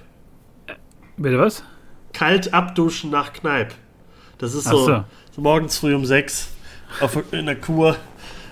[1.16, 1.64] Bitte was?
[2.12, 3.74] Kalt abduschen nach Kneipp.
[4.38, 5.04] Das ist so, so.
[5.32, 6.54] so, morgens früh um sechs
[7.00, 7.96] auf, in der Kur.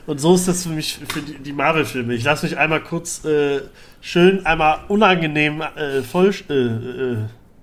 [0.07, 2.15] Und so ist das für mich, für die, die Marvel-Filme.
[2.15, 3.61] Ich lasse mich einmal kurz äh,
[4.01, 7.16] schön, einmal unangenehm äh, voll äh, äh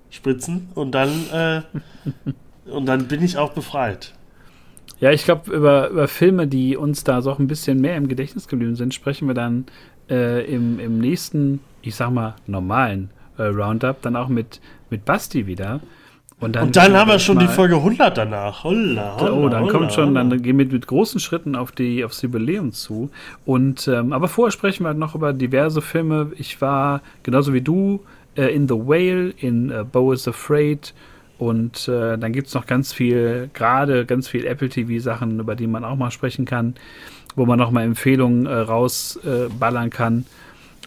[0.10, 1.61] spritzen und dann, äh,
[2.65, 4.14] und dann bin ich auch befreit.
[4.99, 8.48] Ja, ich glaube, über, über Filme, die uns da so ein bisschen mehr im Gedächtnis
[8.48, 9.65] geblieben sind, sprechen wir dann
[10.10, 15.48] äh, im, im nächsten, ich sag mal, normalen äh, Roundup dann auch mit, mit Basti
[15.48, 15.81] wieder.
[16.40, 18.64] Und dann, und dann haben wir schon mal, die Folge 100 danach.
[18.64, 22.03] Holla, holla, oh, dann holla, kommt schon, dann gehen wir mit großen Schritten auf die,
[22.03, 23.10] aufs Jubiläum zu.
[23.45, 26.31] Und, ähm, aber vorher sprechen wir halt noch über diverse Filme.
[26.38, 28.02] Ich war, genauso wie du,
[28.35, 30.94] äh, in The Whale, in äh, Bo is Afraid.
[31.38, 35.68] Und äh, dann gibt es noch ganz viel, gerade ganz viel Apple TV-Sachen, über die
[35.68, 36.76] man auch mal sprechen kann
[37.35, 40.26] wo man nochmal Empfehlungen äh, rausballern äh, kann.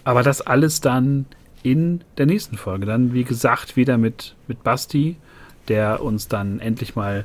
[0.04, 1.26] Aber das alles dann
[1.62, 2.86] in der nächsten Folge.
[2.86, 5.16] Dann, wie gesagt, wieder mit, mit Basti.
[5.68, 7.24] der uns dann endlich mal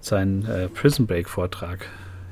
[0.00, 1.86] seinen äh, Prison Break Vortrag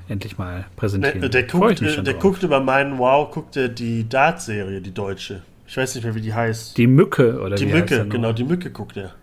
[0.08, 1.20] endlich mal präsentieren.
[1.22, 5.42] Der, der, guckt, äh, der guckt, über meinen Wow, guckt er die Dart-Serie, die deutsche.
[5.66, 6.76] Ich weiß nicht mehr, wie die heißt.
[6.76, 9.14] Die Mücke, oder Die Mücke, genau, die Mücke guckt er.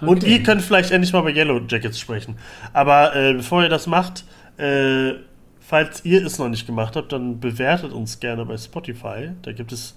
[0.00, 0.10] Okay.
[0.10, 2.36] Und ihr könnt vielleicht endlich mal bei Yellow Jackets sprechen.
[2.72, 4.24] Aber äh, bevor ihr das macht,
[4.56, 5.14] äh,
[5.60, 9.30] falls ihr es noch nicht gemacht habt, dann bewertet uns gerne bei Spotify.
[9.42, 9.96] Da gibt es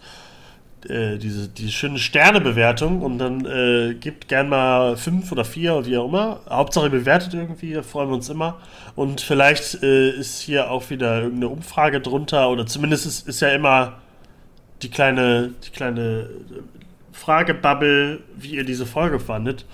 [0.90, 5.86] äh, diese, diese schöne Sternebewertung und dann äh, gibt gern mal fünf oder vier oder
[5.86, 6.40] wie auch immer.
[6.49, 8.60] Hauptsache bewertet irgendwie, da freuen wir uns immer.
[8.95, 13.49] Und vielleicht äh, ist hier auch wieder irgendeine Umfrage drunter oder zumindest ist, ist ja
[13.49, 13.99] immer
[14.82, 16.30] die kleine, die kleine
[17.11, 19.65] Fragebubble, wie ihr diese Folge fandet.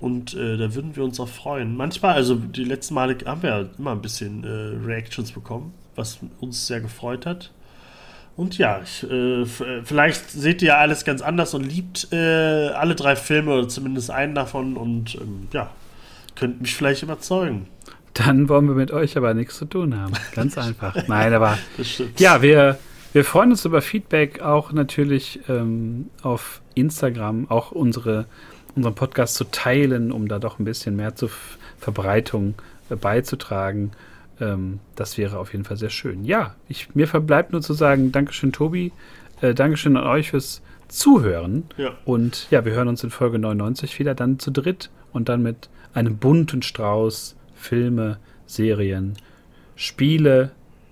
[0.00, 1.76] Und äh, da würden wir uns auch freuen.
[1.76, 6.66] Manchmal, also die letzten Male haben wir immer ein bisschen äh, Reactions bekommen, was uns
[6.66, 7.52] sehr gefreut hat.
[8.36, 9.44] Und ja, ich, äh,
[9.84, 14.10] vielleicht seht ihr ja alles ganz anders und liebt äh, alle drei Filme oder zumindest
[14.10, 15.70] einen davon und ähm, ja,
[16.36, 17.66] könnt mich vielleicht überzeugen.
[18.14, 20.14] Dann wollen wir mit euch aber nichts zu tun haben.
[20.34, 20.96] Ganz einfach.
[21.06, 21.58] Nein, aber
[22.16, 22.78] ja, wir,
[23.12, 28.24] wir freuen uns über Feedback auch natürlich ähm, auf Instagram, auch unsere
[28.80, 31.30] unseren Podcast zu teilen, um da doch ein bisschen mehr zur
[31.78, 32.54] Verbreitung
[32.88, 33.92] äh, beizutragen.
[34.40, 36.24] Ähm, das wäre auf jeden Fall sehr schön.
[36.24, 38.92] Ja, ich, mir verbleibt nur zu sagen, Dankeschön, Tobi.
[39.40, 41.64] Äh, Dankeschön an euch fürs Zuhören.
[41.76, 41.92] Ja.
[42.04, 45.68] Und ja, wir hören uns in Folge 99 wieder, dann zu dritt und dann mit
[45.94, 49.16] einem bunten Strauß Filme, Serien,
[49.76, 50.50] Spiele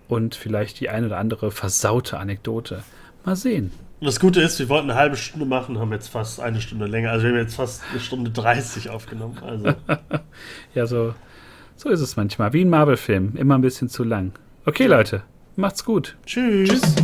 [0.08, 2.82] und vielleicht die eine oder andere versaute Anekdote.
[3.24, 3.72] Mal sehen.
[4.00, 6.86] Und das Gute ist, wir wollten eine halbe Stunde machen, haben jetzt fast eine Stunde
[6.86, 7.10] länger.
[7.10, 9.38] Also wir haben jetzt fast eine Stunde 30 aufgenommen.
[9.44, 9.74] Also.
[10.74, 11.14] ja, so,
[11.74, 12.52] so ist es manchmal.
[12.52, 13.34] Wie ein Marvel-Film.
[13.36, 14.32] Immer ein bisschen zu lang.
[14.66, 15.22] Okay, Leute.
[15.56, 16.16] Macht's gut.
[16.24, 16.68] Tschüss.
[16.68, 16.94] Tschüss.